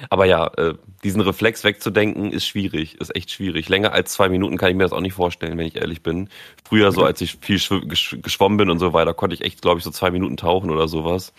aber 0.10 0.26
ja, 0.26 0.48
äh, 0.56 0.76
diesen 1.04 1.20
Reflex 1.20 1.66
wegzudenken 1.66 2.32
ist 2.32 2.46
schwierig, 2.46 2.96
ist 3.02 3.14
echt 3.14 3.32
schwierig. 3.32 3.68
Länger 3.68 3.92
als 3.92 4.14
zwei 4.14 4.30
Minuten 4.30 4.58
kann 4.58 4.70
ich 4.70 4.78
mir 4.78 4.84
das 4.84 4.94
auch 4.94 5.02
nicht 5.02 5.14
vorstellen, 5.14 5.58
wenn 5.58 5.68
ich 5.68 5.76
ehrlich 5.76 6.02
bin. 6.02 6.30
Früher 6.68 6.94
so, 6.94 7.04
als 7.04 7.20
ich 7.20 7.38
viel 7.42 7.58
schw- 7.58 7.86
gesch 7.86 8.16
geschwommen 8.22 8.58
bin 8.58 8.70
und 8.70 8.80
so 8.80 8.94
weiter, 8.94 9.14
konnte 9.14 9.34
ich 9.34 9.42
echt, 9.42 9.62
glaube 9.62 9.80
ich, 9.80 9.84
so 9.84 9.92
zwei 9.92 10.12
Minuten 10.12 10.38
tauchen 10.38 10.70
oder 10.70 10.88
sowas. 10.88 11.34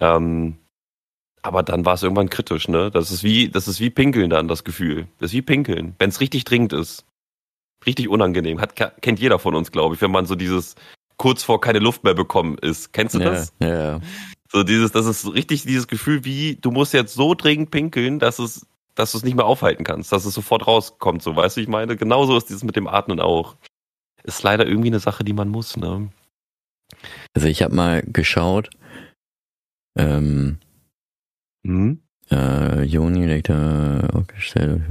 Ähm, 0.00 0.58
aber 1.42 1.62
dann 1.62 1.84
war 1.84 1.94
es 1.94 2.02
irgendwann 2.02 2.30
kritisch, 2.30 2.68
ne? 2.68 2.90
Das 2.90 3.10
ist 3.10 3.24
wie, 3.24 3.48
das 3.48 3.68
ist 3.68 3.80
wie 3.80 3.90
Pinkeln 3.90 4.30
dann, 4.30 4.48
das 4.48 4.64
Gefühl. 4.64 5.08
Das 5.18 5.30
ist 5.30 5.34
wie 5.34 5.42
Pinkeln, 5.42 5.94
wenn 5.98 6.10
es 6.10 6.20
richtig 6.20 6.44
dringend 6.44 6.72
ist. 6.72 7.04
Richtig 7.84 8.08
unangenehm. 8.08 8.60
Hat, 8.60 8.76
kennt 9.02 9.18
jeder 9.18 9.40
von 9.40 9.56
uns, 9.56 9.72
glaube 9.72 9.96
ich, 9.96 10.00
wenn 10.00 10.12
man 10.12 10.26
so 10.26 10.36
dieses 10.36 10.76
kurz 11.16 11.42
vor 11.42 11.60
keine 11.60 11.80
Luft 11.80 12.04
mehr 12.04 12.14
bekommen 12.14 12.58
ist. 12.58 12.92
Kennst 12.92 13.16
du 13.16 13.18
das? 13.18 13.52
ja. 13.60 14.00
So 14.50 14.64
dieses, 14.64 14.92
das 14.92 15.06
ist 15.06 15.32
richtig 15.32 15.62
dieses 15.62 15.88
Gefühl 15.88 16.24
wie, 16.24 16.56
du 16.56 16.70
musst 16.70 16.92
jetzt 16.92 17.14
so 17.14 17.34
dringend 17.34 17.70
pinkeln, 17.70 18.18
dass 18.18 18.38
es, 18.38 18.66
dass 18.94 19.12
du 19.12 19.18
es 19.18 19.24
nicht 19.24 19.34
mehr 19.34 19.46
aufhalten 19.46 19.82
kannst, 19.82 20.12
dass 20.12 20.26
es 20.26 20.34
sofort 20.34 20.66
rauskommt, 20.66 21.22
so, 21.22 21.34
weißt 21.34 21.56
du, 21.56 21.62
ich 21.62 21.68
meine, 21.68 21.96
genauso 21.96 22.36
ist 22.36 22.50
dieses 22.50 22.62
mit 22.62 22.76
dem 22.76 22.86
Atmen 22.86 23.18
auch. 23.18 23.56
Ist 24.24 24.42
leider 24.42 24.66
irgendwie 24.66 24.88
eine 24.88 25.00
Sache, 25.00 25.24
die 25.24 25.32
man 25.32 25.48
muss, 25.48 25.76
ne? 25.76 26.10
Also 27.34 27.48
ich 27.48 27.62
habe 27.62 27.74
mal 27.74 28.02
geschaut, 28.02 28.68
ähm, 29.96 30.58
Hm? 31.66 32.00
äh, 32.30 32.82
Joni 32.82 33.26
legt 33.26 33.48
da 33.50 34.00
aufgestellt. 34.12 34.82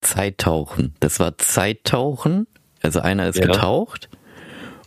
Zeittauchen. 0.00 0.94
Das 1.00 1.20
war 1.20 1.38
Zeittauchen. 1.38 2.46
Also 2.82 3.00
einer 3.00 3.28
ist 3.28 3.38
Ja. 3.38 3.46
getaucht 3.46 4.08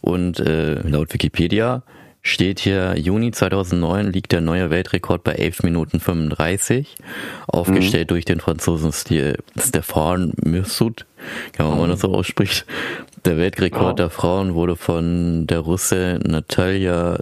und 0.02 0.40
äh, 0.40 0.82
laut 0.88 1.14
Wikipedia 1.14 1.84
steht 2.22 2.60
hier, 2.60 2.98
Juni 2.98 3.32
2009 3.32 4.12
liegt 4.12 4.32
der 4.32 4.42
neue 4.42 4.70
Weltrekord 4.72 5.24
bei 5.24 5.34
11 5.34 5.64
Minuten 5.64 6.00
35, 6.00 6.96
aufgestellt 7.48 8.10
durch 8.12 8.26
den 8.26 8.40
Franzosen 8.40 8.92
Stefan 8.92 10.34
Missut, 10.44 11.06
kann 11.54 11.68
man 11.70 11.78
mal 11.78 11.88
das 11.88 12.00
so 12.02 12.14
ausspricht. 12.14 12.66
Der 13.26 13.38
Weltrekord 13.38 13.94
Oh. 13.94 13.96
der 13.96 14.10
Frauen 14.10 14.56
wurde 14.56 14.76
von 14.76 15.46
der 15.48 15.60
Russe 15.60 16.20
Natalia 16.26 17.20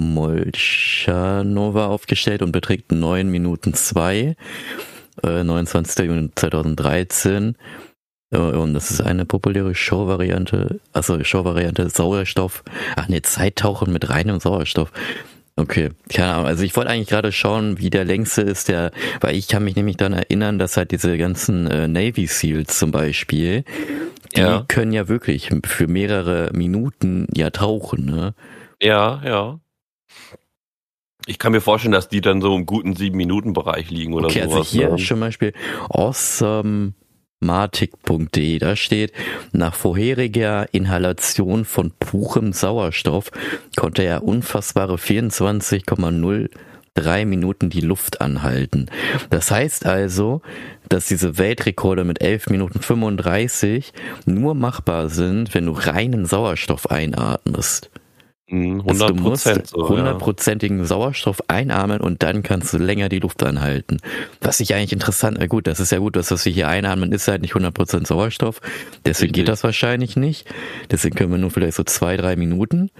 Molchanova 0.00 1.86
aufgestellt 1.86 2.42
und 2.42 2.52
beträgt 2.52 2.92
9 2.92 3.28
Minuten 3.28 3.74
2, 3.74 4.34
äh, 5.22 5.44
29. 5.44 6.06
Juni 6.06 6.30
2013. 6.34 7.56
Und 8.32 8.74
das 8.74 8.92
ist 8.92 9.00
eine 9.00 9.24
populäre 9.24 9.74
Showvariante, 9.74 10.78
also 10.92 11.22
Showvariante 11.24 11.90
Sauerstoff, 11.90 12.62
ach 12.94 13.08
ne, 13.08 13.22
Zeittauchen 13.22 13.92
mit 13.92 14.08
reinem 14.08 14.38
Sauerstoff. 14.38 14.92
Okay, 15.56 15.90
keine 16.08 16.32
Ahnung. 16.34 16.46
Also 16.46 16.62
ich 16.62 16.76
wollte 16.76 16.90
eigentlich 16.90 17.08
gerade 17.08 17.32
schauen, 17.32 17.78
wie 17.78 17.90
der 17.90 18.04
längste 18.04 18.42
ist, 18.42 18.68
der, 18.68 18.92
weil 19.20 19.34
ich 19.36 19.48
kann 19.48 19.64
mich 19.64 19.76
nämlich 19.76 19.96
dann 19.96 20.12
erinnern, 20.12 20.58
dass 20.58 20.76
halt 20.76 20.92
diese 20.92 21.18
ganzen 21.18 21.66
äh, 21.66 21.88
Navy 21.88 22.26
Seals 22.26 22.78
zum 22.78 22.92
Beispiel, 22.92 23.64
die 24.36 24.40
ja. 24.40 24.64
können 24.68 24.92
ja 24.92 25.08
wirklich 25.08 25.50
für 25.64 25.88
mehrere 25.88 26.50
Minuten 26.52 27.26
ja 27.34 27.50
tauchen, 27.50 28.06
ne? 28.06 28.34
Ja, 28.80 29.20
ja. 29.24 29.60
Ich 31.26 31.38
kann 31.38 31.52
mir 31.52 31.60
vorstellen, 31.60 31.92
dass 31.92 32.08
die 32.08 32.20
dann 32.20 32.40
so 32.40 32.56
im 32.56 32.66
guten 32.66 32.96
sieben 32.96 33.16
Minuten 33.16 33.52
Bereich 33.52 33.90
liegen 33.90 34.14
oder 34.14 34.26
okay, 34.26 34.44
sowas. 34.44 34.58
Also 34.58 34.70
hier 34.70 34.90
ne? 34.90 34.96
zum 34.96 35.20
Beispiel 35.20 35.52
awesome 35.90 36.94
matic.de. 37.40 38.58
Da 38.58 38.76
steht, 38.76 39.12
nach 39.52 39.74
vorheriger 39.74 40.66
Inhalation 40.72 41.64
von 41.64 41.92
purem 41.98 42.52
Sauerstoff 42.52 43.30
konnte 43.76 44.02
er 44.02 44.24
unfassbare 44.24 44.96
24,03 44.96 47.24
Minuten 47.24 47.70
die 47.70 47.80
Luft 47.80 48.20
anhalten. 48.20 48.90
Das 49.30 49.50
heißt 49.50 49.86
also, 49.86 50.42
dass 50.88 51.06
diese 51.06 51.38
Weltrekorde 51.38 52.04
mit 52.04 52.20
11 52.20 52.50
Minuten 52.50 52.80
35 52.80 53.94
nur 54.26 54.54
machbar 54.54 55.08
sind, 55.08 55.54
wenn 55.54 55.64
du 55.66 55.72
reinen 55.72 56.26
Sauerstoff 56.26 56.90
einatmest. 56.90 57.90
100 58.50 58.88
also 58.88 59.08
du 59.08 59.14
musst 59.14 59.46
hundertprozentigen 59.72 60.78
so, 60.78 60.82
ja. 60.82 60.88
Sauerstoff 60.88 61.42
einatmen 61.48 62.00
und 62.00 62.22
dann 62.22 62.42
kannst 62.42 62.72
du 62.72 62.78
länger 62.78 63.08
die 63.08 63.20
Luft 63.20 63.42
anhalten. 63.42 63.98
Was 64.40 64.60
ich 64.60 64.74
eigentlich 64.74 64.92
interessant, 64.92 65.36
na 65.38 65.46
gut, 65.46 65.66
das 65.66 65.78
ist 65.80 65.92
ja 65.92 65.98
gut, 65.98 66.16
dass 66.16 66.30
was 66.30 66.44
wir 66.44 66.52
hier 66.52 66.68
einatmen, 66.68 67.12
ist 67.12 67.28
halt 67.28 67.42
nicht 67.42 67.54
100% 67.54 68.06
Sauerstoff. 68.06 68.60
Deswegen 69.04 69.30
Richtig. 69.30 69.32
geht 69.32 69.48
das 69.48 69.62
wahrscheinlich 69.62 70.16
nicht. 70.16 70.48
Deswegen 70.90 71.14
können 71.14 71.30
wir 71.30 71.38
nur 71.38 71.50
vielleicht 71.50 71.76
so 71.76 71.84
zwei, 71.84 72.16
drei 72.16 72.36
Minuten. 72.36 72.90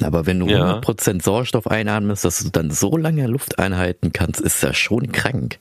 Aber 0.00 0.24
wenn 0.26 0.38
du 0.38 0.46
ja. 0.46 0.78
100% 0.78 1.22
Sauerstoff 1.22 1.66
einatmest, 1.66 2.24
dass 2.24 2.42
du 2.42 2.50
dann 2.50 2.70
so 2.70 2.96
lange 2.96 3.26
Luft 3.26 3.58
einhalten 3.58 4.12
kannst, 4.12 4.40
ist 4.40 4.62
das 4.62 4.76
schon 4.76 5.12
krank. 5.12 5.58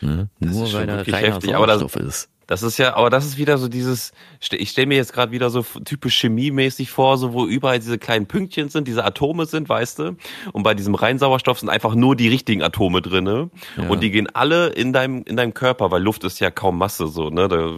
Ne? 0.00 0.28
Nur 0.40 0.72
weil 0.72 0.86
da 0.86 1.02
reiner 1.02 1.34
heftig, 1.34 1.50
Sauerstoff 1.50 1.96
ist. 1.96 2.28
Das 2.46 2.62
ist 2.62 2.78
ja, 2.78 2.96
aber 2.96 3.10
das 3.10 3.24
ist 3.24 3.38
wieder 3.38 3.58
so 3.58 3.68
dieses, 3.68 4.12
ich 4.50 4.70
stelle 4.70 4.86
mir 4.86 4.96
jetzt 4.96 5.12
gerade 5.12 5.32
wieder 5.32 5.50
so 5.50 5.62
typisch 5.84 6.20
chemiemäßig 6.20 6.90
vor, 6.90 7.16
so 7.18 7.32
wo 7.32 7.46
überall 7.46 7.78
diese 7.78 7.98
kleinen 7.98 8.26
Pünktchen 8.26 8.68
sind, 8.68 8.88
diese 8.88 9.04
Atome 9.04 9.46
sind, 9.46 9.68
weißt 9.68 9.98
du? 10.00 10.16
Und 10.52 10.62
bei 10.62 10.74
diesem 10.74 10.94
Reinsauerstoff 10.94 11.60
sind 11.60 11.68
einfach 11.68 11.94
nur 11.94 12.16
die 12.16 12.28
richtigen 12.28 12.62
Atome 12.62 13.02
drinne 13.02 13.50
ja. 13.76 13.88
und 13.88 14.02
die 14.02 14.10
gehen 14.10 14.28
alle 14.34 14.68
in 14.68 14.92
deinem 14.92 15.22
in 15.24 15.36
deinem 15.36 15.54
Körper, 15.54 15.90
weil 15.90 16.02
Luft 16.02 16.24
ist 16.24 16.40
ja 16.40 16.50
kaum 16.50 16.78
Masse 16.78 17.06
so, 17.06 17.30
ne? 17.30 17.48
Da 17.48 17.70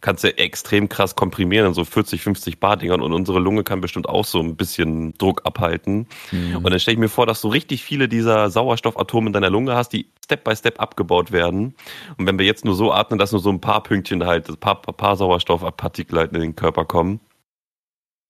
kannst 0.00 0.24
du 0.24 0.28
ja 0.28 0.34
extrem 0.34 0.88
krass 0.88 1.14
komprimieren 1.14 1.66
in 1.66 1.74
so 1.74 1.84
40, 1.84 2.20
50 2.20 2.60
Bar 2.60 2.76
Dingern 2.76 3.00
und 3.00 3.12
unsere 3.12 3.38
Lunge 3.38 3.64
kann 3.64 3.80
bestimmt 3.80 4.08
auch 4.08 4.24
so 4.24 4.40
ein 4.40 4.56
bisschen 4.56 5.14
Druck 5.18 5.42
abhalten. 5.44 6.06
Mhm. 6.32 6.56
Und 6.56 6.70
dann 6.70 6.80
stelle 6.80 6.94
ich 6.94 7.00
mir 7.00 7.08
vor, 7.08 7.26
dass 7.26 7.40
du 7.40 7.48
richtig 7.48 7.82
viele 7.82 8.08
dieser 8.08 8.50
Sauerstoffatome 8.50 9.28
in 9.28 9.32
deiner 9.32 9.50
Lunge 9.50 9.74
hast, 9.74 9.92
die 9.92 10.06
Step 10.28 10.44
by 10.44 10.54
Step 10.54 10.78
abgebaut 10.78 11.32
werden. 11.32 11.74
Und 12.18 12.26
wenn 12.26 12.38
wir 12.38 12.44
jetzt 12.44 12.66
nur 12.66 12.74
so 12.74 12.92
atmen, 12.92 13.18
dass 13.18 13.32
nur 13.32 13.40
so 13.40 13.48
ein 13.48 13.62
paar 13.62 13.82
Pünktchen 13.82 14.26
halt, 14.26 14.46
ein 14.50 14.58
paar, 14.58 14.82
paar 14.82 15.16
Sauerstoffpartikel 15.16 16.18
halt 16.18 16.34
in 16.34 16.40
den 16.40 16.54
Körper 16.54 16.84
kommen. 16.84 17.20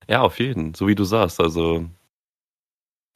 Ja, 0.09 0.23
auf 0.23 0.39
jeden, 0.39 0.75
so 0.75 0.87
wie 0.87 0.95
du 0.95 1.03
sagst. 1.03 1.41
Also 1.41 1.87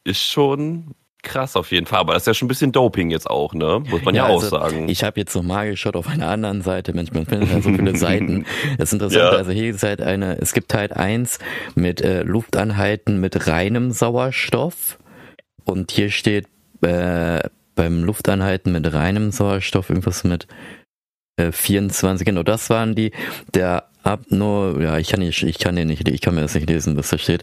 ist 0.05 0.21
schon 0.21 0.97
krass 1.23 1.55
auf 1.55 1.71
jeden 1.71 1.87
Fall. 1.87 2.01
Aber 2.01 2.15
das 2.15 2.25
ist 2.25 2.27
ja 2.27 2.35
schon 2.35 2.47
ein 2.47 2.49
bisschen 2.49 2.73
Doping 2.73 3.13
jetzt 3.13 3.31
auch, 3.31 3.55
ne? 3.55 3.85
Muss 3.89 4.03
man 4.03 4.17
ja, 4.17 4.27
ja 4.27 4.35
also, 4.35 4.57
auch 4.57 4.63
sagen. 4.63 4.89
Ich 4.89 5.05
habe 5.05 5.21
jetzt 5.21 5.37
noch 5.37 5.45
mal 5.45 5.71
geschaut 5.71 5.95
auf 5.95 6.09
einer 6.09 6.29
anderen 6.29 6.63
Seite. 6.63 6.93
Mensch, 6.93 7.13
man 7.13 7.25
findet 7.25 7.51
ja 7.51 7.61
so 7.61 7.71
viele 7.71 7.97
Seiten. 7.97 8.47
Das 8.79 8.89
ist 8.89 8.95
interessant. 8.95 9.23
Ja. 9.23 9.31
Also 9.31 9.53
hier 9.53 9.71
ist 9.71 9.85
halt 9.85 10.03
eine, 10.03 10.39
es 10.41 10.55
gibt 10.55 10.75
halt 10.75 10.93
eins 10.93 11.39
mit 11.77 12.01
äh, 12.01 12.25
Luftanhalten 12.25 13.21
mit 13.21 13.47
reinem 13.47 13.93
Sauerstoff. 13.93 14.99
Und 15.65 15.93
hier 15.93 16.11
steht 16.11 16.49
äh, 16.83 17.39
beim 17.83 18.05
Luftanhalten 18.05 18.71
mit 18.71 18.93
reinem 18.93 19.33
Sauerstoff 19.33 19.91
irgendwas 19.91 20.23
mit 20.23 20.47
äh, 21.37 21.51
24, 21.51 22.25
genau, 22.25 22.45
das 22.45 22.71
waren 22.71 22.95
die, 22.95 23.11
der 23.55 23.89
Abno, 24.05 24.79
ja, 24.81 24.99
ich 24.99 25.09
kann 25.09 25.19
nicht, 25.19 25.43
ich 25.43 25.59
kann 25.59 25.75
den 25.75 25.89
nicht, 25.89 26.09
ich 26.09 26.21
kann 26.21 26.37
mir 26.37 26.43
das 26.43 26.55
nicht 26.55 26.69
lesen, 26.69 26.97
was 26.97 27.11
da 27.11 27.19
steht. 27.19 27.43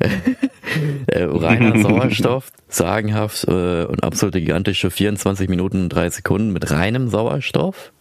äh, 1.06 1.22
reiner 1.22 1.78
Sauerstoff, 1.82 2.50
sagenhaft 2.66 3.44
äh, 3.44 3.84
und 3.84 4.02
absolut 4.02 4.34
gigantische 4.34 4.90
24 4.90 5.48
Minuten 5.48 5.82
und 5.82 5.88
3 5.90 6.10
Sekunden 6.10 6.52
mit 6.52 6.72
reinem 6.72 7.08
Sauerstoff. 7.08 7.92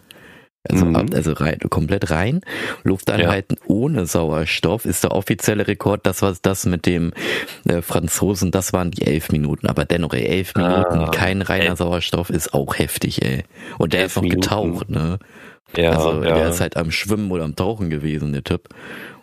Also, 0.70 0.86
mhm. 0.86 1.10
also 1.14 1.34
rein, 1.34 1.60
komplett 1.70 2.10
rein. 2.10 2.42
Luftanhalten 2.84 3.58
ja. 3.60 3.66
ohne 3.68 4.06
Sauerstoff 4.06 4.86
ist 4.86 5.04
der 5.04 5.12
offizielle 5.12 5.68
Rekord. 5.68 6.06
Das 6.06 6.22
war 6.22 6.36
das 6.42 6.66
mit 6.66 6.86
dem 6.86 7.14
äh, 7.68 7.82
Franzosen, 7.82 8.52
das 8.52 8.74
waren 8.74 8.92
die 8.92 9.06
elf 9.06 9.32
Minuten. 9.32 9.68
Aber 9.68 9.86
dennoch, 9.86 10.14
ey, 10.14 10.26
elf 10.26 10.54
ah, 10.56 10.60
Minuten, 10.60 11.12
kein 11.12 11.42
reiner 11.42 11.72
ey. 11.72 11.76
Sauerstoff 11.76 12.30
ist 12.30 12.54
auch 12.54 12.78
heftig, 12.78 13.24
ey. 13.24 13.44
Und 13.78 13.94
der 13.94 14.02
elf 14.02 14.12
ist 14.12 14.16
noch 14.18 14.24
Minuten. 14.24 14.42
getaucht, 14.42 14.90
ne? 14.90 15.20
Ja, 15.76 15.92
also 15.92 16.24
ja. 16.24 16.34
der 16.34 16.50
ist 16.50 16.62
halt 16.62 16.78
am 16.78 16.92
Schwimmen 16.92 17.30
oder 17.32 17.44
am 17.44 17.56
Tauchen 17.56 17.90
gewesen, 17.90 18.32
der 18.32 18.44
Typ. 18.44 18.70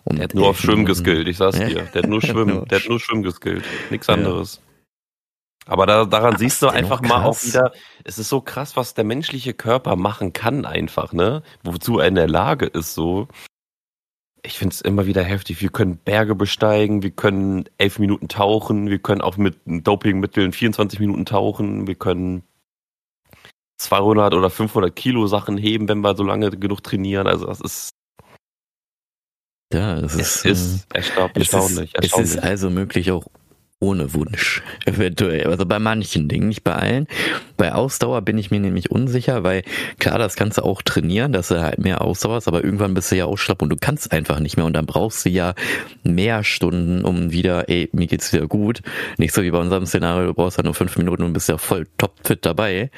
Und 0.04 0.16
der 0.16 0.24
hat 0.24 0.34
nur 0.34 0.48
auf 0.48 0.60
Schwimmen 0.60 0.84
geskillt, 0.84 1.26
ich 1.28 1.38
sag's 1.38 1.58
dir. 1.58 1.86
Der 1.94 2.02
hat 2.02 2.08
nur 2.08 2.20
Schwimmen, 2.22 2.66
der 2.68 2.80
hat 2.80 2.88
nur 2.88 3.00
Schwimmen 3.00 3.22
geskillt. 3.22 3.64
Nichts 3.90 4.08
anderes. 4.08 4.60
Aber 5.66 5.86
da, 5.86 6.04
daran 6.04 6.36
siehst 6.36 6.60
du 6.62 6.68
einfach 6.68 7.00
mal 7.00 7.24
auch 7.24 7.42
wieder, 7.42 7.72
es 8.04 8.18
ist 8.18 8.28
so 8.28 8.40
krass, 8.40 8.76
was 8.76 8.94
der 8.94 9.04
menschliche 9.04 9.54
Körper 9.54 9.96
machen 9.96 10.32
kann 10.32 10.66
einfach, 10.66 11.12
ne? 11.12 11.42
Wozu 11.62 11.98
er 11.98 12.08
in 12.08 12.14
der 12.16 12.28
Lage 12.28 12.66
ist, 12.66 12.94
so. 12.94 13.28
Ich 14.42 14.58
finde 14.58 14.74
es 14.74 14.82
immer 14.82 15.06
wieder 15.06 15.22
heftig. 15.22 15.62
Wir 15.62 15.70
können 15.70 15.96
Berge 15.96 16.34
besteigen, 16.34 17.02
wir 17.02 17.12
können 17.12 17.64
elf 17.78 17.98
Minuten 17.98 18.28
tauchen, 18.28 18.90
wir 18.90 18.98
können 18.98 19.22
auch 19.22 19.38
mit 19.38 19.56
Dopingmitteln 19.64 20.52
24 20.52 21.00
Minuten 21.00 21.24
tauchen, 21.24 21.86
wir 21.86 21.94
können 21.94 22.42
200 23.78 24.34
oder 24.34 24.50
500 24.50 24.94
Kilo 24.94 25.26
Sachen 25.26 25.56
heben, 25.56 25.88
wenn 25.88 26.00
wir 26.00 26.14
so 26.14 26.24
lange 26.24 26.50
genug 26.50 26.82
trainieren. 26.82 27.26
Also 27.26 27.46
das 27.46 27.60
ist 27.62 27.90
ja, 29.72 29.96
es 29.96 30.14
ist, 30.14 30.44
es 30.44 30.60
ist 30.60 30.94
äh, 30.94 30.98
erstaunlich. 30.98 31.94
Es 31.94 32.04
ist, 32.04 32.18
es 32.18 32.34
ist 32.34 32.38
also 32.38 32.70
möglich, 32.70 33.10
auch 33.10 33.26
ohne 33.80 34.14
Wunsch, 34.14 34.62
eventuell. 34.86 35.46
Also 35.46 35.66
bei 35.66 35.78
manchen 35.78 36.28
Dingen, 36.28 36.48
nicht 36.48 36.64
bei 36.64 36.74
allen. 36.74 37.06
Bei 37.56 37.74
Ausdauer 37.74 38.22
bin 38.22 38.38
ich 38.38 38.50
mir 38.50 38.60
nämlich 38.60 38.90
unsicher, 38.90 39.44
weil 39.44 39.62
klar, 39.98 40.18
das 40.18 40.36
kannst 40.36 40.58
du 40.58 40.62
auch 40.62 40.82
trainieren, 40.82 41.32
dass 41.32 41.48
du 41.48 41.60
halt 41.60 41.78
mehr 41.78 42.00
ausdauerst, 42.00 42.48
aber 42.48 42.64
irgendwann 42.64 42.94
bist 42.94 43.12
du 43.12 43.16
ja 43.16 43.26
auch 43.26 43.36
schlapp 43.36 43.62
und 43.62 43.68
du 43.68 43.76
kannst 43.76 44.12
einfach 44.12 44.40
nicht 44.40 44.56
mehr 44.56 44.66
und 44.66 44.74
dann 44.74 44.86
brauchst 44.86 45.24
du 45.24 45.30
ja 45.30 45.54
mehr 46.02 46.44
Stunden, 46.44 47.04
um 47.04 47.32
wieder, 47.32 47.68
ey, 47.68 47.90
mir 47.92 48.06
geht's 48.06 48.32
wieder 48.32 48.46
gut. 48.46 48.80
Nicht 49.18 49.34
so 49.34 49.42
wie 49.42 49.50
bei 49.50 49.58
unserem 49.58 49.86
Szenario, 49.86 50.28
du 50.28 50.34
brauchst 50.34 50.56
halt 50.56 50.64
nur 50.64 50.74
fünf 50.74 50.96
Minuten 50.96 51.22
und 51.22 51.32
bist 51.32 51.48
ja 51.48 51.58
voll 51.58 51.86
topfit 51.98 52.44
dabei. 52.46 52.90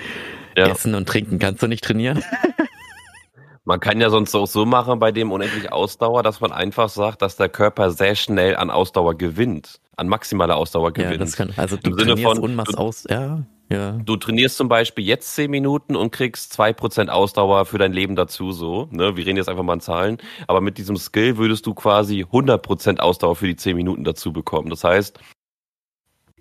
Ja. 0.57 0.69
Essen 0.69 0.95
und 0.95 1.09
trinken 1.09 1.39
kannst 1.39 1.63
du 1.63 1.67
nicht 1.67 1.85
trainieren. 1.85 2.23
Man 3.65 3.81
kann 3.81 4.01
ja 4.01 4.11
sonst 4.11 4.33
auch 4.37 4.47
so 4.47 4.65
machen 4.65 5.01
bei 5.01 5.11
dem 5.11 5.33
unendlich 5.33 5.73
Ausdauer, 5.73 6.23
dass 6.23 6.41
man 6.41 6.53
einfach 6.53 6.89
sagt, 6.89 7.21
dass 7.21 7.35
der 7.35 7.49
Körper 7.49 7.91
sehr 7.91 8.15
schnell 8.15 8.55
an 8.55 8.71
Ausdauer 8.71 9.19
gewinnt 9.19 9.81
an 9.97 10.09
maximaler 10.09 10.57
Ausdauer 10.57 10.93
gewinnt. 10.93 11.13
Ja, 11.13 11.19
das 11.19 11.37
kann, 11.37 11.53
also 11.57 11.77
du 11.77 11.91
Im 11.91 11.99
Sinne 11.99 12.17
von, 12.19 12.41
du, 12.41 12.79
aus, 12.79 13.05
ja, 13.09 13.43
ja. 13.69 13.93
Du 13.93 14.17
trainierst 14.17 14.57
zum 14.57 14.69
Beispiel 14.69 15.05
jetzt 15.05 15.35
zehn 15.35 15.51
Minuten 15.51 15.97
und 15.97 16.13
kriegst 16.13 16.53
zwei 16.53 16.73
Prozent 16.73 17.11
Ausdauer 17.11 17.65
für 17.65 17.79
dein 17.79 17.93
Leben 17.93 18.15
dazu, 18.15 18.53
so, 18.53 18.89
ne, 18.93 19.17
wir 19.17 19.27
reden 19.27 19.39
jetzt 19.39 19.49
einfach 19.49 19.65
mal 19.65 19.75
in 19.75 19.81
Zahlen, 19.81 20.19
aber 20.47 20.61
mit 20.61 20.79
diesem 20.79 20.97
Skill 20.97 21.37
würdest 21.37 21.67
du 21.67 21.75
quasi 21.75 22.25
100% 22.25 23.01
Ausdauer 23.01 23.37
für 23.37 23.47
die 23.47 23.57
zehn 23.57 23.77
Minuten 23.77 24.05
dazu 24.05 24.33
bekommen. 24.33 24.71
Das 24.71 24.85
heißt, 24.85 25.19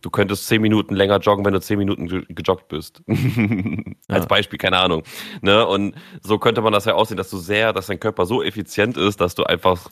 du 0.02 0.10
könntest 0.12 0.48
zehn 0.48 0.62
Minuten 0.62 0.94
länger 0.94 1.20
joggen, 1.20 1.46
wenn 1.46 1.54
du 1.54 1.62
zehn 1.62 1.80
Minuten 1.80 2.08
gejoggt 2.08 2.68
bist. 2.68 3.02
Als 3.08 4.24
ja. 4.24 4.26
Beispiel, 4.26 4.60
keine 4.60 4.78
Ahnung. 4.78 5.02
Ne? 5.42 5.66
Und 5.66 5.96
so 6.22 6.38
könnte 6.38 6.62
man 6.62 6.74
das 6.74 6.86
ja 6.86 6.94
aussehen, 6.94 7.18
dass 7.18 7.32
du 7.32 7.38
sehr, 7.38 7.74
dass 7.74 7.88
dein 7.88 8.00
Körper 8.00 8.28
so 8.28 8.44
effizient 8.44 8.98
ist, 8.98 9.20
dass 9.20 9.34
du 9.34 9.46
einfach 9.46 9.90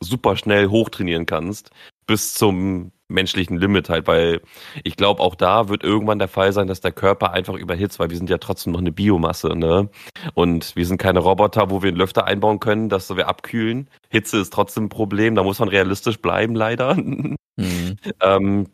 super 0.00 0.36
schnell 0.36 0.68
hochtrainieren 0.68 1.26
kannst 1.26 1.70
bis 2.12 2.34
zum 2.34 2.92
menschlichen 3.08 3.56
Limit 3.56 3.88
halt, 3.88 4.06
weil 4.06 4.42
ich 4.84 4.96
glaube, 4.96 5.22
auch 5.22 5.34
da 5.34 5.70
wird 5.70 5.82
irgendwann 5.82 6.18
der 6.18 6.28
Fall 6.28 6.52
sein, 6.52 6.66
dass 6.66 6.82
der 6.82 6.92
Körper 6.92 7.32
einfach 7.32 7.54
überhitzt, 7.54 7.98
weil 7.98 8.10
wir 8.10 8.18
sind 8.18 8.28
ja 8.28 8.36
trotzdem 8.36 8.74
noch 8.74 8.80
eine 8.80 8.92
Biomasse, 8.92 9.56
ne? 9.56 9.88
Und 10.34 10.76
wir 10.76 10.84
sind 10.84 10.98
keine 10.98 11.20
Roboter, 11.20 11.70
wo 11.70 11.82
wir 11.82 11.88
einen 11.88 11.96
Lüfter 11.96 12.26
einbauen 12.26 12.60
können, 12.60 12.90
dass 12.90 13.16
wir 13.16 13.28
abkühlen. 13.28 13.88
Hitze 14.10 14.40
ist 14.40 14.52
trotzdem 14.52 14.84
ein 14.84 14.88
Problem, 14.90 15.34
da 15.34 15.42
muss 15.42 15.58
man 15.58 15.70
realistisch 15.70 16.18
bleiben, 16.18 16.54
leider. 16.54 16.96
Mhm. 17.56 17.96
ähm, 18.22 18.68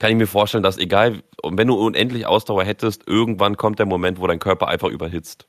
kann 0.00 0.10
ich 0.10 0.16
mir 0.16 0.26
vorstellen, 0.26 0.64
dass 0.64 0.78
egal, 0.78 1.22
wenn 1.44 1.68
du 1.68 1.74
unendlich 1.74 2.26
Ausdauer 2.26 2.64
hättest, 2.64 3.06
irgendwann 3.06 3.56
kommt 3.56 3.78
der 3.78 3.86
Moment, 3.86 4.20
wo 4.20 4.26
dein 4.26 4.40
Körper 4.40 4.66
einfach 4.66 4.88
überhitzt 4.88 5.46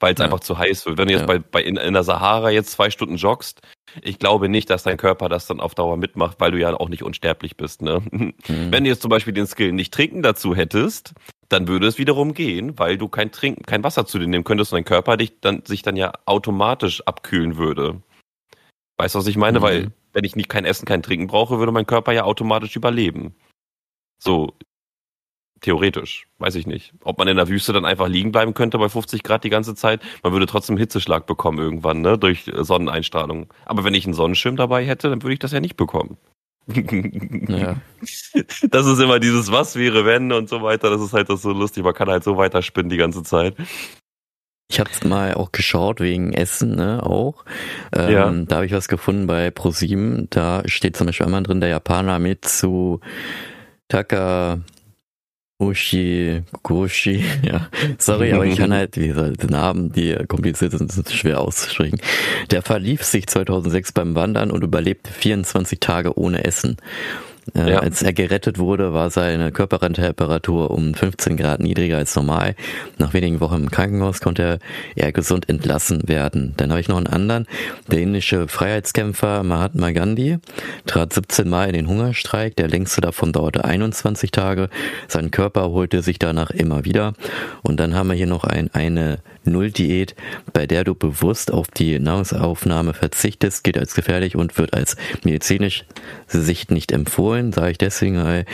weil 0.00 0.14
es 0.14 0.18
ja. 0.18 0.24
einfach 0.24 0.40
zu 0.40 0.58
heiß 0.58 0.86
wird. 0.86 0.98
Wenn 0.98 1.08
du 1.08 1.12
jetzt 1.12 1.22
ja. 1.22 1.26
bei, 1.26 1.38
bei 1.38 1.62
in, 1.62 1.76
in 1.76 1.92
der 1.92 2.02
Sahara 2.02 2.50
jetzt 2.50 2.72
zwei 2.72 2.90
Stunden 2.90 3.16
joggst, 3.16 3.60
ich 4.02 4.18
glaube 4.18 4.48
nicht, 4.48 4.70
dass 4.70 4.82
dein 4.82 4.96
Körper 4.96 5.28
das 5.28 5.46
dann 5.46 5.60
auf 5.60 5.74
Dauer 5.74 5.96
mitmacht, 5.96 6.40
weil 6.40 6.52
du 6.52 6.58
ja 6.58 6.74
auch 6.74 6.88
nicht 6.88 7.02
unsterblich 7.02 7.56
bist. 7.56 7.82
Ne? 7.82 8.02
Mhm. 8.10 8.34
Wenn 8.46 8.84
du 8.84 8.90
jetzt 8.90 9.02
zum 9.02 9.10
Beispiel 9.10 9.32
den 9.32 9.46
Skill 9.46 9.72
nicht 9.72 9.92
trinken 9.92 10.22
dazu 10.22 10.54
hättest, 10.54 11.14
dann 11.48 11.68
würde 11.68 11.86
es 11.86 11.98
wiederum 11.98 12.34
gehen, 12.34 12.78
weil 12.78 12.96
du 12.96 13.08
kein 13.08 13.32
Trinken, 13.32 13.64
kein 13.64 13.82
Wasser 13.82 14.06
zu 14.06 14.18
dir 14.18 14.26
nehmen 14.26 14.44
könntest 14.44 14.72
und 14.72 14.76
dein 14.76 14.84
Körper 14.84 15.16
dich 15.16 15.40
dann, 15.40 15.64
sich 15.64 15.82
dann 15.82 15.96
ja 15.96 16.12
automatisch 16.24 17.02
abkühlen 17.06 17.56
würde. 17.56 18.00
Weißt 18.98 19.14
du, 19.14 19.18
was 19.18 19.26
ich 19.26 19.36
meine? 19.36 19.58
Mhm. 19.58 19.62
Weil, 19.62 19.92
wenn 20.12 20.24
ich 20.24 20.36
nicht 20.36 20.48
kein 20.48 20.64
Essen, 20.64 20.86
kein 20.86 21.02
Trinken 21.02 21.26
brauche, 21.26 21.58
würde 21.58 21.72
mein 21.72 21.86
Körper 21.86 22.12
ja 22.12 22.24
automatisch 22.24 22.76
überleben. 22.76 23.34
So, 24.22 24.54
theoretisch, 25.60 26.26
weiß 26.38 26.54
ich 26.54 26.66
nicht. 26.66 26.92
Ob 27.04 27.18
man 27.18 27.28
in 27.28 27.36
der 27.36 27.48
Wüste 27.48 27.72
dann 27.72 27.84
einfach 27.84 28.08
liegen 28.08 28.32
bleiben 28.32 28.54
könnte 28.54 28.78
bei 28.78 28.88
50 28.88 29.22
Grad 29.22 29.44
die 29.44 29.50
ganze 29.50 29.74
Zeit, 29.74 30.00
man 30.22 30.32
würde 30.32 30.46
trotzdem 30.46 30.76
Hitzeschlag 30.76 31.26
bekommen 31.26 31.58
irgendwann, 31.58 32.00
ne, 32.00 32.18
durch 32.18 32.50
Sonneneinstrahlung. 32.54 33.52
Aber 33.66 33.84
wenn 33.84 33.94
ich 33.94 34.04
einen 34.04 34.14
Sonnenschirm 34.14 34.56
dabei 34.56 34.84
hätte, 34.84 35.10
dann 35.10 35.22
würde 35.22 35.34
ich 35.34 35.38
das 35.38 35.52
ja 35.52 35.60
nicht 35.60 35.76
bekommen. 35.76 36.16
Ja. 37.48 37.76
Das 38.70 38.86
ist 38.86 39.00
immer 39.00 39.18
dieses 39.18 39.50
Was 39.50 39.76
wäre, 39.76 40.04
wenn 40.04 40.32
und 40.32 40.48
so 40.48 40.62
weiter. 40.62 40.90
Das 40.90 41.00
ist 41.00 41.12
halt 41.12 41.28
das 41.28 41.42
so 41.42 41.50
lustig. 41.50 41.82
Man 41.84 41.94
kann 41.94 42.08
halt 42.08 42.22
so 42.22 42.36
weiterspinnen 42.36 42.88
die 42.88 42.96
ganze 42.96 43.22
Zeit. 43.22 43.56
Ich 44.70 44.78
habe 44.78 44.90
mal 45.04 45.34
auch 45.34 45.50
geschaut 45.50 46.00
wegen 46.00 46.32
Essen, 46.32 46.76
ne, 46.76 47.02
auch. 47.02 47.44
Ähm, 47.92 48.12
ja. 48.12 48.30
Da 48.46 48.56
habe 48.56 48.66
ich 48.66 48.72
was 48.72 48.86
gefunden 48.86 49.26
bei 49.26 49.50
ProSieben. 49.50 50.28
Da 50.30 50.62
steht 50.66 50.96
zum 50.96 51.08
Beispiel 51.08 51.26
einmal 51.26 51.42
drin, 51.42 51.60
der 51.60 51.70
Japaner 51.70 52.20
mit 52.20 52.44
zu 52.44 53.00
Taka 53.88 54.60
Ushi, 55.60 56.42
Goshi, 56.62 57.22
ja. 57.42 57.68
Sorry, 57.98 58.32
aber 58.32 58.46
ich 58.46 58.56
kann 58.56 58.72
halt, 58.72 58.96
wie 58.96 59.08
gesagt, 59.08 59.42
die 59.42 59.46
Namen, 59.46 59.92
die 59.92 60.16
kompliziert 60.26 60.72
sind, 60.72 60.90
sind 60.90 61.10
schwer 61.10 61.40
auszusprechen. 61.40 62.00
Der 62.50 62.62
verlief 62.62 63.04
sich 63.04 63.26
2006 63.26 63.92
beim 63.92 64.14
Wandern 64.14 64.50
und 64.50 64.64
überlebte 64.64 65.12
24 65.12 65.78
Tage 65.78 66.18
ohne 66.18 66.44
Essen. 66.44 66.78
Äh, 67.54 67.72
ja. 67.72 67.78
Als 67.80 68.02
er 68.02 68.12
gerettet 68.12 68.58
wurde, 68.58 68.92
war 68.92 69.10
seine 69.10 69.52
Körpertemperatur 69.52 70.70
um 70.70 70.94
15 70.94 71.36
Grad 71.36 71.60
niedriger 71.60 71.98
als 71.98 72.14
normal. 72.14 72.54
Nach 72.98 73.12
wenigen 73.12 73.40
Wochen 73.40 73.62
im 73.62 73.70
Krankenhaus 73.70 74.20
konnte 74.20 74.58
er 74.96 75.12
gesund 75.12 75.48
entlassen 75.48 76.08
werden. 76.08 76.54
Dann 76.56 76.70
habe 76.70 76.80
ich 76.80 76.88
noch 76.88 76.96
einen 76.96 77.06
anderen. 77.06 77.46
Der 77.88 78.00
indische 78.00 78.48
Freiheitskämpfer 78.48 79.42
Mahatma 79.42 79.90
Gandhi 79.92 80.38
trat 80.86 81.12
17 81.12 81.48
Mal 81.48 81.68
in 81.68 81.74
den 81.74 81.88
Hungerstreik. 81.88 82.56
Der 82.56 82.68
längste 82.68 83.00
davon 83.00 83.32
dauerte 83.32 83.64
21 83.64 84.30
Tage. 84.30 84.68
Sein 85.08 85.30
Körper 85.30 85.60
erholte 85.62 86.02
sich 86.02 86.18
danach 86.18 86.50
immer 86.50 86.84
wieder. 86.84 87.14
Und 87.62 87.80
dann 87.80 87.94
haben 87.94 88.08
wir 88.08 88.16
hier 88.16 88.26
noch 88.26 88.44
ein, 88.44 88.70
eine 88.72 89.18
Null-Diät, 89.44 90.14
bei 90.52 90.66
der 90.66 90.84
du 90.84 90.94
bewusst 90.94 91.52
auf 91.52 91.68
die 91.68 91.98
Nahrungsaufnahme 91.98 92.94
verzichtest, 92.94 93.64
gilt 93.64 93.78
als 93.78 93.94
gefährlich 93.94 94.36
und 94.36 94.58
wird 94.58 94.74
als 94.74 94.96
medizinisch 95.24 95.84
Sicht 96.26 96.70
nicht 96.70 96.92
empfohlen, 96.92 97.52
sage 97.52 97.72
ich 97.72 97.78
deswegen, 97.78 98.22
weil 98.22 98.44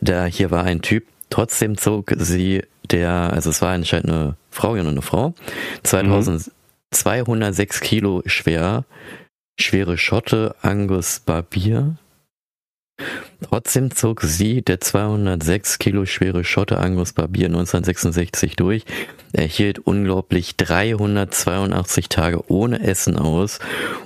da 0.00 0.26
hier 0.26 0.50
war 0.50 0.64
ein 0.64 0.82
Typ, 0.82 1.04
trotzdem 1.30 1.76
zog 1.76 2.12
sie 2.16 2.62
der, 2.90 3.10
also 3.32 3.50
es 3.50 3.62
war 3.62 3.72
anscheinend 3.72 4.10
eine 4.10 4.36
Frau, 4.50 4.76
ja 4.76 4.82
nur 4.82 4.92
eine 4.92 5.02
Frau, 5.02 5.34
2206 5.82 7.80
Kilo 7.80 8.22
schwer, 8.26 8.84
schwere 9.58 9.98
Schotte 9.98 10.54
Angus 10.62 11.20
Barbier, 11.20 11.96
Trotzdem 13.42 13.90
zog 13.94 14.22
sie, 14.22 14.62
der 14.62 14.80
206 14.80 15.78
Kilo 15.78 16.06
schwere 16.06 16.42
Schotte 16.42 16.78
Angus 16.78 17.12
Barbier 17.12 17.46
1966 17.46 18.56
durch, 18.56 18.84
erhielt 19.32 19.78
unglaublich 19.78 20.56
382 20.56 22.08
Tage 22.08 22.50
ohne 22.50 22.80
Essen 22.80 23.16
aus 23.16 23.58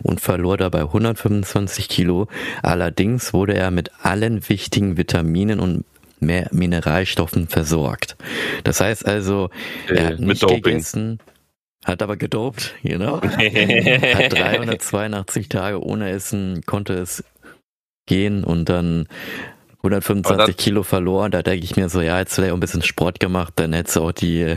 und 0.03 0.21
verlor 0.21 0.57
dabei 0.57 0.81
125 0.81 1.89
Kilo. 1.89 2.27
Allerdings 2.63 3.33
wurde 3.33 3.55
er 3.55 3.71
mit 3.71 3.93
allen 4.03 4.49
wichtigen 4.49 4.97
Vitaminen 4.97 5.61
und 5.61 5.85
mehr 6.19 6.49
Mineralstoffen 6.53 7.49
versorgt. 7.49 8.17
Das 8.65 8.81
heißt 8.81 9.07
also, 9.07 9.51
er 9.89 10.07
hat 10.07 10.21
nicht 10.21 10.47
gegessen, 10.47 11.19
hat 11.85 12.03
aber 12.03 12.17
gedopt, 12.17 12.75
genau. 12.83 13.23
hat 13.23 14.33
382 14.33 15.49
Tage 15.49 15.83
ohne 15.83 16.11
Essen, 16.11 16.63
konnte 16.67 16.95
es 16.95 17.25
gehen 18.11 18.43
und 18.43 18.69
dann 18.69 19.07
125 19.79 20.57
Kilo 20.57 20.83
verloren. 20.83 21.31
Da 21.31 21.43
denke 21.43 21.65
ich 21.65 21.77
mir 21.77 21.89
so, 21.89 22.01
ja, 22.01 22.19
jetzt 22.19 22.37
wäre 22.39 22.53
auch 22.53 22.57
ein 22.57 22.61
bisschen 22.61 22.83
Sport 22.83 23.21
gemacht, 23.21 23.55
dann 23.57 23.73
hättest 23.73 23.97
du 23.97 24.03
auch 24.03 24.13
die. 24.13 24.43
Äh, 24.43 24.57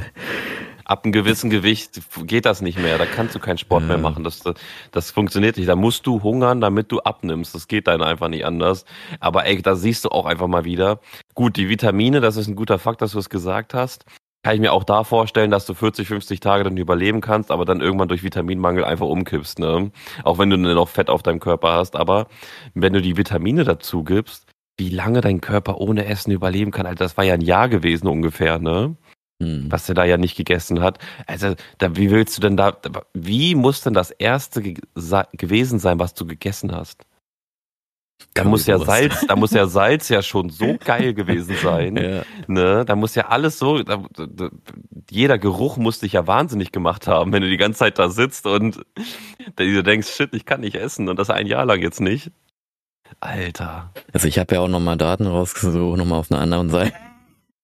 Ab 0.86 1.06
einem 1.06 1.14
gewissen 1.14 1.50
Gewicht 1.50 2.02
geht 2.28 2.46
das 2.46 2.62
nicht 2.62 2.78
mehr. 2.78 2.98
Da 2.98 3.06
kannst 3.06 3.34
du 3.34 3.40
keinen 3.40 3.58
Sport 3.58 3.84
ja. 3.84 3.88
mehr 3.88 3.98
machen. 4.00 4.26
Das, 4.26 4.44
das 4.92 5.12
funktioniert 5.12 5.56
nicht. 5.56 5.70
Da 5.70 5.78
musst 5.78 6.06
du 6.06 6.22
hungern, 6.22 6.60
damit 6.60 6.92
du 6.92 7.00
abnimmst. 7.00 7.56
Das 7.56 7.70
geht 7.70 7.88
dann 7.88 8.04
einfach 8.04 8.28
nicht 8.28 8.46
anders. 8.46 8.84
Aber 9.22 9.46
ey, 9.46 9.62
da 9.62 9.78
siehst 9.78 10.04
du 10.04 10.10
auch 10.10 10.26
einfach 10.26 10.48
mal 10.48 10.66
wieder. 10.66 11.00
Gut, 11.36 11.56
die 11.56 11.70
Vitamine, 11.70 12.20
das 12.20 12.36
ist 12.36 12.50
ein 12.50 12.58
guter 12.58 12.80
Fakt, 12.80 13.02
dass 13.02 13.14
du 13.14 13.20
es 13.20 13.30
gesagt 13.30 13.74
hast 13.74 14.04
kann 14.44 14.56
ich 14.56 14.62
mir 14.62 14.74
auch 14.74 14.84
da 14.84 15.06
vorstellen, 15.06 15.52
dass 15.52 15.66
du 15.66 15.74
40, 15.74 16.08
50 16.08 16.40
Tage 16.42 16.66
dann 16.66 16.76
überleben 16.78 17.22
kannst, 17.22 17.50
aber 17.50 17.64
dann 17.66 17.80
irgendwann 17.80 18.10
durch 18.10 18.24
Vitaminmangel 18.24 18.84
einfach 18.84 19.08
umkippst, 19.08 19.58
ne? 19.60 19.92
Auch 20.24 20.38
wenn 20.38 20.50
du 20.50 20.58
noch 20.58 20.90
Fett 20.90 21.10
auf 21.10 21.24
deinem 21.24 21.40
Körper 21.40 21.72
hast. 21.74 21.96
Aber 21.96 22.28
wenn 22.74 22.94
du 22.94 23.02
die 23.02 23.16
Vitamine 23.18 23.64
dazu 23.64 24.04
gibst, 24.04 24.46
wie 24.78 24.90
lange 24.90 25.22
dein 25.22 25.40
Körper 25.40 25.78
ohne 25.80 26.06
Essen 26.06 26.32
überleben 26.32 26.72
kann, 26.72 26.86
also 26.86 26.98
das 26.98 27.16
war 27.16 27.24
ja 27.24 27.36
ein 27.36 27.42
Jahr 27.42 27.70
gewesen 27.70 28.08
ungefähr, 28.08 28.60
ne? 28.60 28.98
Hm. 29.42 29.68
Was 29.70 29.88
er 29.90 29.96
da 29.96 30.04
ja 30.04 30.18
nicht 30.18 30.36
gegessen 30.36 30.82
hat. 30.82 31.00
Also, 31.26 31.56
da, 31.78 31.96
wie 31.96 32.12
willst 32.12 32.38
du 32.38 32.42
denn 32.42 32.58
da, 32.58 32.78
wie 33.14 33.56
muss 33.56 33.82
denn 33.82 33.94
das 33.94 34.12
erste 34.12 34.62
ge 34.62 34.76
gewesen 35.34 35.80
sein, 35.80 36.00
was 36.00 36.14
du 36.14 36.26
gegessen 36.26 36.72
hast? 36.74 37.06
Da 38.34 38.44
muss 38.44 38.66
ja 38.66 38.80
Salz, 38.80 39.26
da 39.28 39.36
muss 39.36 39.52
ja 39.52 39.68
Salz 39.68 40.10
ja 40.10 40.22
schon 40.22 40.50
so 40.50 40.78
geil 40.84 41.14
gewesen 41.14 41.56
sein. 41.62 41.96
ja. 41.98 42.24
Ne? 42.48 42.84
Da 42.86 42.96
muss 42.96 43.16
ja 43.16 43.28
alles 43.28 43.60
so, 43.60 43.84
da, 43.84 44.04
da, 44.16 44.50
jeder 45.10 45.38
Geruch 45.38 45.78
muss 45.78 46.00
dich 46.00 46.14
ja 46.14 46.26
wahnsinnig 46.28 46.72
gemacht 46.72 47.08
haben, 47.08 47.32
wenn 47.32 47.42
du 47.42 47.50
die 47.50 47.58
ganze 47.58 47.80
Zeit 47.80 48.00
da 48.00 48.10
sitzt 48.10 48.48
und 48.48 48.84
du 49.56 49.84
denkst, 49.84 50.08
shit, 50.08 50.34
ich 50.34 50.46
kann 50.46 50.62
nicht 50.62 50.76
essen 50.76 51.10
und 51.10 51.20
das 51.20 51.30
ein 51.30 51.48
Jahr 51.48 51.66
lang 51.66 51.82
jetzt 51.82 52.02
nicht. 52.02 52.32
Alter. 53.20 53.92
Also 54.12 54.28
ich 54.28 54.40
habe 54.40 54.56
ja 54.56 54.62
auch 54.62 54.68
nochmal 54.68 54.98
Daten 54.98 55.28
rausgesucht, 55.28 55.98
nochmal 55.98 56.20
auf 56.20 56.32
einer 56.32 56.42
anderen 56.42 56.70
Seite. 56.70 56.94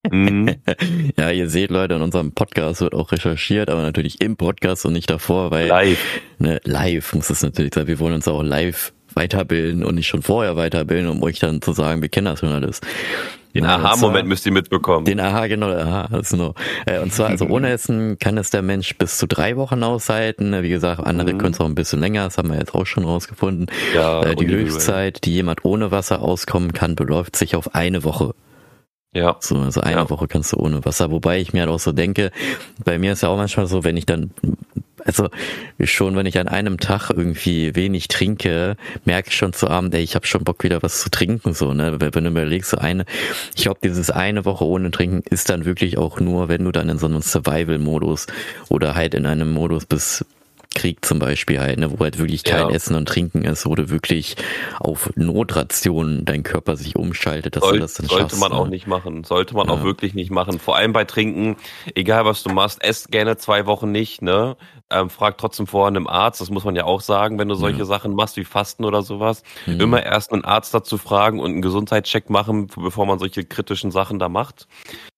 Mhm. 0.08 0.56
ja, 1.18 1.30
ihr 1.30 1.48
seht 1.48 1.70
Leute, 1.70 1.94
in 1.94 2.02
unserem 2.02 2.32
Podcast 2.32 2.80
wird 2.80 2.94
auch 2.94 3.12
recherchiert, 3.12 3.68
aber 3.68 3.82
natürlich 3.82 4.20
im 4.20 4.36
Podcast 4.36 4.86
und 4.86 4.94
nicht 4.94 5.10
davor, 5.10 5.50
weil 5.50 5.66
live, 5.66 6.20
ne, 6.38 6.60
live 6.64 7.12
muss 7.14 7.30
es 7.30 7.42
natürlich 7.42 7.74
sein. 7.74 7.86
Wir 7.86 7.98
wollen 7.98 8.14
uns 8.14 8.28
auch 8.28 8.42
live 8.42 8.92
weiterbilden 9.14 9.84
und 9.84 9.96
nicht 9.96 10.08
schon 10.08 10.22
vorher 10.22 10.56
weiterbilden, 10.56 11.08
um 11.08 11.22
euch 11.22 11.38
dann 11.38 11.62
zu 11.62 11.72
sagen, 11.72 12.02
wir 12.02 12.08
kennen 12.08 12.26
das 12.26 12.40
schon 12.40 12.50
alles. 12.50 12.80
Den 13.54 13.66
Aha-Moment 13.66 14.28
müsst 14.28 14.46
ihr 14.46 14.52
mitbekommen. 14.52 15.04
Den 15.04 15.18
Aha, 15.18 15.48
genau, 15.48 15.70
Aha. 15.70 16.08
Äh, 16.86 17.00
und 17.00 17.12
zwar, 17.12 17.28
also 17.28 17.46
ohne 17.46 17.70
Essen 17.70 18.18
kann 18.18 18.38
es 18.38 18.50
der 18.50 18.62
Mensch 18.62 18.96
bis 18.96 19.18
zu 19.18 19.26
drei 19.26 19.56
Wochen 19.56 19.82
aushalten. 19.82 20.62
Wie 20.62 20.68
gesagt, 20.68 21.04
andere 21.04 21.34
mhm. 21.34 21.38
können 21.38 21.54
es 21.54 21.60
auch 21.60 21.66
ein 21.66 21.74
bisschen 21.74 22.00
länger, 22.00 22.24
das 22.24 22.38
haben 22.38 22.50
wir 22.50 22.58
jetzt 22.58 22.74
auch 22.74 22.86
schon 22.86 23.04
rausgefunden. 23.04 23.66
Ja, 23.94 24.22
äh, 24.22 24.36
die 24.36 24.46
Höchstzeit, 24.46 25.24
die 25.24 25.34
jemand 25.34 25.64
ohne 25.64 25.90
Wasser 25.90 26.22
auskommen 26.22 26.72
kann, 26.72 26.94
beläuft 26.94 27.36
sich 27.36 27.56
auf 27.56 27.74
eine 27.74 28.04
Woche. 28.04 28.34
Ja. 29.12 29.36
So, 29.40 29.56
also 29.56 29.80
eine 29.80 29.96
ja. 29.96 30.10
Woche 30.10 30.28
kannst 30.28 30.52
du 30.52 30.56
ohne 30.58 30.84
Wasser. 30.84 31.10
Wobei 31.10 31.40
ich 31.40 31.52
mir 31.52 31.62
halt 31.62 31.70
auch 31.70 31.80
so 31.80 31.90
denke, 31.90 32.30
bei 32.84 32.98
mir 32.98 33.12
ist 33.12 33.22
ja 33.22 33.28
auch 33.28 33.36
manchmal 33.36 33.66
so, 33.66 33.82
wenn 33.82 33.96
ich 33.96 34.06
dann 34.06 34.30
also 35.10 35.28
schon, 35.82 36.14
wenn 36.16 36.26
ich 36.26 36.38
an 36.38 36.48
einem 36.48 36.78
Tag 36.78 37.10
irgendwie 37.10 37.74
wenig 37.74 38.08
trinke, 38.08 38.76
merke 39.04 39.30
ich 39.30 39.36
schon 39.36 39.52
zu 39.52 39.68
Abend, 39.68 39.94
ey, 39.94 40.02
ich 40.02 40.14
habe 40.14 40.26
schon 40.26 40.44
Bock 40.44 40.62
wieder 40.62 40.82
was 40.82 41.00
zu 41.00 41.10
trinken, 41.10 41.52
so, 41.52 41.74
ne? 41.74 41.96
Wenn 42.00 42.24
du 42.24 42.30
überlegst, 42.30 42.70
so 42.70 42.78
eine, 42.78 43.04
ich 43.56 43.62
glaube, 43.62 43.80
dieses 43.82 44.10
eine 44.10 44.44
Woche 44.44 44.64
ohne 44.64 44.90
Trinken 44.90 45.22
ist 45.28 45.50
dann 45.50 45.64
wirklich 45.64 45.98
auch 45.98 46.20
nur, 46.20 46.48
wenn 46.48 46.64
du 46.64 46.72
dann 46.72 46.88
in 46.88 46.98
so 46.98 47.06
einem 47.06 47.22
Survival-Modus 47.22 48.26
oder 48.68 48.94
halt 48.94 49.14
in 49.14 49.26
einem 49.26 49.50
Modus 49.52 49.86
bist, 49.86 50.24
Krieg 50.74 51.04
zum 51.04 51.18
Beispiel 51.18 51.58
halt, 51.58 51.78
ne, 51.78 51.90
wo 51.90 51.98
halt 52.04 52.18
wirklich 52.18 52.44
kein 52.44 52.68
ja. 52.68 52.70
Essen 52.70 52.94
und 52.94 53.08
Trinken 53.08 53.42
ist, 53.42 53.66
wo 53.66 53.74
du 53.74 53.90
wirklich 53.90 54.36
auf 54.78 55.10
Notrationen 55.16 56.24
dein 56.24 56.44
Körper 56.44 56.76
sich 56.76 56.94
umschaltet, 56.94 57.56
dass 57.56 57.64
Soll, 57.64 57.74
du 57.74 57.80
das 57.80 57.94
dann 57.94 58.06
Sollte 58.06 58.22
schaffst, 58.22 58.40
man 58.40 58.52
ne? 58.52 58.58
auch 58.58 58.68
nicht 58.68 58.86
machen, 58.86 59.24
sollte 59.24 59.54
man 59.54 59.66
ja. 59.66 59.74
auch 59.74 59.82
wirklich 59.82 60.14
nicht 60.14 60.30
machen. 60.30 60.60
Vor 60.60 60.76
allem 60.76 60.92
bei 60.92 61.04
Trinken, 61.04 61.56
egal 61.96 62.24
was 62.24 62.44
du 62.44 62.50
machst, 62.50 62.82
esst 62.84 63.10
gerne 63.10 63.36
zwei 63.36 63.66
Wochen 63.66 63.90
nicht, 63.90 64.22
ne? 64.22 64.56
Ähm, 64.90 65.08
frag 65.08 65.38
trotzdem 65.38 65.66
vorher 65.66 65.88
einem 65.88 66.06
Arzt, 66.06 66.40
das 66.40 66.50
muss 66.50 66.64
man 66.64 66.74
ja 66.74 66.84
auch 66.84 67.00
sagen, 67.00 67.38
wenn 67.38 67.48
du 67.48 67.54
solche 67.54 67.80
ja. 67.80 67.84
Sachen 67.84 68.14
machst 68.14 68.36
wie 68.36 68.44
Fasten 68.44 68.84
oder 68.84 69.02
sowas. 69.02 69.42
Mhm. 69.66 69.80
Immer 69.80 70.02
erst 70.02 70.32
einen 70.32 70.44
Arzt 70.44 70.74
dazu 70.74 70.98
fragen 70.98 71.38
und 71.38 71.52
einen 71.52 71.62
Gesundheitscheck 71.62 72.28
machen, 72.28 72.66
bevor 72.66 73.06
man 73.06 73.18
solche 73.18 73.44
kritischen 73.44 73.90
Sachen 73.90 74.18
da 74.18 74.28
macht. 74.28 74.66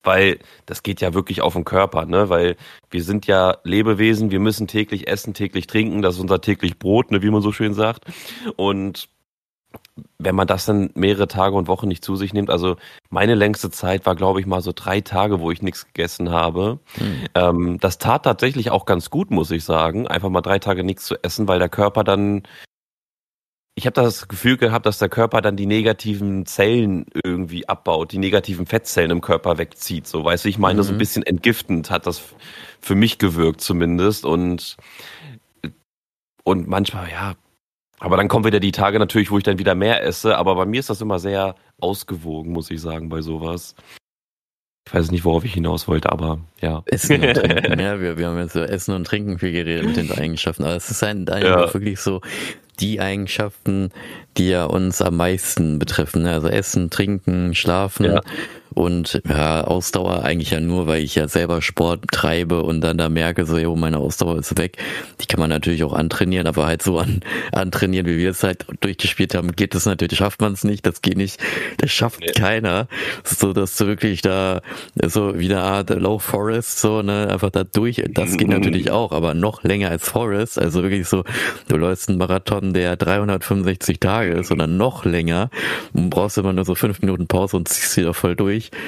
Weil 0.02 0.38
das 0.66 0.82
geht 0.82 1.00
ja 1.00 1.14
wirklich 1.14 1.40
auf 1.40 1.54
den 1.54 1.64
Körper, 1.64 2.04
ne? 2.06 2.28
Weil 2.28 2.56
wir 2.90 3.02
sind 3.02 3.26
ja 3.26 3.56
Lebewesen, 3.64 4.30
wir 4.30 4.40
müssen 4.40 4.66
täglich 4.66 5.08
essen, 5.08 5.32
täglich 5.32 5.66
trinken, 5.66 6.02
das 6.02 6.16
ist 6.16 6.20
unser 6.20 6.40
täglich 6.40 6.78
Brot, 6.78 7.10
ne, 7.10 7.22
wie 7.22 7.30
man 7.30 7.40
so 7.40 7.52
schön 7.52 7.72
sagt. 7.72 8.04
Und 8.56 9.08
wenn 10.18 10.34
man 10.34 10.46
das 10.46 10.66
dann 10.66 10.90
mehrere 10.94 11.28
Tage 11.28 11.56
und 11.56 11.68
Wochen 11.68 11.88
nicht 11.88 12.04
zu 12.04 12.16
sich 12.16 12.32
nimmt, 12.32 12.50
also 12.50 12.76
meine 13.10 13.34
längste 13.34 13.70
Zeit 13.70 14.06
war, 14.06 14.14
glaube 14.14 14.40
ich, 14.40 14.46
mal 14.46 14.62
so 14.62 14.72
drei 14.74 15.00
Tage, 15.00 15.40
wo 15.40 15.50
ich 15.50 15.62
nichts 15.62 15.86
gegessen 15.86 16.30
habe. 16.30 16.78
Hm. 16.94 17.24
Ähm, 17.34 17.80
das 17.80 17.98
tat 17.98 18.24
tatsächlich 18.24 18.70
auch 18.70 18.86
ganz 18.86 19.10
gut, 19.10 19.30
muss 19.30 19.50
ich 19.50 19.64
sagen, 19.64 20.06
einfach 20.06 20.30
mal 20.30 20.40
drei 20.40 20.58
Tage 20.58 20.84
nichts 20.84 21.04
zu 21.06 21.16
essen, 21.22 21.48
weil 21.48 21.58
der 21.58 21.68
Körper 21.68 22.04
dann 22.04 22.42
ich 23.74 23.86
habe 23.86 23.94
das 23.94 24.28
Gefühl 24.28 24.58
gehabt, 24.58 24.84
dass 24.84 24.98
der 24.98 25.08
Körper 25.08 25.40
dann 25.40 25.56
die 25.56 25.66
negativen 25.66 26.44
Zellen 26.44 27.06
irgendwie 27.24 27.68
abbaut, 27.68 28.12
die 28.12 28.18
negativen 28.18 28.66
Fettzellen 28.66 29.10
im 29.10 29.20
Körper 29.22 29.56
wegzieht. 29.56 30.06
So, 30.06 30.24
weißt 30.24 30.44
du, 30.44 30.50
ich 30.50 30.58
meine, 30.58 30.80
mhm. 30.80 30.86
so 30.86 30.92
ein 30.92 30.98
bisschen 30.98 31.22
entgiftend 31.22 31.90
hat 31.90 32.06
das 32.06 32.22
für 32.80 32.94
mich 32.94 33.18
gewirkt 33.18 33.62
zumindest. 33.62 34.26
Und, 34.26 34.76
und 36.44 36.68
manchmal, 36.68 37.10
ja, 37.10 37.34
aber 38.02 38.16
dann 38.16 38.26
kommen 38.26 38.44
wieder 38.44 38.58
die 38.58 38.72
Tage 38.72 38.98
natürlich, 38.98 39.30
wo 39.30 39.38
ich 39.38 39.44
dann 39.44 39.60
wieder 39.60 39.76
mehr 39.76 40.02
esse. 40.02 40.36
Aber 40.36 40.56
bei 40.56 40.66
mir 40.66 40.80
ist 40.80 40.90
das 40.90 41.00
immer 41.00 41.20
sehr 41.20 41.54
ausgewogen, 41.78 42.52
muss 42.52 42.68
ich 42.72 42.80
sagen, 42.80 43.08
bei 43.08 43.22
sowas. 43.22 43.76
Ich 44.88 44.92
weiß 44.92 45.12
nicht, 45.12 45.24
worauf 45.24 45.44
ich 45.44 45.54
hinaus 45.54 45.86
wollte, 45.86 46.10
aber 46.10 46.40
ja. 46.60 46.82
Essen 46.86 47.22
und 47.22 47.34
Trinken, 47.34 47.78
ja, 47.78 48.00
wir, 48.00 48.18
wir 48.18 48.26
haben 48.26 48.38
jetzt 48.38 48.56
über 48.56 48.68
Essen 48.68 48.96
und 48.96 49.06
Trinken 49.06 49.38
viel 49.38 49.52
geredet 49.52 49.86
mit 49.86 49.96
den 49.96 50.10
Eigenschaften, 50.10 50.64
aber 50.64 50.74
es 50.74 50.90
ist 50.90 51.04
ein, 51.04 51.28
ein 51.28 51.44
ja. 51.44 51.72
wirklich 51.72 52.00
so 52.00 52.20
die 52.80 53.00
Eigenschaften, 53.00 53.92
die 54.36 54.48
ja 54.48 54.64
uns 54.64 55.00
am 55.00 55.16
meisten 55.16 55.78
betreffen. 55.78 56.22
Ne? 56.24 56.32
Also 56.32 56.48
Essen, 56.48 56.90
Trinken, 56.90 57.54
Schlafen. 57.54 58.06
Ja. 58.06 58.20
Und 58.74 59.20
ja, 59.28 59.62
Ausdauer 59.64 60.24
eigentlich 60.24 60.50
ja 60.50 60.60
nur, 60.60 60.86
weil 60.86 61.02
ich 61.02 61.14
ja 61.14 61.28
selber 61.28 61.62
Sport 61.62 62.04
treibe 62.10 62.62
und 62.62 62.80
dann 62.80 62.98
da 62.98 63.08
merke, 63.08 63.44
so, 63.44 63.58
jo, 63.58 63.76
meine 63.76 63.98
Ausdauer 63.98 64.38
ist 64.38 64.56
weg. 64.58 64.78
Die 65.20 65.26
kann 65.26 65.40
man 65.40 65.50
natürlich 65.50 65.84
auch 65.84 65.92
antrainieren, 65.92 66.46
aber 66.46 66.66
halt 66.66 66.82
so 66.82 66.98
an, 66.98 67.20
antrainieren, 67.52 68.06
wie 68.06 68.18
wir 68.18 68.30
es 68.30 68.42
halt 68.42 68.66
durchgespielt 68.80 69.34
haben, 69.34 69.52
geht 69.52 69.74
das 69.74 69.86
natürlich, 69.86 70.18
schafft 70.18 70.40
man 70.40 70.52
es 70.52 70.64
nicht, 70.64 70.86
das 70.86 71.02
geht 71.02 71.16
nicht, 71.16 71.40
das 71.78 71.90
schafft 71.90 72.20
nee. 72.20 72.32
keiner. 72.32 72.88
So, 73.24 73.52
dass 73.52 73.76
du 73.76 73.86
wirklich 73.86 74.22
da, 74.22 74.60
so 75.04 75.38
wie 75.38 75.52
eine 75.52 75.62
Art 75.62 75.90
Low 75.90 76.18
Forest, 76.18 76.80
so, 76.80 77.02
ne, 77.02 77.28
einfach 77.28 77.50
da 77.50 77.64
durch, 77.64 78.02
das 78.10 78.36
geht 78.36 78.48
natürlich 78.48 78.90
auch, 78.90 79.12
aber 79.12 79.34
noch 79.34 79.64
länger 79.64 79.90
als 79.90 80.08
Forest, 80.08 80.58
also 80.58 80.82
wirklich 80.82 81.08
so, 81.08 81.24
du 81.68 81.76
läufst 81.76 82.08
einen 82.08 82.18
Marathon, 82.18 82.72
der 82.72 82.96
365 82.96 84.00
Tage 84.00 84.32
ist 84.32 84.50
oder 84.50 84.66
noch 84.66 85.04
länger. 85.04 85.50
Brauchst 85.92 86.38
immer 86.38 86.52
nur 86.52 86.64
so 86.64 86.74
fünf 86.74 87.00
Minuten 87.00 87.26
Pause 87.26 87.56
und 87.56 87.68
ziehst 87.68 87.96
wieder 87.96 88.14
voll 88.14 88.36
durch 88.36 88.61
durch. 88.70 88.82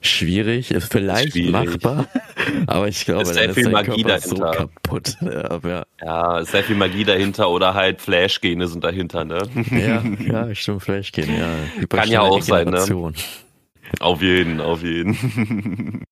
Schwierig, 0.00 0.70
ist 0.70 0.92
vielleicht 0.92 1.32
Schwierig. 1.32 1.50
machbar, 1.52 2.06
aber 2.68 2.86
ich 2.86 3.04
glaube, 3.04 3.22
ist 3.22 3.34
sehr 3.34 3.52
viel 3.52 3.68
Magie 3.68 4.02
Körper 4.02 4.20
dahinter. 4.20 4.28
so 4.28 4.36
kaputt. 4.36 5.16
Ja, 5.22 5.58
ja. 5.68 5.84
ja, 6.00 6.44
sehr 6.44 6.62
viel 6.62 6.76
Magie 6.76 7.04
dahinter 7.04 7.50
oder 7.50 7.74
halt 7.74 8.00
Flash-Gene 8.00 8.68
sind 8.68 8.84
dahinter, 8.84 9.24
ne? 9.24 9.42
Ja, 9.72 10.02
ja, 10.24 10.54
stimmt, 10.54 10.82
Flash-Gene, 10.82 11.38
ja. 11.38 11.86
Kann 11.88 12.10
ja 12.10 12.20
auch 12.20 12.42
sein, 12.42 12.68
ne? 12.68 13.12
Auf 14.00 14.22
jeden, 14.22 14.60
auf 14.60 14.82
jeden. 14.82 16.04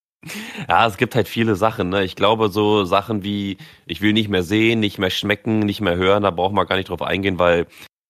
Ja, 0.67 0.87
es 0.87 0.97
gibt 0.97 1.15
halt 1.15 1.27
viele 1.27 1.55
Sachen. 1.55 1.89
Ne? 1.89 2.03
Ich 2.03 2.15
glaube, 2.15 2.49
so 2.49 2.83
Sachen 2.83 3.23
wie, 3.23 3.57
ich 3.85 4.01
will 4.01 4.13
nicht 4.13 4.29
mehr 4.29 4.43
sehen, 4.43 4.79
nicht 4.79 4.97
mehr 4.97 5.11
schmecken, 5.11 5.59
nicht 5.59 5.79
mehr 5.79 5.95
hören, 5.95 6.23
da 6.23 6.31
braucht 6.31 6.53
man 6.53 6.67
gar 6.67 6.75
nicht 6.75 6.89
drauf 6.89 7.01
eingehen, 7.01 7.39
weil 7.39 7.67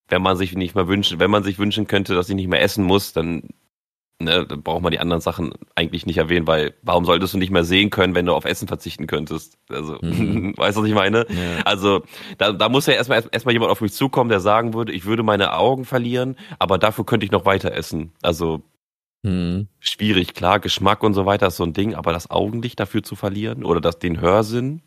wenn 0.09 0.21
man 0.21 0.37
sich 0.37 0.55
nicht 0.55 0.73
mehr 0.73 0.87
wünschen, 0.87 1.19
wenn 1.19 1.29
man 1.29 1.43
sich 1.43 1.59
wünschen 1.59 1.85
könnte, 1.85 2.15
dass 2.15 2.29
ich 2.29 2.35
nicht 2.35 2.47
mehr 2.47 2.61
essen 2.61 2.83
muss, 2.83 3.13
dann 3.13 3.43
ne, 4.19 4.45
dann 4.45 4.63
braucht 4.63 4.81
man 4.81 4.91
die 4.91 4.99
anderen 4.99 5.21
Sachen 5.21 5.53
eigentlich 5.75 6.05
nicht 6.05 6.17
erwähnen, 6.17 6.47
weil 6.47 6.73
warum 6.81 7.05
solltest 7.05 7.33
du 7.33 7.37
nicht 7.37 7.51
mehr 7.51 7.63
sehen 7.63 7.89
können, 7.89 8.15
wenn 8.15 8.25
du 8.25 8.33
auf 8.33 8.45
Essen 8.45 8.67
verzichten 8.67 9.07
könntest? 9.07 9.57
Also, 9.69 9.97
mhm. 10.01 10.53
weißt 10.57 10.77
du, 10.77 10.81
was 10.81 10.89
ich 10.89 10.95
meine? 10.95 11.25
Ja. 11.29 11.63
Also, 11.65 12.03
da, 12.37 12.51
da 12.51 12.69
muss 12.69 12.87
ja 12.87 12.93
erstmal 12.93 13.23
erstmal 13.31 13.53
jemand 13.53 13.71
auf 13.71 13.81
mich 13.81 13.93
zukommen, 13.93 14.29
der 14.29 14.39
sagen 14.39 14.73
würde, 14.73 14.91
ich 14.91 15.05
würde 15.05 15.23
meine 15.23 15.53
Augen 15.53 15.85
verlieren, 15.85 16.35
aber 16.59 16.77
dafür 16.77 17.05
könnte 17.05 17.25
ich 17.25 17.31
noch 17.31 17.45
weiter 17.45 17.71
essen. 17.73 18.11
Also, 18.21 18.61
mhm. 19.23 19.67
schwierig, 19.79 20.33
klar, 20.33 20.59
Geschmack 20.59 21.03
und 21.03 21.13
so 21.13 21.25
weiter 21.25 21.47
ist 21.47 21.57
so 21.57 21.63
ein 21.63 21.73
Ding, 21.73 21.93
aber 21.93 22.11
das 22.11 22.31
Augenlicht 22.31 22.79
dafür 22.79 23.03
zu 23.03 23.15
verlieren 23.15 23.63
oder 23.63 23.81
das, 23.81 23.99
den 23.99 24.19
Hörsinn, 24.19 24.81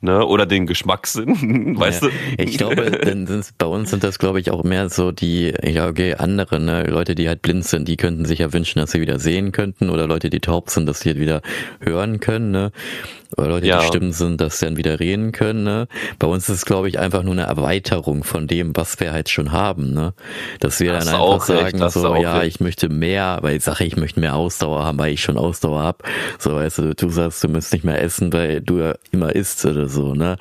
ne? 0.00 0.24
Oder 0.26 0.46
den 0.46 0.66
Geschmackssinn, 0.66 1.76
weißt 1.78 2.02
ja. 2.02 2.08
du? 2.08 2.42
Ich 2.42 2.58
glaube, 2.58 3.00
sind's, 3.04 3.52
bei 3.56 3.66
uns 3.66 3.90
sind 3.90 4.04
das, 4.04 4.18
glaube 4.18 4.40
ich, 4.40 4.50
auch 4.50 4.64
mehr 4.64 4.88
so 4.88 5.12
die, 5.12 5.54
ja, 5.62 5.88
okay, 5.88 6.14
andere, 6.14 6.60
ne? 6.60 6.84
Leute, 6.84 7.14
die 7.14 7.28
halt 7.28 7.42
blind 7.42 7.64
sind, 7.64 7.88
die 7.88 7.96
könnten 7.96 8.24
sich 8.24 8.40
ja 8.40 8.52
wünschen, 8.52 8.78
dass 8.78 8.92
sie 8.92 9.00
wieder 9.00 9.18
sehen 9.18 9.52
könnten 9.52 9.90
oder 9.90 10.06
Leute, 10.06 10.30
die 10.30 10.40
taub 10.40 10.70
sind, 10.70 10.86
dass 10.86 11.00
sie 11.00 11.10
halt 11.10 11.18
wieder 11.18 11.42
hören 11.80 12.20
können, 12.20 12.50
ne? 12.50 12.72
Oder 13.36 13.48
Leute, 13.48 13.66
ja. 13.66 13.80
die 13.80 13.86
stimmen 13.86 14.12
sind, 14.12 14.40
dass 14.40 14.58
sie 14.58 14.66
dann 14.66 14.76
wieder 14.76 15.00
reden 15.00 15.32
können, 15.32 15.64
ne? 15.64 15.88
Bei 16.18 16.26
uns 16.26 16.48
ist 16.48 16.56
es, 16.56 16.64
glaube 16.64 16.88
ich, 16.88 16.98
einfach 16.98 17.22
nur 17.22 17.32
eine 17.32 17.42
Erweiterung 17.42 18.22
von 18.22 18.46
dem, 18.46 18.76
was 18.76 19.00
wir 19.00 19.12
halt 19.12 19.28
schon 19.28 19.52
haben, 19.52 19.92
ne? 19.92 20.14
Dass 20.60 20.80
wir 20.80 20.92
das 20.92 21.06
dann 21.06 21.14
einfach 21.16 21.44
sagen, 21.44 21.82
recht, 21.82 21.92
so, 21.92 22.14
ja, 22.14 22.38
recht. 22.38 22.56
ich 22.56 22.60
möchte 22.60 22.88
mehr, 22.88 23.38
weil 23.42 23.56
ich 23.56 23.64
sage, 23.64 23.84
ich 23.84 23.96
möchte 23.96 24.20
mehr 24.20 24.36
Ausdauer 24.36 24.84
haben, 24.84 24.98
weil 24.98 25.12
ich 25.12 25.22
schon 25.22 25.38
Ausdauer 25.38 25.82
hab. 25.82 26.04
So, 26.38 26.54
weißt 26.54 26.78
du, 26.78 26.94
du 26.94 27.08
sagst, 27.10 27.42
du 27.42 27.48
müsst 27.48 27.72
nicht 27.72 27.84
mehr 27.84 28.00
essen, 28.00 28.32
weil 28.32 28.60
du 28.60 28.78
ja 28.78 28.94
immer 29.10 29.34
isst 29.34 29.64
oder 29.64 29.85
so, 29.88 30.14
ne? 30.14 30.36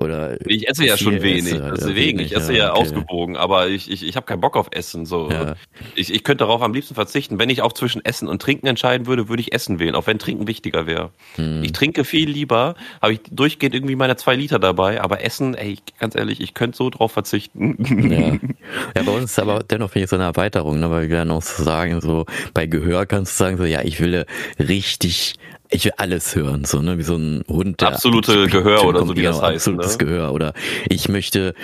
Oder 0.00 0.38
ich 0.46 0.68
esse 0.68 0.86
ja 0.86 0.96
schon 0.96 1.22
wenig, 1.22 1.52
esse, 1.52 1.72
deswegen. 1.76 2.18
Wenig, 2.18 2.26
ich 2.26 2.36
esse 2.36 2.52
ja, 2.52 2.66
ja 2.66 2.70
okay. 2.72 2.80
ausgewogen, 2.82 3.36
aber 3.36 3.68
ich, 3.68 3.90
ich, 3.90 4.06
ich 4.06 4.16
habe 4.16 4.26
keinen 4.26 4.40
Bock 4.40 4.56
auf 4.56 4.68
Essen. 4.70 5.06
So. 5.06 5.28
Ja. 5.30 5.56
Ich, 5.96 6.14
ich 6.14 6.22
könnte 6.22 6.44
darauf 6.44 6.62
am 6.62 6.72
liebsten 6.72 6.94
verzichten. 6.94 7.38
Wenn 7.38 7.50
ich 7.50 7.62
auch 7.62 7.72
zwischen 7.72 8.04
Essen 8.04 8.28
und 8.28 8.40
Trinken 8.40 8.66
entscheiden 8.68 9.06
würde, 9.06 9.28
würde 9.28 9.40
ich 9.40 9.52
Essen 9.52 9.80
wählen, 9.80 9.94
auch 9.94 10.06
wenn 10.06 10.18
Trinken 10.18 10.46
wichtiger 10.46 10.86
wäre. 10.86 11.10
Hm. 11.34 11.64
Ich 11.64 11.72
trinke 11.72 12.04
viel 12.04 12.30
lieber, 12.30 12.76
habe 13.02 13.14
ich 13.14 13.20
durchgehend 13.30 13.74
irgendwie 13.74 13.96
meine 13.96 14.16
zwei 14.16 14.36
Liter 14.36 14.58
dabei, 14.58 15.00
aber 15.00 15.24
Essen, 15.24 15.54
ey, 15.54 15.78
ganz 15.98 16.14
ehrlich, 16.14 16.40
ich 16.40 16.54
könnte 16.54 16.76
so 16.76 16.90
drauf 16.90 17.12
verzichten. 17.12 17.76
Ja, 18.10 18.18
ja 18.96 19.02
bei 19.02 19.12
uns 19.12 19.32
ist 19.32 19.38
aber 19.38 19.64
dennoch 19.64 19.90
finde 19.90 20.04
ich 20.04 20.10
so 20.10 20.16
eine 20.16 20.26
Erweiterung, 20.26 20.78
ne, 20.78 20.90
weil 20.90 21.08
wir 21.08 21.16
dann 21.16 21.30
auch 21.30 21.42
so 21.42 21.62
sagen, 21.62 22.00
so 22.00 22.26
bei 22.54 22.66
Gehör 22.66 23.06
kannst 23.06 23.32
du 23.32 23.44
sagen, 23.44 23.56
so 23.56 23.64
ja, 23.64 23.82
ich 23.82 24.00
will 24.00 24.26
richtig 24.58 25.34
ich 25.70 25.84
will 25.84 25.92
alles 25.96 26.34
hören, 26.34 26.64
so, 26.64 26.80
ne, 26.80 26.98
wie 26.98 27.02
so 27.02 27.16
ein 27.16 27.44
Hund. 27.48 27.80
Der 27.80 27.88
Absolute 27.88 28.46
Gehör 28.48 28.84
oder 28.84 29.04
so, 29.04 29.16
wie 29.16 29.22
das 29.22 29.40
heißt. 29.40 29.68
Absolutes 29.68 29.98
ne? 29.98 30.06
Gehör. 30.06 30.32
Oder 30.32 30.54
ich 30.88 31.08
möchte 31.08 31.54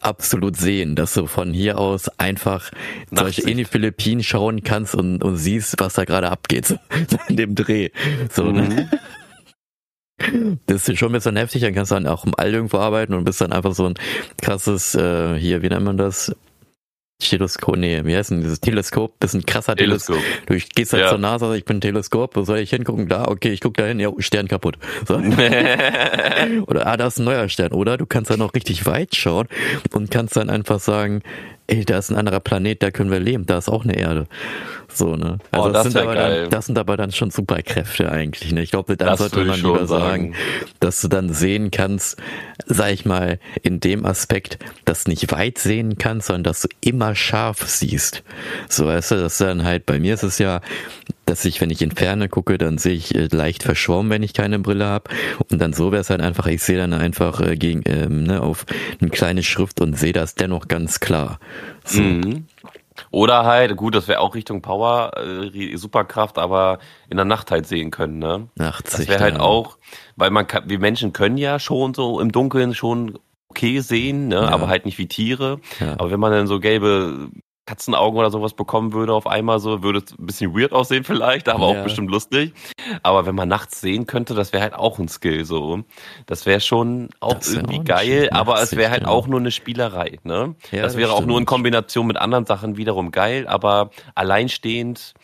absolut 0.00 0.56
sehen, 0.56 0.96
dass 0.96 1.14
du 1.14 1.26
von 1.26 1.52
hier 1.52 1.78
aus 1.78 2.08
einfach 2.18 2.70
solche 3.10 3.42
in 3.42 3.58
die 3.58 3.64
Philippinen 3.64 4.22
schauen 4.22 4.64
kannst 4.64 4.94
und, 4.94 5.22
und 5.22 5.36
siehst, 5.36 5.76
was 5.78 5.94
da 5.94 6.04
gerade 6.04 6.30
abgeht, 6.30 6.66
so, 6.66 6.76
in 7.28 7.36
dem 7.36 7.54
Dreh. 7.54 7.90
So, 8.30 8.50
ne? 8.50 8.62
mhm. 8.62 8.68
ne? 8.68 8.90
Das 10.66 10.88
ist 10.88 10.98
schon 10.98 11.10
ein 11.10 11.14
bisschen 11.14 11.36
heftig, 11.36 11.62
dann 11.62 11.74
kannst 11.74 11.90
du 11.90 11.96
dann 11.96 12.06
auch 12.06 12.24
im 12.24 12.34
All 12.36 12.52
irgendwo 12.52 12.78
arbeiten 12.78 13.14
und 13.14 13.24
bist 13.24 13.40
dann 13.40 13.52
einfach 13.52 13.74
so 13.74 13.86
ein 13.86 13.94
krasses, 14.40 14.94
äh, 14.94 15.36
hier, 15.36 15.62
wie 15.62 15.68
nennt 15.68 15.84
man 15.84 15.96
das? 15.96 16.32
Stethoskop, 17.26 17.76
nee, 17.76 18.04
wie 18.04 18.16
heißt 18.16 18.30
denn 18.30 18.40
dieses 18.40 18.60
Teleskop? 18.60 19.14
Das 19.20 19.34
ist 19.34 19.40
ein 19.40 19.46
krasser 19.46 19.76
Teleskop. 19.76 20.16
Teleskop. 20.16 20.46
Du 20.46 20.74
gehst 20.74 20.92
halt 20.92 21.02
ja. 21.04 21.08
zur 21.10 21.18
NASA, 21.18 21.54
ich 21.54 21.64
bin 21.64 21.78
ein 21.78 21.80
Teleskop, 21.80 22.36
wo 22.36 22.42
soll 22.42 22.58
ich 22.58 22.70
hingucken? 22.70 23.08
Da, 23.08 23.26
okay, 23.28 23.52
ich 23.52 23.60
guck 23.60 23.74
da 23.76 23.84
hin, 23.84 24.00
ja, 24.00 24.10
Stern 24.18 24.48
kaputt. 24.48 24.76
So. 25.06 25.16
oder, 26.66 26.86
ah, 26.86 26.96
da 26.96 27.06
ist 27.06 27.18
ein 27.18 27.24
neuer 27.24 27.48
Stern, 27.48 27.72
oder? 27.72 27.96
Du 27.96 28.06
kannst 28.06 28.30
dann 28.30 28.38
noch 28.38 28.54
richtig 28.54 28.86
weit 28.86 29.14
schauen 29.14 29.48
und 29.92 30.10
kannst 30.10 30.36
dann 30.36 30.50
einfach 30.50 30.80
sagen, 30.80 31.22
ey, 31.66 31.84
da 31.84 31.98
ist 31.98 32.10
ein 32.10 32.16
anderer 32.16 32.40
Planet, 32.40 32.82
da 32.82 32.90
können 32.90 33.10
wir 33.10 33.20
leben, 33.20 33.46
da 33.46 33.58
ist 33.58 33.68
auch 33.68 33.84
eine 33.84 33.96
Erde. 33.96 34.26
So, 34.94 35.16
ne? 35.16 35.38
Also 35.50 35.68
oh, 35.68 35.72
das, 35.72 35.84
das, 35.84 35.92
sind 35.92 36.02
aber 36.02 36.14
dann, 36.14 36.50
das 36.50 36.66
sind 36.66 36.78
aber 36.78 36.96
dann 36.96 37.12
schon 37.12 37.30
Superkräfte 37.30 38.10
eigentlich, 38.10 38.52
ne? 38.52 38.62
Ich 38.62 38.70
glaube, 38.70 38.96
dann 38.96 39.08
das 39.08 39.18
sollte 39.20 39.44
man 39.44 39.56
lieber 39.56 39.86
sagen, 39.86 40.34
dass 40.80 41.00
du 41.00 41.08
dann 41.08 41.32
sehen 41.32 41.70
kannst, 41.70 42.18
sag 42.66 42.92
ich 42.92 43.04
mal, 43.04 43.38
in 43.62 43.80
dem 43.80 44.04
Aspekt, 44.04 44.58
dass 44.84 45.04
du 45.04 45.10
nicht 45.10 45.32
weit 45.32 45.58
sehen 45.58 45.96
kannst, 45.98 46.26
sondern 46.26 46.44
dass 46.44 46.62
du 46.62 46.68
immer 46.80 47.14
scharf 47.14 47.66
siehst. 47.66 48.22
So, 48.68 48.86
weißt 48.86 49.12
du, 49.12 49.14
das 49.16 49.38
dann 49.38 49.64
halt, 49.64 49.86
bei 49.86 49.98
mir 49.98 50.14
ist 50.14 50.24
es 50.24 50.38
ja, 50.38 50.60
dass 51.24 51.44
ich, 51.44 51.60
wenn 51.60 51.70
ich 51.70 51.82
in 51.82 51.92
Ferne 51.92 52.28
gucke, 52.28 52.58
dann 52.58 52.78
sehe 52.78 52.94
ich 52.94 53.14
äh, 53.14 53.28
leicht 53.30 53.62
verschwommen, 53.62 54.10
wenn 54.10 54.22
ich 54.22 54.34
keine 54.34 54.58
Brille 54.58 54.86
habe. 54.86 55.10
Und 55.50 55.60
dann 55.60 55.72
so 55.72 55.92
wäre 55.92 56.00
es 56.00 56.10
halt 56.10 56.20
einfach, 56.20 56.46
ich 56.46 56.62
sehe 56.62 56.76
dann 56.76 56.92
einfach 56.92 57.40
äh, 57.40 57.56
gegen, 57.56 57.82
ähm, 57.86 58.24
ne, 58.24 58.42
auf 58.42 58.66
eine 59.00 59.10
kleine 59.10 59.42
Schrift 59.42 59.80
und 59.80 59.98
sehe 59.98 60.12
das 60.12 60.34
dennoch 60.34 60.68
ganz 60.68 61.00
klar. 61.00 61.38
So. 61.84 62.02
Mhm. 62.02 62.46
Oder 63.12 63.44
halt, 63.44 63.76
gut, 63.76 63.94
das 63.94 64.08
wäre 64.08 64.20
auch 64.20 64.34
Richtung 64.34 64.62
Power, 64.62 65.12
äh, 65.18 65.76
Superkraft, 65.76 66.38
aber 66.38 66.78
in 67.10 67.18
der 67.18 67.26
Nacht 67.26 67.50
halt 67.50 67.66
sehen 67.66 67.90
können, 67.90 68.18
ne? 68.18 68.48
Nachts. 68.56 68.96
Das 68.96 69.06
wäre 69.06 69.20
halt 69.20 69.38
auch, 69.38 69.76
weil 70.16 70.30
man 70.30 70.46
kann, 70.46 70.68
wir 70.68 70.78
Menschen 70.78 71.12
können 71.12 71.36
ja 71.36 71.58
schon 71.58 71.92
so 71.92 72.20
im 72.20 72.32
Dunkeln 72.32 72.74
schon 72.74 73.18
okay 73.48 73.80
sehen, 73.80 74.28
ne? 74.28 74.36
Ja. 74.36 74.48
aber 74.48 74.68
halt 74.68 74.86
nicht 74.86 74.96
wie 74.96 75.08
Tiere. 75.08 75.60
Ja. 75.78 75.92
Aber 75.92 76.10
wenn 76.10 76.20
man 76.20 76.32
dann 76.32 76.46
so 76.46 76.58
gelbe 76.58 77.28
Katzenaugen 77.64 78.18
oder 78.18 78.30
sowas 78.30 78.54
bekommen 78.54 78.92
würde 78.92 79.14
auf 79.14 79.26
einmal 79.26 79.60
so, 79.60 79.84
würde 79.84 80.00
es 80.04 80.18
ein 80.18 80.26
bisschen 80.26 80.56
weird 80.56 80.72
aussehen 80.72 81.04
vielleicht, 81.04 81.48
aber 81.48 81.72
ja. 81.72 81.80
auch 81.80 81.84
bestimmt 81.84 82.10
lustig. 82.10 82.52
Aber 83.04 83.24
wenn 83.24 83.36
man 83.36 83.48
nachts 83.48 83.80
sehen 83.80 84.06
könnte, 84.06 84.34
das 84.34 84.52
wäre 84.52 84.62
halt 84.62 84.74
auch 84.74 84.98
ein 84.98 85.08
Skill 85.08 85.44
so. 85.44 85.84
Das 86.26 86.44
wäre 86.44 86.60
schon 86.60 87.08
auch 87.20 87.36
irgendwie 87.46 87.78
auch 87.78 87.84
geil, 87.84 88.28
aber 88.32 88.60
es 88.60 88.74
wäre 88.74 88.90
halt 88.90 89.02
genau. 89.02 89.12
auch 89.12 89.28
nur 89.28 89.38
eine 89.38 89.52
Spielerei, 89.52 90.18
ne? 90.24 90.56
Ja, 90.72 90.82
das 90.82 90.96
wäre 90.96 91.12
auch 91.12 91.24
nur 91.24 91.38
in 91.38 91.46
Kombination 91.46 92.08
mit 92.08 92.16
anderen 92.16 92.46
Sachen 92.46 92.76
wiederum 92.76 93.12
geil, 93.12 93.46
aber 93.46 93.90
alleinstehend 94.16 95.14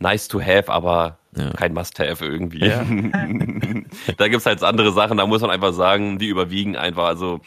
nice 0.00 0.26
to 0.26 0.40
have, 0.40 0.70
aber 0.70 1.18
ja. 1.36 1.50
kein 1.50 1.72
Must-have 1.72 2.24
irgendwie. 2.24 2.66
Ja. 2.66 2.84
da 4.16 4.28
gibt's 4.28 4.46
halt 4.46 4.62
andere 4.64 4.92
Sachen, 4.92 5.16
da 5.16 5.26
muss 5.26 5.42
man 5.42 5.50
einfach 5.50 5.72
sagen, 5.72 6.18
die 6.18 6.26
überwiegen 6.26 6.76
einfach. 6.76 7.04
Also 7.04 7.40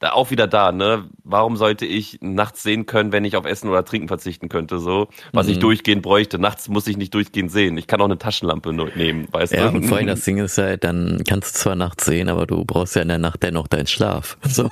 da 0.00 0.12
auch 0.12 0.30
wieder 0.30 0.46
da, 0.46 0.72
ne? 0.72 1.08
Warum 1.24 1.56
sollte 1.56 1.84
ich 1.84 2.18
nachts 2.22 2.62
sehen 2.62 2.86
können, 2.86 3.12
wenn 3.12 3.24
ich 3.24 3.36
auf 3.36 3.44
Essen 3.44 3.68
oder 3.68 3.84
Trinken 3.84 4.08
verzichten 4.08 4.48
könnte, 4.48 4.78
so? 4.78 5.08
Was 5.32 5.46
mhm. 5.46 5.52
ich 5.52 5.58
durchgehend 5.58 6.02
bräuchte. 6.02 6.38
Nachts 6.38 6.68
muss 6.68 6.86
ich 6.86 6.96
nicht 6.96 7.12
durchgehend 7.12 7.52
sehen. 7.52 7.76
Ich 7.76 7.86
kann 7.86 8.00
auch 8.00 8.06
eine 8.06 8.18
Taschenlampe 8.18 8.72
nehmen, 8.72 9.28
weißt 9.30 9.52
ja, 9.52 9.68
du? 9.68 9.76
und 9.76 9.84
vor 9.84 9.98
allem 9.98 10.06
das 10.06 10.24
Ding 10.24 10.38
ist 10.38 10.56
halt, 10.58 10.84
dann 10.84 11.22
kannst 11.28 11.54
du 11.54 11.60
zwar 11.60 11.76
nachts 11.76 12.06
sehen, 12.06 12.30
aber 12.30 12.46
du 12.46 12.64
brauchst 12.64 12.96
ja 12.96 13.02
in 13.02 13.08
der 13.08 13.18
Nacht 13.18 13.42
dennoch 13.42 13.68
deinen 13.68 13.86
Schlaf, 13.86 14.38
so. 14.48 14.70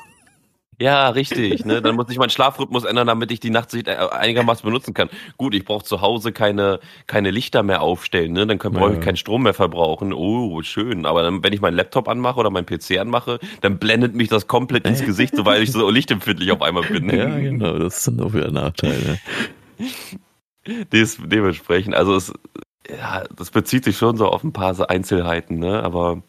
Ja, 0.81 1.09
richtig. 1.09 1.65
Ne? 1.65 1.83
Dann 1.83 1.97
muss 1.97 2.07
ich 2.09 2.19
meinen 2.19 2.31
Schlafrhythmus 2.31 2.85
ändern, 2.85 3.09
damit 3.09 3.33
ich 3.33 3.41
die 3.41 3.51
Nachtsicht 3.51 3.89
äh, 3.89 3.97
einigermaßen 3.97 4.65
benutzen 4.65 4.95
kann. 4.95 5.09
Gut, 5.37 5.55
ich 5.55 5.65
brauche 5.65 5.85
zu 5.85 6.01
Hause 6.01 6.31
keine, 6.33 6.79
keine 7.07 7.33
Lichter 7.33 7.65
mehr 7.65 7.83
aufstellen, 7.83 8.33
ne? 8.33 8.47
dann 8.47 8.59
brauche 8.59 8.95
ich 8.95 9.01
keinen 9.01 9.17
Strom 9.17 9.43
mehr 9.43 9.55
verbrauchen. 9.55 10.13
Oh, 10.13 10.63
schön. 10.63 11.05
Aber 11.05 11.23
dann, 11.23 11.43
wenn 11.43 11.53
ich 11.53 11.61
meinen 11.61 11.75
Laptop 11.75 12.09
anmache 12.09 12.39
oder 12.39 12.51
meinen 12.51 12.67
PC 12.67 12.99
anmache, 12.99 13.41
dann 13.61 13.79
blendet 13.79 14.15
mich 14.15 14.29
das 14.29 14.47
komplett 14.47 14.87
ins 14.87 15.05
Gesicht, 15.05 15.35
so 15.35 15.45
weil 15.45 15.63
ich 15.63 15.73
so 15.73 15.91
lichtempfindlich 15.91 16.53
auf 16.53 16.63
einmal 16.63 16.85
bin. 16.85 17.09
Ja, 17.19 17.37
genau, 17.37 17.79
das 17.79 18.05
sind 18.05 18.21
auch 18.21 18.33
wieder 18.33 18.53
Nachteile. 18.53 19.19
Des, 20.93 21.19
dementsprechend, 21.21 21.95
also 21.97 22.15
es, 22.15 22.33
ja, 22.89 23.25
das 23.35 23.51
bezieht 23.51 23.85
sich 23.85 23.97
schon 23.97 24.17
so 24.17 24.29
auf 24.29 24.45
ein 24.45 24.53
paar 24.53 24.89
Einzelheiten, 24.89 25.59
ne? 25.59 25.83
Aber 25.83 26.23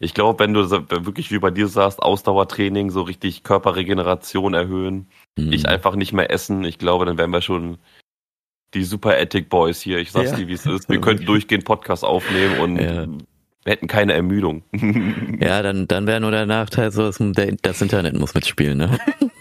ich 0.00 0.14
glaube, 0.14 0.40
wenn 0.40 0.52
du 0.52 0.68
wirklich 0.70 1.30
wie 1.30 1.38
bei 1.38 1.50
dir 1.50 1.68
sagst, 1.68 2.02
Ausdauertraining, 2.02 2.90
so 2.90 3.02
richtig 3.02 3.42
Körperregeneration 3.42 4.54
erhöhen, 4.54 5.08
mhm. 5.36 5.52
ich 5.52 5.68
einfach 5.68 5.94
nicht 5.96 6.12
mehr 6.12 6.30
essen, 6.30 6.64
ich 6.64 6.78
glaube, 6.78 7.06
dann 7.06 7.18
wären 7.18 7.30
wir 7.30 7.42
schon 7.42 7.78
die 8.74 8.84
Super 8.84 9.18
Ethic 9.18 9.48
Boys 9.48 9.80
hier. 9.80 9.98
Ich 9.98 10.12
sag's 10.12 10.32
ja. 10.32 10.36
dir, 10.36 10.48
wie 10.48 10.52
es 10.52 10.66
ist. 10.66 10.88
Wir 10.88 11.00
könnten 11.00 11.24
durchgehend 11.24 11.64
Podcast 11.64 12.04
aufnehmen 12.04 12.58
und 12.58 12.76
ja. 12.78 13.06
wir 13.06 13.72
hätten 13.72 13.86
keine 13.86 14.12
Ermüdung. 14.12 14.64
ja, 15.40 15.62
dann, 15.62 15.88
dann 15.88 16.06
wäre 16.06 16.20
nur 16.20 16.30
der 16.30 16.46
Nachteil 16.46 16.90
so, 16.90 17.10
das 17.10 17.82
Internet 17.82 18.18
muss 18.18 18.34
mitspielen, 18.34 18.78
ne? 18.78 18.98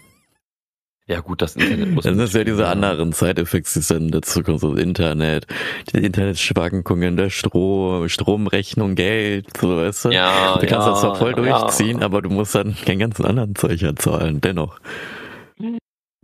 Ja 1.08 1.20
gut, 1.20 1.44
das 1.44 1.56
Internet 1.56 1.92
muss. 1.92 2.04
Dann 2.04 2.20
ist 2.20 2.34
ja 2.34 2.44
diese 2.44 2.68
anderen 2.68 3.12
Side-Effects, 3.12 3.74
die 3.76 3.94
dann 3.94 4.10
dazu 4.10 4.42
kommen, 4.42 4.58
so 4.58 4.74
Internet, 4.74 5.46
die 5.94 6.04
Internetschwankungen, 6.04 7.16
der 7.16 7.30
Strom, 7.30 8.10
Stromrechnung, 8.10 8.96
Geld, 8.96 9.46
so 9.56 9.78
weißt 9.78 10.06
du. 10.06 10.10
Ja, 10.10 10.58
du 10.58 10.66
kannst 10.66 10.88
ja, 10.88 10.92
das 10.92 11.02
zwar 11.02 11.16
voll 11.16 11.34
durchziehen, 11.34 12.00
ja. 12.00 12.06
aber 12.06 12.24
du 12.24 12.32
musst 12.32 12.56
dann 12.56 12.76
keinen 12.76 12.98
ganzen 12.98 13.24
anderen 13.24 13.54
Zeug 13.54 13.86
zahlen, 14.00 14.42
dennoch. 14.42 14.80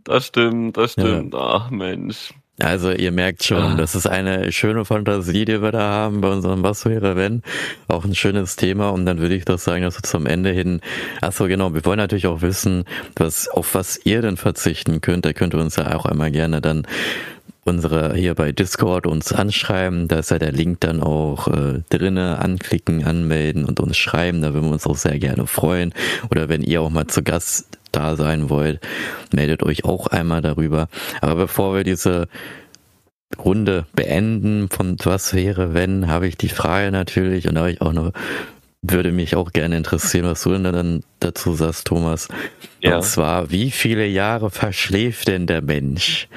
Das 0.03 0.25
stimmt, 0.25 0.77
das 0.77 0.93
stimmt. 0.93 1.35
Ja. 1.35 1.39
Ach 1.39 1.69
Mensch. 1.69 2.33
Also 2.61 2.91
ihr 2.91 3.11
merkt 3.11 3.43
schon, 3.43 3.57
ah. 3.57 3.75
das 3.75 3.95
ist 3.95 4.07
eine 4.07 4.51
schöne 4.51 4.85
Fantasie, 4.85 5.45
die 5.45 5.61
wir 5.61 5.71
da 5.71 5.81
haben 5.81 6.21
bei 6.21 6.29
unserem 6.29 6.63
Was 6.63 6.85
wäre 6.85 7.15
wenn. 7.15 7.41
Auch 7.87 8.05
ein 8.05 8.15
schönes 8.15 8.55
Thema 8.55 8.89
und 8.89 9.05
dann 9.05 9.19
würde 9.19 9.35
ich 9.35 9.45
doch 9.45 9.59
sagen, 9.59 9.83
dass 9.83 9.97
wir 9.97 10.03
zum 10.03 10.25
Ende 10.25 10.51
hin, 10.51 10.81
achso 11.21 11.47
genau, 11.47 11.73
wir 11.73 11.83
wollen 11.85 11.97
natürlich 11.97 12.27
auch 12.27 12.41
wissen, 12.41 12.85
was, 13.15 13.47
auf 13.47 13.73
was 13.73 13.99
ihr 14.05 14.21
denn 14.21 14.37
verzichten 14.37 15.01
könnt. 15.01 15.25
Da 15.25 15.33
könnt 15.33 15.53
ihr 15.53 15.59
uns 15.59 15.75
ja 15.75 15.95
auch 15.95 16.05
einmal 16.05 16.31
gerne 16.31 16.61
dann 16.61 16.85
unsere 17.63 18.15
hier 18.15 18.33
bei 18.33 18.51
Discord 18.51 19.05
uns 19.05 19.31
anschreiben. 19.33 20.07
Da 20.07 20.19
ist 20.19 20.31
ja 20.31 20.39
der 20.39 20.51
Link 20.51 20.79
dann 20.81 21.01
auch 21.01 21.47
äh, 21.47 21.81
drinne. 21.89 22.39
Anklicken, 22.39 23.03
anmelden 23.03 23.65
und 23.65 23.79
uns 23.79 23.97
schreiben. 23.97 24.41
Da 24.41 24.53
würden 24.53 24.67
wir 24.67 24.73
uns 24.73 24.87
auch 24.87 24.97
sehr 24.97 25.19
gerne 25.19 25.47
freuen. 25.47 25.93
Oder 26.29 26.49
wenn 26.49 26.63
ihr 26.63 26.81
auch 26.81 26.89
mal 26.89 27.07
zu 27.07 27.23
Gast 27.23 27.77
da 27.91 28.15
sein 28.15 28.49
wollt, 28.49 28.79
meldet 29.33 29.63
euch 29.63 29.85
auch 29.85 30.07
einmal 30.07 30.41
darüber. 30.41 30.87
Aber 31.21 31.35
bevor 31.35 31.75
wir 31.75 31.83
diese 31.83 32.27
Runde 33.37 33.85
beenden 33.93 34.69
von 34.69 34.97
was 35.03 35.33
wäre, 35.33 35.73
wenn, 35.73 36.07
habe 36.07 36.27
ich 36.27 36.37
die 36.37 36.49
Frage 36.49 36.91
natürlich 36.91 37.47
und 37.47 37.55
da 37.55 37.61
habe 37.61 37.71
ich 37.71 37.81
auch 37.81 37.93
noch 37.93 38.11
würde 38.81 39.11
mich 39.11 39.35
auch 39.35 39.51
gerne 39.51 39.77
interessieren, 39.77 40.25
was 40.25 40.41
du 40.41 40.51
denn 40.51 40.63
dann 40.63 41.03
dazu 41.19 41.53
sagst, 41.53 41.85
Thomas. 41.85 42.27
Ja. 42.79 42.95
Und 42.95 43.03
zwar, 43.03 43.51
wie 43.51 43.69
viele 43.69 44.07
Jahre 44.07 44.49
verschläft 44.49 45.27
denn 45.27 45.45
der 45.45 45.61
Mensch 45.61 46.27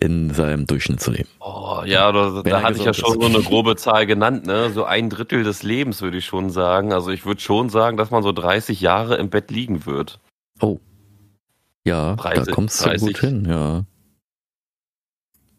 in 0.00 0.32
seinem 0.32 0.66
Durchschnittsleben? 0.66 1.26
Oh, 1.40 1.82
ja, 1.84 2.10
da, 2.12 2.42
da 2.44 2.62
hatte 2.62 2.78
ich 2.78 2.84
ja 2.84 2.94
schon 2.94 3.20
ist. 3.20 3.20
so 3.20 3.26
eine 3.26 3.44
grobe 3.44 3.76
Zahl 3.76 4.06
genannt, 4.06 4.46
ne? 4.46 4.70
So 4.70 4.84
ein 4.84 5.10
Drittel 5.10 5.42
des 5.42 5.62
Lebens 5.62 6.02
würde 6.02 6.18
ich 6.18 6.24
schon 6.24 6.50
sagen. 6.50 6.92
Also 6.92 7.10
ich 7.10 7.26
würde 7.26 7.40
schon 7.40 7.68
sagen, 7.68 7.96
dass 7.96 8.10
man 8.10 8.22
so 8.22 8.32
30 8.32 8.80
Jahre 8.80 9.16
im 9.16 9.28
Bett 9.28 9.50
liegen 9.50 9.84
wird. 9.84 10.20
Oh. 10.60 10.78
Ja, 11.84 12.14
30, 12.16 12.44
da 12.44 12.52
kommst 12.52 12.80
du 12.80 12.84
30. 12.84 13.06
gut 13.06 13.18
hin, 13.18 13.46
ja. 13.48 13.84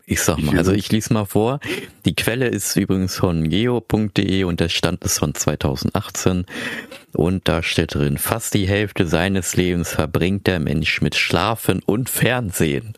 Ich 0.05 0.21
sag 0.21 0.37
mal, 0.39 0.57
also 0.57 0.73
ich 0.73 0.91
lese 0.91 1.13
mal 1.13 1.25
vor. 1.25 1.61
Die 2.03 2.13
Quelle 2.13 2.47
ist 2.47 2.75
übrigens 2.75 3.15
von 3.15 3.47
geo.de 3.47 4.43
und 4.43 4.59
der 4.59 4.67
Stand 4.67 5.01
ist 5.05 5.19
von 5.19 5.33
2018. 5.33 6.45
Und 7.13 7.47
da 7.47 7.63
steht 7.63 7.95
drin, 7.95 8.17
fast 8.17 8.53
die 8.53 8.67
Hälfte 8.67 9.07
seines 9.07 9.55
Lebens 9.55 9.91
verbringt 9.91 10.45
der 10.47 10.59
Mensch 10.59 11.01
mit 11.01 11.15
Schlafen 11.15 11.81
und 11.85 12.09
Fernsehen. 12.09 12.93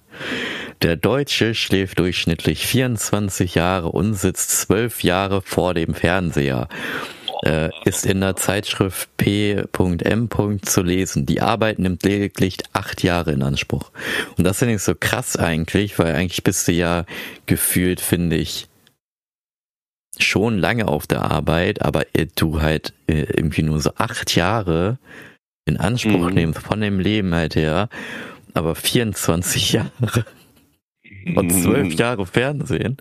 Der 0.82 0.96
Deutsche 0.96 1.54
schläft 1.54 2.00
durchschnittlich 2.00 2.66
24 2.66 3.54
Jahre 3.54 3.90
und 3.90 4.16
sitzt 4.16 4.52
12 4.62 5.04
Jahre 5.04 5.42
vor 5.44 5.76
dem 5.76 5.94
Fernseher 5.94 6.68
äh, 7.46 7.70
ist 7.86 8.06
in 8.06 8.22
der 8.22 8.36
Zeitschrift 8.36 9.16
P.M. 9.18 10.30
zu 10.64 10.82
lesen. 10.82 11.26
Die 11.26 11.42
Arbeit 11.42 11.80
nimmt 11.80 12.04
lediglich 12.04 12.58
acht 12.74 13.04
Jahre 13.04 13.32
in 13.32 13.44
Anspruch. 13.44 13.92
Und 14.38 14.44
das 14.44 14.60
finde 14.60 14.76
ich 14.76 14.82
so 14.82 14.96
krass 14.96 15.38
eigentlich, 15.38 15.98
weil 16.00 16.16
eigentlich 16.16 16.44
bist 16.44 16.68
du 16.68 16.72
ja 16.72 17.06
gefühlt, 17.46 18.02
finde 18.02 18.36
ich, 18.36 18.68
schon 20.18 20.58
lange 20.58 20.88
auf 20.88 21.08
der 21.08 21.24
Arbeit, 21.24 21.82
aber 21.82 22.06
du 22.36 22.62
halt 22.62 22.94
äh, 23.08 23.24
irgendwie 23.24 23.64
nur 23.64 23.82
so 23.82 23.92
acht 23.96 24.36
Jahre 24.36 24.98
in 25.66 25.78
Anspruch 25.78 26.30
mhm. 26.30 26.34
nimmst 26.36 26.60
von 26.60 26.80
dem 26.80 27.00
Leben 27.00 27.34
halt 27.34 27.56
her, 27.56 27.90
aber 28.54 28.76
24 28.76 29.74
Jahre 29.74 30.26
und 31.36 31.52
zwölf 31.52 31.94
mhm. 31.94 31.98
Jahre 31.98 32.26
Fernsehen. 32.26 32.98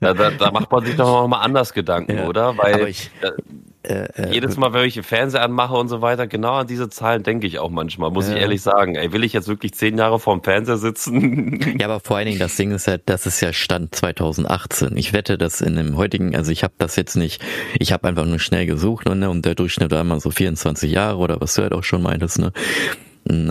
Da, 0.00 0.12
da, 0.12 0.30
da 0.30 0.50
macht 0.50 0.70
man 0.70 0.84
sich 0.84 0.96
doch 0.96 1.06
noch 1.06 1.28
mal 1.28 1.40
anders 1.40 1.72
Gedanken, 1.72 2.18
ja, 2.18 2.26
oder? 2.26 2.58
Weil 2.58 2.88
ich, 2.88 3.10
äh, 3.22 3.30
äh, 3.82 4.30
jedes 4.30 4.58
Mal, 4.58 4.74
wenn 4.74 4.84
ich 4.84 4.92
den 4.92 5.02
Fernseher 5.02 5.42
anmache 5.42 5.74
und 5.74 5.88
so 5.88 6.02
weiter, 6.02 6.26
genau 6.26 6.52
an 6.52 6.66
diese 6.66 6.90
Zahlen 6.90 7.22
denke 7.22 7.46
ich 7.46 7.58
auch 7.58 7.70
manchmal, 7.70 8.10
muss 8.10 8.28
ja. 8.28 8.34
ich 8.34 8.42
ehrlich 8.42 8.60
sagen. 8.60 8.94
Ey, 8.94 9.12
will 9.12 9.24
ich 9.24 9.32
jetzt 9.32 9.48
wirklich 9.48 9.72
zehn 9.72 9.96
Jahre 9.96 10.20
vorm 10.20 10.42
Fernseher 10.42 10.76
sitzen? 10.76 11.58
Ja, 11.80 11.86
aber 11.86 12.00
vor 12.00 12.16
allen 12.16 12.26
Dingen, 12.26 12.38
das 12.38 12.56
Ding 12.56 12.72
ist 12.72 12.86
ja, 12.86 12.98
das 12.98 13.24
ist 13.24 13.40
ja 13.40 13.52
Stand 13.52 13.94
2018. 13.94 14.96
Ich 14.96 15.12
wette, 15.12 15.38
dass 15.38 15.60
in 15.60 15.76
dem 15.76 15.96
heutigen, 15.96 16.36
also 16.36 16.50
ich 16.50 16.62
habe 16.62 16.74
das 16.78 16.96
jetzt 16.96 17.16
nicht, 17.16 17.42
ich 17.78 17.92
habe 17.92 18.08
einfach 18.08 18.26
nur 18.26 18.38
schnell 18.38 18.66
gesucht 18.66 19.06
ne, 19.06 19.30
und 19.30 19.44
der 19.44 19.54
Durchschnitt 19.54 19.90
war 19.90 20.00
immer 20.00 20.20
so 20.20 20.30
24 20.30 20.90
Jahre 20.90 21.16
oder 21.18 21.40
was 21.40 21.54
du 21.54 21.62
halt 21.62 21.72
auch 21.72 21.84
schon 21.84 22.02
meintest, 22.02 22.38
ne? 22.38 22.52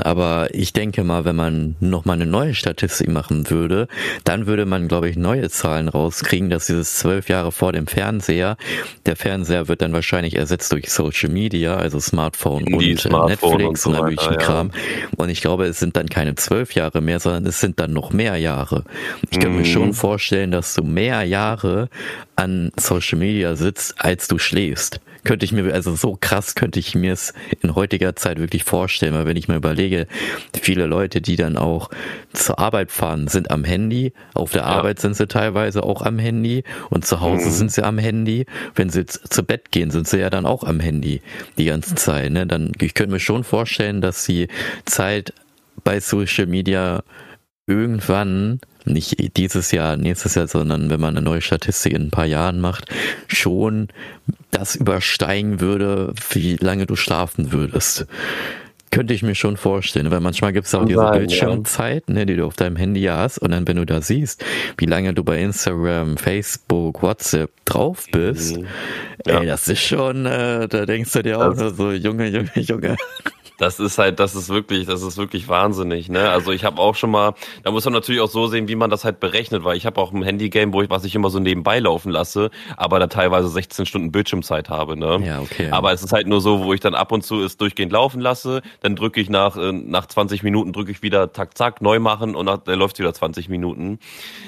Aber 0.01 0.53
ich 0.53 0.73
denke 0.73 1.03
mal, 1.03 1.25
wenn 1.25 1.35
man 1.35 1.75
nochmal 1.79 2.15
eine 2.15 2.25
neue 2.25 2.53
Statistik 2.53 3.09
machen 3.09 3.49
würde, 3.49 3.87
dann 4.23 4.47
würde 4.47 4.65
man, 4.65 4.87
glaube 4.87 5.09
ich, 5.09 5.15
neue 5.15 5.49
Zahlen 5.49 5.87
rauskriegen, 5.87 6.49
dass 6.49 6.67
dieses 6.67 6.95
zwölf 6.95 7.29
Jahre 7.29 7.51
vor 7.51 7.71
dem 7.71 7.87
Fernseher, 7.87 8.57
der 9.05 9.15
Fernseher 9.15 9.67
wird 9.67 9.81
dann 9.81 9.93
wahrscheinlich 9.93 10.35
ersetzt 10.35 10.71
durch 10.71 10.91
Social 10.91 11.29
Media, 11.29 11.77
also 11.77 11.99
Smartphone 11.99 12.65
Die 12.65 12.73
und 12.73 12.83
äh, 12.83 12.97
Smartphone 12.97 13.51
Netflix 13.51 13.85
und, 13.85 13.93
so 13.95 14.01
und 14.01 14.17
weiter, 14.17 14.35
Kram. 14.37 14.71
Und 15.17 15.29
ich 15.29 15.41
glaube, 15.41 15.65
es 15.65 15.79
sind 15.79 15.95
dann 15.95 16.07
keine 16.07 16.35
zwölf 16.35 16.75
Jahre 16.75 17.01
mehr, 17.01 17.19
sondern 17.19 17.45
es 17.45 17.59
sind 17.59 17.79
dann 17.79 17.93
noch 17.93 18.11
mehr 18.11 18.37
Jahre. 18.37 18.83
Ich 19.29 19.39
kann 19.39 19.51
mhm. 19.51 19.59
mir 19.59 19.65
schon 19.65 19.93
vorstellen, 19.93 20.51
dass 20.51 20.73
du 20.73 20.83
mehr 20.83 21.23
Jahre 21.23 21.89
an 22.39 22.71
Social 22.77 23.19
Media 23.19 23.55
sitzt, 23.55 23.95
als 23.99 24.27
du 24.27 24.37
schläfst 24.39 25.01
könnte 25.23 25.45
ich 25.45 25.51
mir, 25.51 25.73
also 25.73 25.95
so 25.95 26.17
krass 26.19 26.55
könnte 26.55 26.79
ich 26.79 26.95
mir 26.95 27.13
es 27.13 27.33
in 27.61 27.75
heutiger 27.75 28.15
Zeit 28.15 28.39
wirklich 28.39 28.63
vorstellen, 28.63 29.13
weil 29.13 29.25
wenn 29.25 29.37
ich 29.37 29.47
mir 29.47 29.55
überlege, 29.55 30.07
viele 30.59 30.85
Leute, 30.85 31.21
die 31.21 31.35
dann 31.35 31.57
auch 31.57 31.89
zur 32.33 32.59
Arbeit 32.59 32.91
fahren, 32.91 33.27
sind 33.27 33.51
am 33.51 33.63
Handy, 33.63 34.13
auf 34.33 34.51
der 34.51 34.61
ja. 34.61 34.67
Arbeit 34.67 34.99
sind 34.99 35.15
sie 35.15 35.27
teilweise 35.27 35.83
auch 35.83 36.01
am 36.01 36.19
Handy 36.19 36.63
und 36.89 37.05
zu 37.05 37.19
Hause 37.19 37.47
mhm. 37.47 37.51
sind 37.51 37.71
sie 37.71 37.83
am 37.83 37.97
Handy. 37.97 38.45
Wenn 38.75 38.89
sie 38.89 39.05
zu 39.05 39.43
Bett 39.43 39.71
gehen, 39.71 39.91
sind 39.91 40.07
sie 40.07 40.19
ja 40.19 40.29
dann 40.29 40.45
auch 40.45 40.63
am 40.63 40.79
Handy 40.79 41.21
die 41.57 41.65
ganze 41.65 41.95
Zeit. 41.95 42.31
Ne? 42.31 42.47
Dann, 42.47 42.71
ich 42.79 42.93
könnte 42.93 43.11
mir 43.11 43.19
schon 43.19 43.43
vorstellen, 43.43 44.01
dass 44.01 44.25
sie 44.25 44.47
Zeit 44.85 45.33
bei 45.83 45.99
Social 45.99 46.45
Media 46.45 47.03
irgendwann 47.67 48.59
nicht 48.85 49.37
dieses 49.37 49.71
Jahr, 49.71 49.97
nächstes 49.97 50.35
Jahr, 50.35 50.47
sondern 50.47 50.89
wenn 50.89 50.99
man 50.99 51.15
eine 51.15 51.23
neue 51.23 51.41
Statistik 51.41 51.93
in 51.93 52.03
ein 52.03 52.11
paar 52.11 52.25
Jahren 52.25 52.59
macht, 52.59 52.85
schon 53.27 53.89
das 54.51 54.75
übersteigen 54.75 55.59
würde, 55.59 56.13
wie 56.31 56.55
lange 56.55 56.85
du 56.85 56.95
schlafen 56.95 57.51
würdest. 57.51 58.07
Könnte 58.91 59.13
ich 59.13 59.21
mir 59.21 59.35
schon 59.35 59.55
vorstellen, 59.55 60.09
weil 60.09 60.19
manchmal 60.19 60.51
gibt 60.51 60.65
es 60.65 60.73
auch 60.73 60.83
diese 60.83 60.99
sein, 60.99 61.19
Bildschirmzeit, 61.19 62.05
ja. 62.07 62.13
ne, 62.13 62.25
die 62.25 62.35
du 62.35 62.45
auf 62.45 62.55
deinem 62.55 62.75
Handy 62.75 63.03
hast 63.03 63.37
und 63.37 63.51
dann, 63.51 63.67
wenn 63.67 63.77
du 63.77 63.85
da 63.85 64.01
siehst, 64.01 64.43
wie 64.77 64.87
lange 64.87 65.13
du 65.13 65.23
bei 65.23 65.39
Instagram, 65.39 66.17
Facebook, 66.17 67.03
WhatsApp 67.03 67.51
drauf 67.65 68.07
bist, 68.11 68.57
mhm. 68.57 68.65
ja. 69.27 69.41
ey, 69.41 69.45
das 69.45 69.67
ist 69.67 69.81
schon, 69.81 70.25
äh, 70.25 70.67
da 70.67 70.87
denkst 70.87 71.11
du 71.13 71.21
dir 71.21 71.39
auch 71.39 71.55
nur 71.55 71.71
so, 71.71 71.91
Junge, 71.91 72.29
Junge, 72.29 72.49
Junge. 72.55 72.95
Das 73.59 73.79
ist 73.79 73.97
halt, 73.97 74.19
das 74.19 74.35
ist 74.35 74.49
wirklich, 74.49 74.87
das 74.87 75.03
ist 75.03 75.17
wirklich 75.17 75.47
wahnsinnig, 75.49 76.09
ne? 76.09 76.29
Also 76.29 76.51
ich 76.51 76.63
habe 76.63 76.81
auch 76.81 76.95
schon 76.95 77.11
mal, 77.11 77.33
da 77.63 77.71
muss 77.71 77.83
man 77.83 77.93
natürlich 77.93 78.21
auch 78.21 78.29
so 78.29 78.47
sehen, 78.47 78.69
wie 78.69 78.75
man 78.75 78.89
das 78.89 79.03
halt 79.03 79.19
berechnet, 79.19 79.63
weil 79.65 79.75
ich 79.75 79.85
habe 79.85 79.99
auch 79.99 80.13
ein 80.13 80.23
Handygame, 80.23 80.71
wo 80.73 80.81
ich, 80.81 80.89
was 80.89 81.03
ich 81.03 81.13
immer 81.13 81.29
so 81.29 81.39
nebenbei 81.39 81.79
laufen 81.79 82.09
lasse, 82.09 82.51
aber 82.77 82.99
da 82.99 83.07
teilweise 83.07 83.49
16 83.49 83.85
Stunden 83.85 84.11
Bildschirmzeit 84.11 84.69
habe, 84.69 84.97
ne? 84.97 85.21
Ja, 85.25 85.41
okay. 85.41 85.69
Aber 85.71 85.91
es 85.91 86.01
ist 86.01 86.13
halt 86.13 86.27
nur 86.27 86.39
so, 86.39 86.63
wo 86.63 86.73
ich 86.73 86.79
dann 86.79 86.95
ab 86.95 87.11
und 87.11 87.23
zu 87.23 87.43
es 87.43 87.57
durchgehend 87.57 87.91
laufen 87.91 88.21
lasse, 88.21 88.61
dann 88.79 88.95
drücke 88.95 89.19
ich 89.19 89.29
nach, 89.29 89.57
äh, 89.57 89.73
nach 89.73 90.05
20 90.05 90.41
Minuten 90.41 90.71
drücke 90.71 90.91
ich 90.91 91.01
wieder 91.01 91.33
tak, 91.33 91.57
zack, 91.57 91.81
neu 91.81 91.99
machen 91.99 92.35
und 92.35 92.45
nach, 92.45 92.59
der 92.59 92.77
läuft 92.77 92.97
wieder 92.97 93.13
20 93.13 93.49
Minuten. 93.49 93.99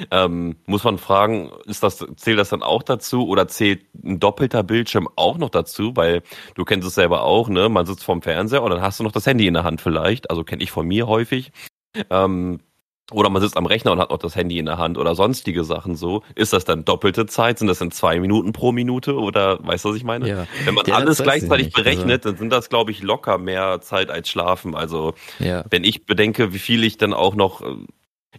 Ähm, 0.10 0.56
muss 0.66 0.86
man 0.86 0.98
fragen, 0.98 1.52
ist 1.66 1.84
das, 1.84 2.06
zählt 2.16 2.40
das 2.40 2.50
dann 2.50 2.64
auch 2.64 2.82
dazu 2.82 3.28
oder 3.28 3.50
zählt 3.50 3.82
ein 4.04 4.20
doppelter 4.20 4.64
Bildschirm 4.64 5.10
auch 5.18 5.38
noch 5.38 5.50
dazu? 5.50 5.92
Weil 5.96 6.24
du 6.56 6.64
kennst 6.64 6.88
es 6.88 6.96
selber 6.96 7.24
auch, 7.24 7.50
ne? 7.50 7.68
Man 7.68 7.86
sitzt 7.86 8.06
vorm 8.06 8.22
Fernseher 8.22 8.64
und 8.64 8.72
dann 8.72 8.82
hast 8.82 9.00
du 9.00 9.01
noch 9.04 9.12
das 9.12 9.26
Handy 9.26 9.48
in 9.48 9.54
der 9.54 9.64
Hand 9.64 9.82
vielleicht. 9.82 10.30
Also 10.30 10.44
kenne 10.44 10.64
ich 10.64 10.72
von 10.72 10.88
mir 10.88 11.08
häufig. 11.08 11.52
Ähm, 12.10 12.60
oder 13.12 13.30
man 13.30 13.42
sitzt 13.42 13.58
am 13.58 13.66
Rechner 13.66 13.92
und 13.92 14.00
hat 14.00 14.10
noch 14.10 14.18
das 14.18 14.36
Handy 14.36 14.58
in 14.58 14.66
der 14.66 14.78
Hand 14.78 14.98
oder 14.98 15.16
sonstige 15.16 15.64
Sachen 15.64 15.96
so. 15.96 16.24
Ist 16.36 16.54
das 16.54 16.64
dann 16.64 16.86
doppelte 16.86 17.26
Zeit? 17.26 17.60
Sind 17.60 17.68
das 17.68 17.80
dann 17.80 17.92
zwei 17.92 18.20
Minuten 18.20 18.54
pro 18.54 18.72
Minute 18.72 19.16
oder 19.16 19.60
weißt 19.66 19.84
du, 19.84 19.90
was 19.90 19.98
ich 19.98 20.04
meine? 20.04 20.28
Ja. 20.28 20.48
Wenn 20.64 20.74
man 20.74 20.86
ja, 20.86 20.96
alles 20.96 21.22
gleichzeitig 21.22 21.68
nicht, 21.68 21.76
berechnet, 21.76 22.26
also. 22.26 22.30
dann 22.30 22.38
sind 22.38 22.50
das, 22.52 22.70
glaube 22.70 22.92
ich, 22.92 23.04
locker 23.04 23.38
mehr 23.38 23.82
Zeit 23.82 24.10
als 24.10 24.30
Schlafen. 24.30 24.76
Also 24.76 25.14
ja. 25.40 25.66
wenn 25.70 25.84
ich 25.84 26.06
bedenke, 26.06 26.54
wie 26.54 26.60
viel 26.60 26.84
ich 26.86 26.98
dann 26.98 27.14
auch 27.14 27.36
noch 27.36 27.62
äh, 27.62 27.76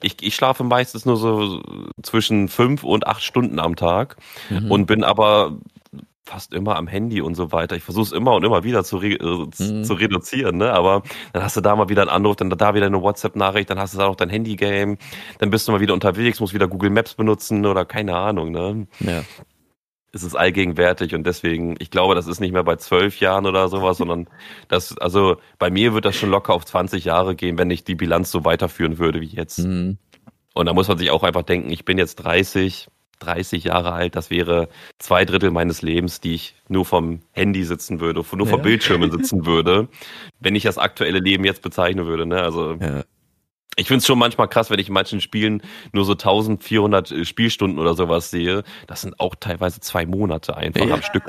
ich, 0.00 0.16
ich 0.22 0.34
schlafe 0.34 0.64
meistens 0.64 1.04
nur 1.04 1.16
so 1.16 1.60
zwischen 2.02 2.48
fünf 2.48 2.82
und 2.82 3.06
acht 3.06 3.22
Stunden 3.22 3.58
am 3.58 3.76
Tag 3.76 4.16
mhm. 4.48 4.70
und 4.70 4.86
bin 4.86 5.04
aber 5.04 5.58
fast 6.24 6.54
immer 6.54 6.76
am 6.76 6.86
Handy 6.86 7.20
und 7.20 7.34
so 7.34 7.52
weiter. 7.52 7.76
Ich 7.76 7.82
versuche 7.82 8.04
es 8.04 8.12
immer 8.12 8.34
und 8.34 8.44
immer 8.44 8.62
wieder 8.62 8.84
zu, 8.84 8.96
re 8.98 9.14
äh, 9.14 9.46
mhm. 9.62 9.84
zu 9.84 9.94
reduzieren, 9.94 10.56
ne? 10.56 10.72
Aber 10.72 11.02
dann 11.32 11.42
hast 11.42 11.56
du 11.56 11.60
da 11.60 11.74
mal 11.74 11.88
wieder 11.88 12.02
einen 12.02 12.10
Anruf, 12.10 12.36
dann 12.36 12.50
da 12.50 12.74
wieder 12.74 12.86
eine 12.86 13.02
WhatsApp-Nachricht, 13.02 13.70
dann 13.70 13.78
hast 13.78 13.94
du 13.94 13.98
da 13.98 14.06
noch 14.06 14.16
dein 14.16 14.30
Handy-Game, 14.30 14.98
dann 15.38 15.50
bist 15.50 15.66
du 15.66 15.72
mal 15.72 15.80
wieder 15.80 15.94
unterwegs, 15.94 16.40
musst 16.40 16.54
wieder 16.54 16.68
Google 16.68 16.90
Maps 16.90 17.14
benutzen 17.14 17.66
oder 17.66 17.84
keine 17.84 18.16
Ahnung, 18.16 18.52
ne? 18.52 18.86
Ja. 19.00 19.22
Es 20.14 20.22
ist 20.22 20.36
allgegenwärtig 20.36 21.14
und 21.14 21.26
deswegen, 21.26 21.74
ich 21.78 21.90
glaube, 21.90 22.14
das 22.14 22.26
ist 22.26 22.38
nicht 22.38 22.52
mehr 22.52 22.64
bei 22.64 22.76
zwölf 22.76 23.18
Jahren 23.18 23.46
oder 23.46 23.68
sowas, 23.68 23.96
sondern 23.96 24.28
das, 24.68 24.96
also 24.98 25.36
bei 25.58 25.70
mir 25.70 25.94
wird 25.94 26.04
das 26.04 26.16
schon 26.16 26.30
locker 26.30 26.52
auf 26.52 26.64
20 26.66 27.04
Jahre 27.04 27.34
gehen, 27.34 27.58
wenn 27.58 27.70
ich 27.70 27.82
die 27.82 27.94
Bilanz 27.94 28.30
so 28.30 28.44
weiterführen 28.44 28.98
würde 28.98 29.20
wie 29.20 29.26
jetzt. 29.26 29.58
Mhm. 29.60 29.98
Und 30.54 30.66
da 30.66 30.74
muss 30.74 30.86
man 30.86 30.98
sich 30.98 31.10
auch 31.10 31.22
einfach 31.22 31.42
denken, 31.42 31.70
ich 31.70 31.84
bin 31.84 31.96
jetzt 31.96 32.16
30, 32.16 32.88
30 33.22 33.64
Jahre 33.64 33.92
alt, 33.92 34.16
das 34.16 34.30
wäre 34.30 34.68
zwei 34.98 35.24
Drittel 35.24 35.50
meines 35.50 35.82
Lebens, 35.82 36.20
die 36.20 36.34
ich 36.34 36.54
nur 36.68 36.84
vom 36.84 37.20
Handy 37.32 37.64
sitzen 37.64 38.00
würde, 38.00 38.24
nur 38.32 38.46
ja. 38.46 38.50
vor 38.50 38.60
Bildschirmen 38.60 39.10
sitzen 39.16 39.46
würde, 39.46 39.88
wenn 40.40 40.54
ich 40.54 40.64
das 40.64 40.78
aktuelle 40.78 41.18
Leben 41.18 41.44
jetzt 41.44 41.62
bezeichnen 41.62 42.06
würde. 42.06 42.26
Ne? 42.26 42.42
Also 42.42 42.74
ja. 42.74 43.04
ich 43.76 43.86
finde 43.86 43.98
es 43.98 44.06
schon 44.06 44.18
manchmal 44.18 44.48
krass, 44.48 44.70
wenn 44.70 44.78
ich 44.78 44.88
in 44.88 44.94
manchen 44.94 45.20
Spielen 45.20 45.62
nur 45.92 46.04
so 46.04 46.12
1400 46.12 47.10
äh, 47.10 47.24
Spielstunden 47.24 47.78
oder 47.78 47.94
sowas 47.94 48.30
sehe. 48.30 48.64
Das 48.86 49.02
sind 49.02 49.18
auch 49.20 49.34
teilweise 49.34 49.80
zwei 49.80 50.06
Monate 50.06 50.56
einfach 50.56 50.86
ja. 50.86 50.94
am 50.94 51.02
Stück. 51.02 51.24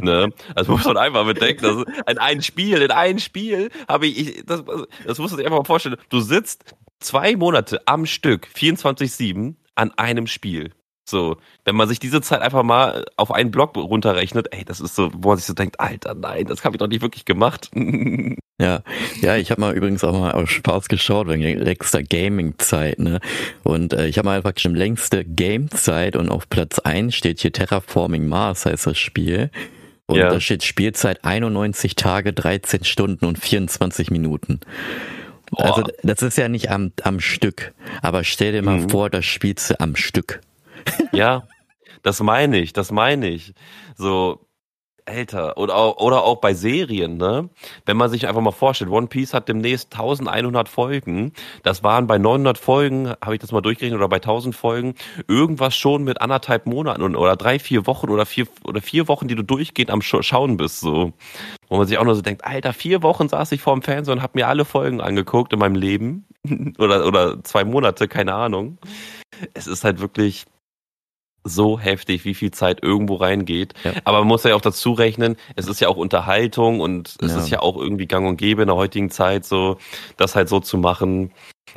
Ne? 0.00 0.30
Also 0.54 0.72
muss 0.72 0.84
man 0.84 0.96
einfach 0.96 1.24
bedenken, 1.24 1.62
dass 1.62 1.76
in 2.10 2.18
ein 2.18 2.42
Spiel, 2.42 2.82
in 2.82 2.90
ein 2.90 3.18
Spiel 3.18 3.70
habe 3.88 4.06
ich, 4.06 4.38
ich 4.38 4.44
das, 4.44 4.64
das 5.06 5.18
musst 5.18 5.32
du 5.32 5.38
dir 5.38 5.44
einfach 5.44 5.58
mal 5.58 5.64
vorstellen, 5.64 5.96
du 6.08 6.20
sitzt 6.20 6.74
zwei 6.98 7.36
Monate 7.36 7.80
am 7.86 8.06
Stück, 8.06 8.48
24-7, 8.54 9.54
an 9.74 9.92
einem 9.96 10.26
Spiel. 10.26 10.72
So, 11.08 11.36
wenn 11.64 11.76
man 11.76 11.88
sich 11.88 12.00
diese 12.00 12.20
Zeit 12.20 12.42
einfach 12.42 12.64
mal 12.64 13.04
auf 13.16 13.30
einen 13.30 13.52
Block 13.52 13.76
runterrechnet, 13.76 14.48
ey, 14.50 14.64
das 14.64 14.80
ist 14.80 14.96
so, 14.96 15.10
wo 15.14 15.28
man 15.28 15.38
sich 15.38 15.46
so 15.46 15.54
denkt, 15.54 15.78
Alter, 15.78 16.14
nein, 16.14 16.46
das 16.46 16.64
habe 16.64 16.74
ich 16.74 16.78
doch 16.78 16.88
nicht 16.88 17.00
wirklich 17.00 17.24
gemacht. 17.24 17.70
ja, 18.60 18.82
ja, 19.20 19.36
ich 19.36 19.52
habe 19.52 19.60
mal 19.60 19.76
übrigens 19.76 20.02
auch 20.02 20.18
mal 20.18 20.32
auf 20.32 20.50
Spaß 20.50 20.88
geschaut 20.88 21.28
wegen 21.28 21.42
längster 21.42 22.02
Gaming-Zeit, 22.02 22.98
ne? 22.98 23.20
Und 23.62 23.92
äh, 23.92 24.08
ich 24.08 24.18
habe 24.18 24.26
mal 24.26 24.36
einfach 24.36 24.52
schon 24.56 24.74
längste 24.74 25.24
Game-Zeit 25.24 26.16
und 26.16 26.28
auf 26.28 26.48
Platz 26.48 26.80
1 26.80 27.14
steht 27.14 27.38
hier 27.38 27.52
Terraforming 27.52 28.26
Mars, 28.26 28.66
heißt 28.66 28.88
das 28.88 28.98
Spiel. 28.98 29.50
Und 30.06 30.18
ja. 30.18 30.28
da 30.28 30.40
steht 30.40 30.64
Spielzeit 30.64 31.24
91 31.24 31.94
Tage, 31.94 32.32
13 32.32 32.82
Stunden 32.82 33.26
und 33.26 33.38
24 33.38 34.10
Minuten. 34.10 34.58
Also 35.56 35.84
das 36.02 36.22
ist 36.22 36.36
ja 36.36 36.48
nicht 36.48 36.70
am, 36.70 36.90
am 37.02 37.20
Stück, 37.20 37.74
aber 38.02 38.24
stell 38.24 38.50
dir 38.50 38.62
mal 38.62 38.78
mhm. 38.78 38.90
vor, 38.90 39.10
das 39.10 39.24
spielst 39.24 39.70
du 39.70 39.80
am 39.80 39.94
Stück. 39.94 40.40
Ja, 41.12 41.44
das 42.02 42.20
meine 42.20 42.58
ich, 42.58 42.72
das 42.72 42.90
meine 42.92 43.28
ich. 43.28 43.54
So, 43.96 44.46
älter 45.06 45.56
oder 45.56 45.76
auch, 45.76 45.98
oder 45.98 46.24
auch 46.24 46.36
bei 46.36 46.52
Serien, 46.52 47.16
ne? 47.16 47.48
Wenn 47.86 47.96
man 47.96 48.10
sich 48.10 48.26
einfach 48.26 48.40
mal 48.40 48.50
vorstellt, 48.50 48.90
One 48.90 49.06
Piece 49.06 49.34
hat 49.34 49.48
demnächst 49.48 49.94
1100 49.94 50.68
Folgen. 50.68 51.32
Das 51.62 51.82
waren 51.82 52.06
bei 52.06 52.18
900 52.18 52.58
Folgen, 52.58 53.10
habe 53.22 53.34
ich 53.34 53.40
das 53.40 53.52
mal 53.52 53.60
durchgerechnet, 53.60 53.98
oder 53.98 54.08
bei 54.08 54.16
1000 54.16 54.54
Folgen 54.54 54.94
irgendwas 55.28 55.76
schon 55.76 56.04
mit 56.04 56.20
anderthalb 56.20 56.66
Monaten 56.66 57.14
oder 57.16 57.36
drei, 57.36 57.58
vier 57.58 57.86
Wochen 57.86 58.10
oder 58.10 58.26
vier 58.26 58.46
oder 58.64 58.82
vier 58.82 59.08
Wochen, 59.08 59.28
die 59.28 59.36
du 59.36 59.42
durchgehend 59.44 59.90
am 59.90 60.02
Schauen 60.02 60.56
bist, 60.56 60.80
so. 60.80 61.12
Wo 61.68 61.76
man 61.76 61.86
sich 61.86 61.98
auch 61.98 62.04
nur 62.04 62.14
so 62.14 62.22
denkt, 62.22 62.44
Alter, 62.44 62.72
vier 62.72 63.02
Wochen 63.02 63.28
saß 63.28 63.52
ich 63.52 63.60
vor 63.60 63.74
dem 63.74 63.82
Fernseher 63.82 64.14
und 64.14 64.22
habe 64.22 64.32
mir 64.34 64.48
alle 64.48 64.64
Folgen 64.64 65.00
angeguckt 65.00 65.52
in 65.52 65.58
meinem 65.58 65.76
Leben 65.76 66.26
oder 66.78 67.06
oder 67.06 67.42
zwei 67.44 67.64
Monate, 67.64 68.08
keine 68.08 68.34
Ahnung. 68.34 68.78
Es 69.54 69.66
ist 69.66 69.84
halt 69.84 70.00
wirklich 70.00 70.46
so 71.46 71.78
heftig, 71.78 72.24
wie 72.24 72.34
viel 72.34 72.50
Zeit 72.50 72.82
irgendwo 72.82 73.16
reingeht. 73.16 73.74
Ja. 73.84 73.92
Aber 74.04 74.18
man 74.20 74.28
muss 74.28 74.44
ja 74.44 74.54
auch 74.54 74.60
dazu 74.60 74.92
rechnen, 74.92 75.36
es 75.54 75.68
ist 75.68 75.80
ja 75.80 75.88
auch 75.88 75.96
Unterhaltung 75.96 76.80
und 76.80 77.16
es 77.20 77.32
ja. 77.32 77.38
ist 77.38 77.50
ja 77.50 77.60
auch 77.60 77.76
irgendwie 77.76 78.06
gang 78.06 78.26
und 78.26 78.36
gäbe 78.36 78.62
in 78.62 78.68
der 78.68 78.76
heutigen 78.76 79.10
Zeit, 79.10 79.44
so 79.44 79.78
das 80.16 80.34
halt 80.34 80.48
so 80.48 80.60
zu 80.60 80.78
machen. 80.78 81.32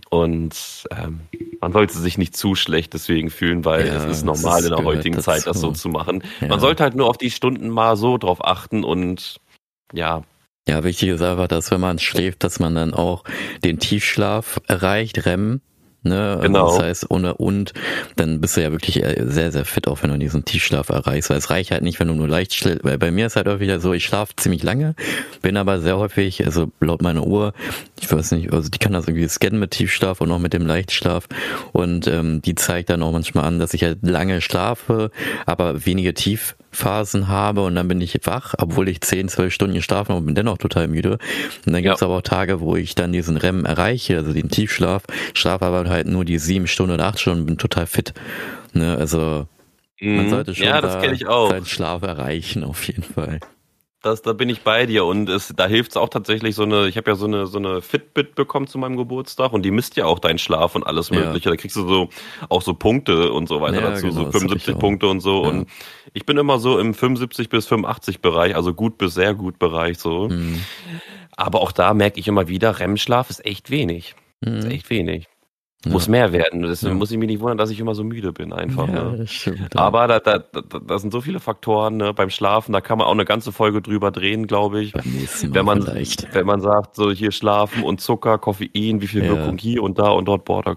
Und 0.10 0.88
ähm, 0.96 1.22
man 1.60 1.74
sollte 1.74 1.98
sich 1.98 2.18
nicht 2.18 2.36
zu 2.36 2.56
schlecht 2.56 2.94
deswegen 2.94 3.30
fühlen, 3.30 3.66
weil 3.66 3.88
ja, 3.88 3.96
es 3.96 4.06
ist 4.06 4.24
normal 4.24 4.64
in 4.64 4.70
der 4.70 4.84
heutigen 4.84 5.16
dazu. 5.16 5.32
Zeit, 5.32 5.48
das 5.48 5.60
so 5.60 5.72
zu 5.72 5.90
machen. 5.90 6.24
Man 6.48 6.60
sollte 6.60 6.84
halt 6.84 6.96
nur 6.96 7.10
auf 7.10 7.18
die 7.18 7.32
Stunden 7.32 7.70
mal 7.70 7.98
so 7.98 8.18
drauf 8.18 8.46
achten 8.46 8.84
und 8.84 9.40
ja, 9.92 10.24
ja, 10.70 10.84
wichtig 10.84 11.10
ist 11.10 11.24
einfach, 11.24 11.48
dass 11.48 11.72
wenn 11.72 11.82
man 11.82 11.98
schläft, 11.98 12.44
dass 12.44 12.60
man 12.60 12.76
dann 12.76 12.94
auch 12.94 13.24
den 13.64 13.80
Tiefschlaf 13.80 14.60
erreicht, 14.68 15.26
REM, 15.26 15.62
Ne? 16.02 16.30
Also 16.32 16.42
genau. 16.42 16.68
Das 16.68 16.80
heißt, 16.80 17.12
ohne 17.12 17.34
und, 17.36 17.74
dann 18.16 18.40
bist 18.40 18.56
du 18.56 18.62
ja 18.62 18.72
wirklich 18.72 19.04
äh, 19.04 19.26
sehr, 19.28 19.52
sehr 19.52 19.66
fit, 19.66 19.88
auch 19.88 20.02
wenn 20.02 20.12
du 20.12 20.18
diesen 20.18 20.46
Tiefschlaf 20.46 20.90
erreichst. 20.90 21.30
Weil 21.30 21.38
es 21.38 21.50
reicht 21.50 21.72
halt 21.72 21.82
nicht, 21.82 22.00
wenn 22.00 22.08
du 22.08 22.14
nur 22.14 22.28
leicht 22.28 22.54
schläfst. 22.54 22.84
Weil 22.84 22.98
bei 22.98 23.12
mir 23.12 23.28
ist 23.28 23.36
halt 23.36 23.48
häufig 23.48 23.70
so, 23.80 23.94
ich 23.94 24.06
schlafe 24.06 24.36
ziemlich 24.38 24.64
lange, 24.64 24.96
bin 25.42 25.58
aber 25.58 25.80
sehr 25.80 25.98
häufig, 25.98 26.46
also 26.46 26.72
laut 26.80 27.02
meiner 27.02 27.26
Uhr, 27.28 27.54
ich 28.00 28.12
weiß 28.12 28.32
nicht, 28.32 28.54
also 28.54 28.70
die 28.70 28.78
kann 28.80 28.94
das 28.94 29.08
irgendwie 29.08 29.28
scannen 29.28 29.60
mit 29.60 29.72
Tiefschlaf 29.72 30.22
und 30.22 30.32
auch 30.32 30.40
mit 30.40 30.54
dem 30.54 30.66
Leichtschlaf. 30.66 31.28
Und 31.72 32.08
ähm, 32.08 32.42
die 32.42 32.56
zeigt 32.56 32.90
dann 32.90 33.04
auch 33.04 33.12
manchmal 33.12 33.46
an, 33.46 33.60
dass 33.60 33.74
ich 33.74 33.84
halt 33.84 34.00
lange 34.02 34.42
schlafe, 34.42 35.12
aber 35.46 35.86
wenige 35.86 36.14
Tief 36.14 36.56
Phasen 36.72 37.28
habe 37.28 37.64
und 37.64 37.76
dann 37.76 37.88
bin 37.88 38.00
ich 38.00 38.20
wach, 38.26 38.54
obwohl 38.58 38.90
ich 38.90 39.02
10, 39.02 39.28
12 39.28 39.54
Stunden 39.54 39.76
geschlafen 39.76 40.10
habe 40.10 40.20
und 40.20 40.26
bin 40.28 40.36
dennoch 40.36 40.60
total 40.60 40.88
müde. 40.88 41.18
Und 41.66 41.74
dann 41.74 41.82
gibt 41.82 41.96
es 41.96 42.02
ja. 42.02 42.08
aber 42.08 42.18
auch 42.18 42.22
Tage, 42.22 42.62
wo 42.62 42.76
ich 42.76 42.96
dann 42.96 43.12
diesen 43.12 43.38
REM 43.38 43.66
erreiche, 43.66 44.18
also 44.18 44.34
den 44.34 44.50
Tiefschlaf, 44.50 45.04
schlafe 45.34 45.66
aber 45.66 45.90
halt 45.90 46.08
nur 46.08 46.26
die 46.26 46.38
sieben 46.38 46.68
Stunden 46.68 46.94
oder 46.94 47.06
acht 47.06 47.20
Stunden, 47.20 47.46
bin 47.46 47.58
total 47.58 47.88
fit. 47.88 48.14
Ne, 48.74 48.96
also 48.98 49.48
man 50.00 50.26
mhm. 50.26 50.30
sollte 50.30 50.56
schon 50.56 50.68
ja, 50.68 50.80
das 50.80 51.02
da 51.02 51.12
ich 51.12 51.28
auch. 51.28 51.50
seinen 51.50 51.66
Schlaf 51.66 52.04
erreichen, 52.04 52.64
auf 52.64 52.88
jeden 52.88 53.04
Fall. 53.04 53.40
Das, 54.02 54.22
da 54.22 54.32
bin 54.32 54.48
ich 54.48 54.62
bei 54.62 54.86
dir 54.86 55.04
und 55.04 55.28
es, 55.28 55.54
da 55.54 55.68
hilft 55.68 55.92
es 55.92 55.98
auch 55.98 56.08
tatsächlich 56.08 56.56
so 56.56 56.64
eine, 56.64 56.88
ich 56.88 56.96
habe 56.96 57.12
ja 57.12 57.16
so 57.16 57.26
eine, 57.26 57.48
so 57.48 57.58
eine 57.58 57.82
Fitbit 57.82 58.34
bekommen 58.34 58.66
zu 58.66 58.78
meinem 58.78 58.96
Geburtstag 58.96 59.52
und 59.52 59.64
die 59.64 59.72
misst 59.72 59.98
ja 59.98 60.06
auch 60.06 60.20
deinen 60.20 60.40
Schlaf 60.40 60.76
und 60.76 60.88
alles 60.88 61.12
mögliche. 61.12 61.50
Ja. 61.50 61.52
Da 61.52 61.58
kriegst 61.58 61.76
du 61.76 61.86
so 61.86 62.10
auch 62.48 62.62
so 62.62 62.74
Punkte 62.74 63.34
und 63.34 63.50
so 63.50 63.60
weiter 63.60 63.82
ja, 63.82 63.90
dazu, 63.90 64.08
genau, 64.08 64.24
so 64.24 64.32
75 64.32 64.80
Punkte 64.80 65.08
und 65.08 65.20
so. 65.20 65.44
Ja. 65.44 65.50
Und 65.50 65.70
ich 66.14 66.26
bin 66.26 66.38
immer 66.38 66.60
so 66.60 66.80
im 66.80 66.94
75 66.94 67.50
bis 67.50 67.68
85 67.68 68.22
Bereich, 68.22 68.56
also 68.56 68.74
gut 68.74 68.98
bis 68.98 69.16
sehr 69.16 69.34
gut 69.34 69.60
Bereich 69.60 69.98
so. 69.98 70.30
Mhm. 70.30 70.62
Aber 71.36 71.60
auch 71.60 71.74
da 71.74 71.94
merke 71.94 72.22
ich 72.22 72.28
immer 72.30 72.48
wieder, 72.48 72.80
REM-Schlaf 72.80 73.30
ist 73.30 73.46
echt 73.46 73.70
wenig. 73.70 74.16
Mhm. 74.40 74.60
Ist 74.60 74.66
echt 74.66 74.90
wenig. 74.90 75.28
Muss 75.86 76.08
ja. 76.08 76.12
mehr 76.12 76.34
werden. 76.34 76.64
Deswegen 76.64 76.94
ja. 76.94 76.98
muss 76.98 77.10
ich 77.10 77.18
mich 77.18 77.28
nicht 77.28 77.40
wundern, 77.40 77.58
dass 77.58 77.70
ich 77.70 77.80
immer 77.80 77.96
so 77.96 78.04
müde 78.04 78.34
bin 78.34 78.52
einfach. 78.52 78.90
Ja, 78.90 79.12
ne? 79.12 79.28
stimmt, 79.28 79.78
Aber 79.78 80.08
da, 80.08 80.20
da, 80.20 80.40
da, 80.40 80.62
da 80.62 81.00
sind 81.00 81.12
so 81.12 81.22
viele 81.22 81.40
Faktoren 81.40 81.96
ne? 81.96 82.14
beim 82.14 82.30
Schlafen, 82.30 82.74
da 82.74 82.82
kann 82.82 82.98
man 82.98 83.08
auch 83.08 83.14
eine 83.14 83.24
ganze 83.24 83.54
Folge 83.54 83.82
drüber 83.82 84.12
drehen, 84.12 84.46
glaube 84.46 84.82
ich. 84.82 84.94
Wenn 84.94 85.66
man, 85.66 85.84
vielleicht. 85.84 86.34
wenn 86.36 86.46
man 86.46 86.60
sagt, 86.60 86.96
so 86.96 87.12
hier 87.12 87.32
schlafen 87.32 87.84
und 87.84 88.02
Zucker, 88.02 88.38
Koffein, 88.38 89.02
wie 89.02 89.08
viel 89.08 89.24
Wirkung 89.24 89.58
hier 89.58 89.82
und 89.82 90.00
da 90.00 90.10
und 90.10 90.26
dort, 90.26 90.44
boah, 90.44 90.64
da, 90.64 90.76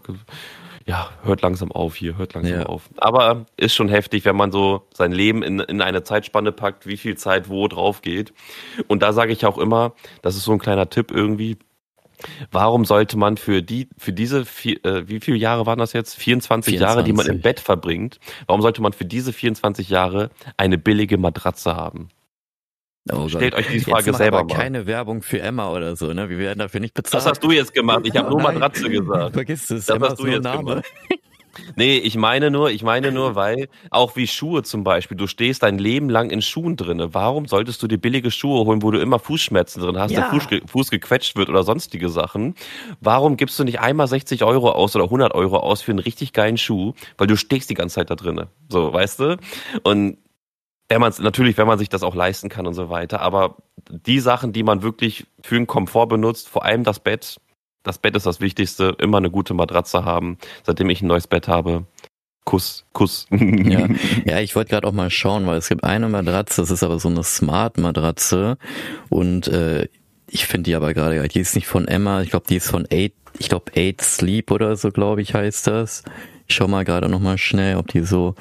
ja, 0.87 1.11
hört 1.25 1.43
langsam 1.43 1.73
auf 1.73 1.97
hier, 1.97 2.17
hört 2.17 2.35
langsam 2.35 2.63
auf. 2.65 2.89
Aber 2.97 3.47
ist 3.57 3.75
schon 3.75 3.89
heftig, 3.89 4.25
wenn 4.25 4.37
man 4.37 4.53
so 4.53 4.87
sein 4.95 5.13
Leben 5.13 5.43
in, 5.43 5.61
in 5.61 5.81
eine 5.81 6.05
Zeitspanne 6.05 6.53
packt, 6.53 6.87
wie 6.87 6.97
viel 6.97 7.17
Zeit 7.17 7.49
wo 7.49 7.67
drauf 7.69 8.03
geht. 8.03 8.33
Und 8.89 9.03
da 9.03 9.13
sage 9.13 9.33
ich 9.33 9.47
auch 9.47 9.59
immer, 9.59 9.95
das 10.23 10.37
ist 10.37 10.45
so 10.45 10.53
ein 10.53 10.59
kleiner 10.59 10.89
Tipp 10.91 11.11
irgendwie, 11.11 11.57
Warum 12.51 12.85
sollte 12.85 13.19
man 13.19 13.37
für 13.37 13.63
die, 13.63 13.89
für 13.99 14.13
diese, 14.13 14.45
vier, 14.45 14.85
äh, 14.85 15.09
wie 15.09 15.21
viele 15.21 15.37
Jahre 15.37 15.67
waren 15.67 15.79
das 15.79 15.93
jetzt? 15.93 16.15
24, 16.15 16.73
24, 16.73 16.81
Jahre, 16.81 17.05
die 17.05 17.13
man 17.13 17.27
im 17.27 17.41
Bett 17.41 17.61
verbringt. 17.61 18.19
Warum 18.47 18.63
sollte 18.63 18.83
man 18.83 18.93
für 18.93 19.05
diese 19.05 19.33
24 19.33 19.89
Jahre 19.89 20.31
eine 20.57 20.79
billige 20.79 21.19
Matratze 21.19 21.77
haben? 21.77 22.09
Oh 23.11 23.29
Stellt 23.29 23.55
euch 23.55 23.67
diese 23.67 23.91
Frage 23.91 24.15
selber 24.15 24.39
aber 24.41 24.55
mal. 24.55 24.55
keine 24.55 24.87
Werbung 24.87 25.23
für 25.23 25.41
Emma 25.41 25.73
oder 25.73 25.97
so, 25.97 26.13
ne? 26.13 26.29
Wir 26.31 26.39
werden 26.39 26.61
dafür 26.61 26.79
nicht 26.79 26.95
bezahlt. 26.95 27.15
Das 27.15 27.27
hast 27.29 27.43
du 27.43 27.51
jetzt 27.51 27.75
gemacht. 27.75 28.03
Ich 28.05 28.17
habe 28.17 28.31
nur 28.31 28.41
Matratze 28.41 28.89
gesagt. 28.89 29.33
Vergiss 29.35 29.71
es. 29.71 29.87
Das 29.87 29.97
Emma 29.97 30.11
hast 30.11 30.21
du 30.21 30.27
jetzt 30.29 30.45
Name. 30.45 30.59
gemacht. 30.59 30.85
Nee, 31.77 31.99
ich 31.99 32.17
meine 32.17 32.51
nur, 32.51 32.71
ich 32.71 32.83
meine 32.83 33.13
nur, 33.13 33.35
weil 33.35 33.69
auch 33.91 34.17
wie 34.17 34.27
Schuhe 34.27 34.63
zum 34.63 34.85
Beispiel, 34.85 35.17
du 35.17 35.27
stehst 35.27 35.63
dein 35.63 35.79
Leben 35.79 36.09
lang 36.09 36.31
in 36.31 36.43
Schuhen 36.43 36.77
drinne. 36.77 37.15
Warum 37.15 37.47
solltest 37.47 37.83
du 37.83 37.87
dir 37.87 37.99
billige 37.99 38.31
Schuhe 38.31 38.65
holen, 38.65 38.83
wo 38.83 38.91
du 38.91 39.01
immer 39.01 39.19
Fußschmerzen 39.19 39.83
drin 39.83 39.99
hast, 39.99 40.11
ja. 40.13 40.31
der 40.31 40.41
Fuß, 40.41 40.61
Fuß 40.71 40.91
gequetscht 40.91 41.37
wird 41.37 41.49
oder 41.49 41.63
sonstige 41.63 42.09
Sachen? 42.09 42.55
Warum 43.01 43.37
gibst 43.37 43.59
du 43.59 43.65
nicht 43.65 43.81
einmal 43.81 44.09
60 44.09 44.45
Euro 44.45 44.71
aus 44.71 44.97
oder 44.97 45.05
100 45.05 45.35
Euro 45.35 45.59
aus 45.59 45.83
für 45.83 45.93
einen 45.93 45.99
richtig 45.99 46.33
geilen 46.33 46.59
Schuh, 46.59 46.95
weil 47.19 47.27
du 47.27 47.37
stehst 47.37 47.71
die 47.71 47.75
ganze 47.75 47.97
Zeit 47.97 48.11
da 48.11 48.17
drinne. 48.17 48.49
So, 48.69 48.93
weißt 48.93 49.21
du? 49.21 49.37
Und 49.83 50.19
wenn 50.89 51.01
man 51.01 51.13
natürlich, 51.21 51.57
wenn 51.57 51.67
man 51.67 51.79
sich 51.79 51.89
das 51.89 52.03
auch 52.03 52.15
leisten 52.15 52.49
kann 52.49 52.67
und 52.67 52.75
so 52.75 52.91
weiter, 52.91 53.21
aber 53.21 53.57
die 53.89 54.21
Sachen, 54.21 54.53
die 54.53 54.63
man 54.63 54.83
wirklich 54.83 55.27
für 55.43 55.55
den 55.55 55.67
Komfort 55.67 56.07
benutzt, 56.07 56.49
vor 56.49 56.65
allem 56.65 56.85
das 56.85 57.01
Bett. 57.01 57.41
Das 57.83 57.99
Bett 57.99 58.17
ist 58.17 58.27
das 58.27 58.41
Wichtigste. 58.41 58.97
Immer 58.99 59.19
eine 59.19 59.31
gute 59.31 59.55
Matratze 59.55 60.05
haben. 60.05 60.39
Seitdem 60.65 60.91
ich 60.91 61.03
ein 61.03 61.09
neues 61.09 61.27
Bett 61.27 61.49
habe, 61.49 61.87
Kuss, 62.45 62.85
Kuss. 62.93 63.27
ja. 63.31 63.89
ja, 64.25 64.41
ich 64.41 64.57
wollte 64.57 64.71
gerade 64.71 64.87
auch 64.87 64.93
mal 64.93 65.11
schauen, 65.11 65.47
weil 65.47 65.59
es 65.59 65.69
gibt 65.69 65.85
eine 65.85 66.09
Matratze, 66.09 66.61
das 66.61 66.71
ist 66.71 66.83
aber 66.83 66.99
so 66.99 67.09
eine 67.09 67.23
Smart-Matratze 67.23 68.59
und 69.09 69.49
äh, 69.49 69.89
ich 70.27 70.47
finde 70.47 70.71
die 70.71 70.75
aber 70.75 70.95
gerade, 70.95 71.27
die 71.29 71.41
ist 71.41 71.55
nicht 71.55 71.67
von 71.67 71.87
Emma, 71.87 72.23
ich 72.23 72.31
glaube, 72.31 72.47
die 72.49 72.57
ist 72.57 72.71
von 72.71 72.87
Eight, 72.91 73.13
ich 73.39 73.49
glaube 73.49 73.73
Eight 73.77 74.01
Sleep 74.01 74.51
oder 74.51 74.77
so, 74.77 74.91
glaube 74.91 75.23
ich, 75.23 75.35
heißt 75.35 75.67
das. 75.67 76.05
Ich 76.49 76.57
schau 76.57 76.69
mal 76.69 76.85
gerade 76.85 77.09
nochmal 77.09 77.39
schnell, 77.39 77.77
ob 77.77 77.89
die 77.89 78.01
so, 78.01 78.35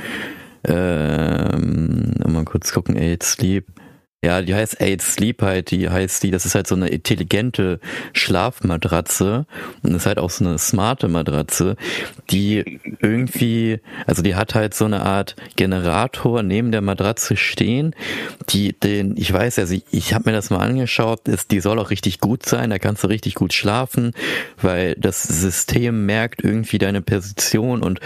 ähm, 0.63 2.13
mal 2.25 2.45
kurz 2.45 2.71
gucken, 2.71 2.97
Eight 2.97 3.23
Sleep. 3.23 3.65
Ja, 4.23 4.43
die 4.43 4.53
heißt 4.53 4.79
Aid 4.79 5.01
Sleep 5.01 5.41
halt, 5.41 5.71
die 5.71 5.89
heißt 5.89 6.21
die, 6.21 6.29
das 6.29 6.45
ist 6.45 6.53
halt 6.53 6.67
so 6.67 6.75
eine 6.75 6.89
intelligente 6.89 7.79
Schlafmatratze 8.13 9.47
und 9.81 9.95
ist 9.95 10.05
halt 10.05 10.19
auch 10.19 10.29
so 10.29 10.45
eine 10.45 10.59
smarte 10.59 11.07
Matratze, 11.07 11.75
die 12.29 12.79
irgendwie, 12.99 13.79
also 14.05 14.21
die 14.21 14.35
hat 14.35 14.53
halt 14.53 14.75
so 14.75 14.85
eine 14.85 15.01
Art 15.01 15.35
Generator 15.55 16.43
neben 16.43 16.71
der 16.71 16.81
Matratze 16.81 17.35
stehen, 17.35 17.95
die 18.49 18.73
den, 18.73 19.17
ich 19.17 19.33
weiß 19.33 19.55
ja, 19.55 19.63
also 19.63 19.75
ich 19.89 20.13
habe 20.13 20.29
mir 20.29 20.35
das 20.35 20.51
mal 20.51 20.59
angeschaut, 20.59 21.27
ist, 21.27 21.49
die 21.49 21.59
soll 21.59 21.79
auch 21.79 21.89
richtig 21.89 22.19
gut 22.19 22.45
sein, 22.45 22.69
da 22.69 22.77
kannst 22.77 23.03
du 23.03 23.07
richtig 23.07 23.33
gut 23.33 23.53
schlafen, 23.53 24.13
weil 24.61 24.93
das 24.99 25.23
System 25.23 26.05
merkt 26.05 26.43
irgendwie 26.43 26.77
deine 26.77 27.01
Position 27.01 27.81
und 27.81 27.99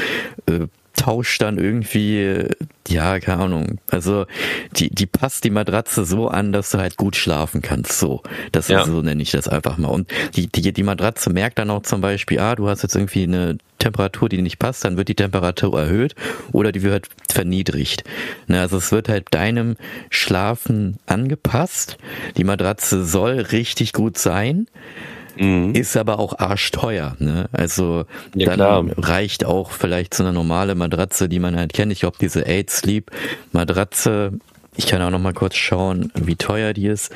äh, 0.45 0.68
tauscht 0.95 1.41
dann 1.41 1.57
irgendwie, 1.57 2.47
ja, 2.87 3.19
keine 3.19 3.43
Ahnung. 3.43 3.79
Also 3.89 4.25
die, 4.75 4.89
die 4.89 5.05
passt 5.05 5.43
die 5.43 5.49
Matratze 5.49 6.05
so 6.05 6.27
an, 6.27 6.51
dass 6.51 6.71
du 6.71 6.77
halt 6.77 6.97
gut 6.97 7.15
schlafen 7.15 7.61
kannst. 7.61 7.99
So. 7.99 8.21
Das 8.51 8.67
ja. 8.67 8.85
so 8.85 9.01
nenne 9.01 9.21
ich 9.21 9.31
das 9.31 9.47
einfach 9.47 9.77
mal. 9.77 9.89
Und 9.89 10.11
die, 10.35 10.47
die, 10.47 10.73
die 10.73 10.83
Matratze 10.83 11.29
merkt 11.29 11.59
dann 11.59 11.69
auch 11.69 11.83
zum 11.83 12.01
Beispiel, 12.01 12.39
ah, 12.39 12.55
du 12.55 12.67
hast 12.67 12.83
jetzt 12.83 12.95
irgendwie 12.95 13.23
eine 13.23 13.57
Temperatur, 13.79 14.29
die 14.29 14.41
nicht 14.41 14.57
passt, 14.57 14.85
dann 14.85 14.97
wird 14.97 15.09
die 15.09 15.15
Temperatur 15.15 15.79
erhöht 15.79 16.15
oder 16.51 16.71
die 16.71 16.81
wird 16.81 17.09
verniedrigt. 17.29 18.03
Ne, 18.47 18.61
also 18.61 18.77
es 18.77 18.91
wird 18.91 19.09
halt 19.09 19.27
deinem 19.31 19.75
Schlafen 20.09 20.97
angepasst. 21.05 21.97
Die 22.37 22.43
Matratze 22.43 23.05
soll 23.05 23.39
richtig 23.39 23.93
gut 23.93 24.17
sein. 24.17 24.67
Mhm. 25.38 25.73
Ist 25.73 25.97
aber 25.97 26.19
auch 26.19 26.38
arschteuer. 26.38 27.15
Ne? 27.19 27.49
Also 27.51 28.05
ja, 28.33 28.55
dann 28.55 28.55
klar. 28.55 28.86
reicht 28.97 29.45
auch 29.45 29.71
vielleicht 29.71 30.13
so 30.13 30.23
eine 30.23 30.33
normale 30.33 30.75
Matratze, 30.75 31.29
die 31.29 31.39
man 31.39 31.55
halt 31.55 31.73
kennt. 31.73 31.91
Ich 31.91 32.01
glaube, 32.01 32.17
diese 32.19 32.45
Aid 32.45 32.69
Sleep 32.69 33.11
Matratze, 33.51 34.33
ich 34.75 34.88
kann 34.88 35.01
auch 35.01 35.09
noch 35.09 35.19
mal 35.19 35.33
kurz 35.33 35.55
schauen, 35.55 36.11
wie 36.15 36.36
teuer 36.36 36.73
die 36.73 36.88
ist. 36.88 37.11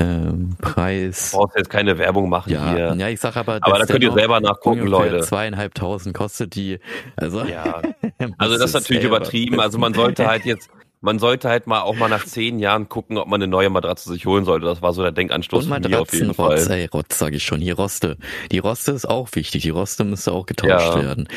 Ähm, 0.00 0.56
Preis. 0.60 1.30
Du 1.30 1.38
brauchst 1.38 1.56
jetzt 1.56 1.70
keine 1.70 1.96
Werbung 1.98 2.28
machen 2.28 2.52
ja, 2.52 2.72
hier. 2.72 2.94
Ja, 2.98 3.08
ich 3.08 3.20
sag 3.20 3.36
aber. 3.36 3.58
Aber 3.60 3.78
da 3.78 3.86
könnt 3.86 4.02
ihr 4.02 4.12
selber 4.12 4.40
nachgucken, 4.40 4.86
Leute. 4.86 5.20
Zweieinhalbtausend 5.20 6.14
kostet 6.16 6.56
die. 6.56 6.80
Also, 7.14 7.44
ja. 7.44 7.80
also 8.38 8.58
das 8.58 8.70
ist 8.70 8.74
natürlich 8.74 9.04
übertrieben. 9.04 9.60
Also 9.60 9.78
man 9.78 9.94
sollte 9.94 10.26
halt 10.26 10.44
jetzt, 10.44 10.68
man 11.04 11.18
sollte 11.18 11.50
halt 11.50 11.66
mal 11.66 11.82
auch 11.82 11.96
mal 11.96 12.08
nach 12.08 12.24
zehn 12.26 12.58
Jahren 12.58 12.88
gucken, 12.88 13.18
ob 13.18 13.28
man 13.28 13.40
eine 13.40 13.50
neue 13.50 13.68
Matratze 13.68 14.10
sich 14.10 14.24
holen 14.26 14.44
sollte. 14.44 14.66
Das 14.66 14.80
war 14.80 14.92
so 14.94 15.02
der 15.02 15.12
Denkanstoß 15.12 15.66
von 15.66 15.82
mir 15.82 16.00
auf 16.00 16.12
jeden 16.12 16.30
Rotz, 16.30 16.66
Fall. 16.66 16.78
Ey, 16.78 16.86
Rotz 16.86 17.18
sage 17.18 17.36
ich 17.36 17.44
schon. 17.44 17.60
Hier 17.60 17.76
Roste. 17.76 18.16
Die 18.50 18.58
Roste 18.58 18.92
ist 18.92 19.06
auch 19.06 19.28
wichtig. 19.34 19.62
Die 19.62 19.70
Roste 19.70 20.04
müsste 20.04 20.32
auch 20.32 20.46
getauscht 20.46 20.96
ja. 20.96 21.02
werden. 21.02 21.28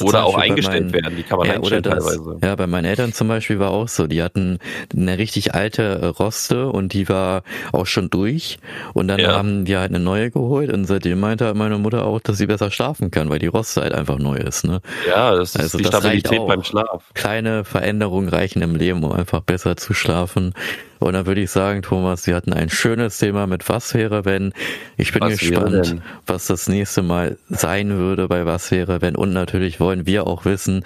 oder 0.00 0.24
auch 0.24 0.36
eingestellt 0.36 0.90
meinen, 0.90 0.92
werden. 0.92 1.16
Die 1.16 1.22
kann 1.22 1.38
man 1.38 1.46
ja, 1.46 1.54
einstellen 1.54 1.82
das, 1.84 2.04
teilweise. 2.04 2.38
Ja, 2.42 2.56
bei 2.56 2.66
meinen 2.66 2.86
Eltern 2.86 3.12
zum 3.12 3.28
Beispiel 3.28 3.60
war 3.60 3.70
auch 3.70 3.88
so. 3.88 4.08
Die 4.08 4.22
hatten 4.22 4.58
eine 4.94 5.16
richtig 5.16 5.54
alte 5.54 5.82
äh, 5.82 6.06
Roste 6.06 6.68
und 6.68 6.92
die 6.92 7.08
war 7.08 7.44
auch 7.72 7.86
schon 7.86 8.10
durch. 8.10 8.58
Und 8.94 9.06
dann 9.08 9.20
ja. 9.20 9.36
haben 9.36 9.64
die 9.64 9.76
halt 9.76 9.90
eine 9.90 10.00
neue 10.00 10.32
geholt 10.32 10.72
und 10.72 10.86
seitdem 10.86 11.20
meinte 11.20 11.46
halt 11.46 11.56
meine 11.56 11.78
Mutter 11.78 12.04
auch, 12.04 12.20
dass 12.20 12.38
sie 12.38 12.46
besser 12.46 12.72
schlafen 12.72 13.12
kann, 13.12 13.30
weil 13.30 13.38
die 13.38 13.46
Roste 13.46 13.82
halt 13.82 13.92
einfach 13.92 14.18
neu 14.18 14.36
ist. 14.36 14.64
Ne? 14.64 14.80
Ja, 15.08 15.36
das 15.36 15.54
ist 15.54 15.60
also 15.60 15.78
die 15.78 15.84
Stabilität 15.84 16.44
beim 16.46 16.64
Schlaf. 16.64 17.04
Kleine 17.14 17.64
Veränderungen 17.64 18.28
reichen 18.28 18.60
im 18.60 18.74
Leben 18.74 19.03
um 19.04 19.12
einfach 19.12 19.40
besser 19.40 19.76
zu 19.76 19.94
schlafen. 19.94 20.54
Und 20.98 21.12
dann 21.12 21.26
würde 21.26 21.42
ich 21.42 21.50
sagen, 21.50 21.82
Thomas, 21.82 22.26
wir 22.26 22.34
hatten 22.34 22.52
ein 22.52 22.70
schönes 22.70 23.18
Thema 23.18 23.46
mit 23.46 23.68
Was 23.68 23.92
wäre, 23.94 24.24
wenn. 24.24 24.52
Ich 24.96 25.12
bin 25.12 25.22
was 25.22 25.38
gespannt, 25.38 26.00
was 26.26 26.46
das 26.46 26.68
nächste 26.68 27.02
Mal 27.02 27.36
sein 27.48 27.98
würde 27.98 28.26
bei 28.28 28.46
Was 28.46 28.70
wäre, 28.70 29.02
wenn. 29.02 29.14
Und 29.14 29.32
natürlich 29.32 29.80
wollen 29.80 30.06
wir 30.06 30.26
auch 30.26 30.44
wissen, 30.44 30.84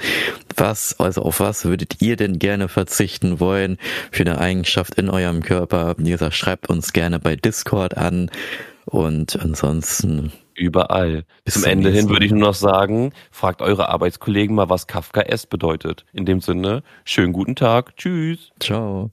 was, 0.57 0.99
also 0.99 1.23
auf 1.23 1.41
was 1.41 1.65
würdet 1.65 2.03
ihr 2.03 2.17
denn 2.17 2.39
gerne 2.39 2.69
verzichten 2.69 3.39
wollen 3.39 3.79
für 4.11 4.23
eine 4.23 4.39
Eigenschaft 4.39 4.95
in 4.97 5.09
eurem 5.09 5.43
Körper? 5.43 5.95
Wie 5.99 6.11
gesagt, 6.11 6.35
schreibt 6.35 6.69
uns 6.69 6.93
gerne 6.93 7.21
bei 7.21 7.37
Discord 7.37 7.97
an. 7.97 8.31
Und 8.87 9.39
ansonsten 9.41 10.33
überall. 10.59 11.25
Bis 11.45 11.55
zum 11.55 11.65
Ende 11.65 11.91
hin 11.91 12.09
würde 12.09 12.27
ich 12.27 12.33
nur 12.33 12.41
noch 12.41 12.55
sagen, 12.55 13.13
fragt 13.31 13.63
eure 13.63 13.89
Arbeitskollegen 13.89 14.55
mal, 14.55 14.69
was 14.69 14.87
Kafka 14.87 15.23
S 15.23 15.47
bedeutet. 15.47 16.05
In 16.13 16.27
dem 16.27 16.41
Sinne, 16.41 16.83
schönen 17.05 17.33
guten 17.33 17.55
Tag. 17.55 17.97
Tschüss. 17.97 18.51
Ciao. 18.61 19.11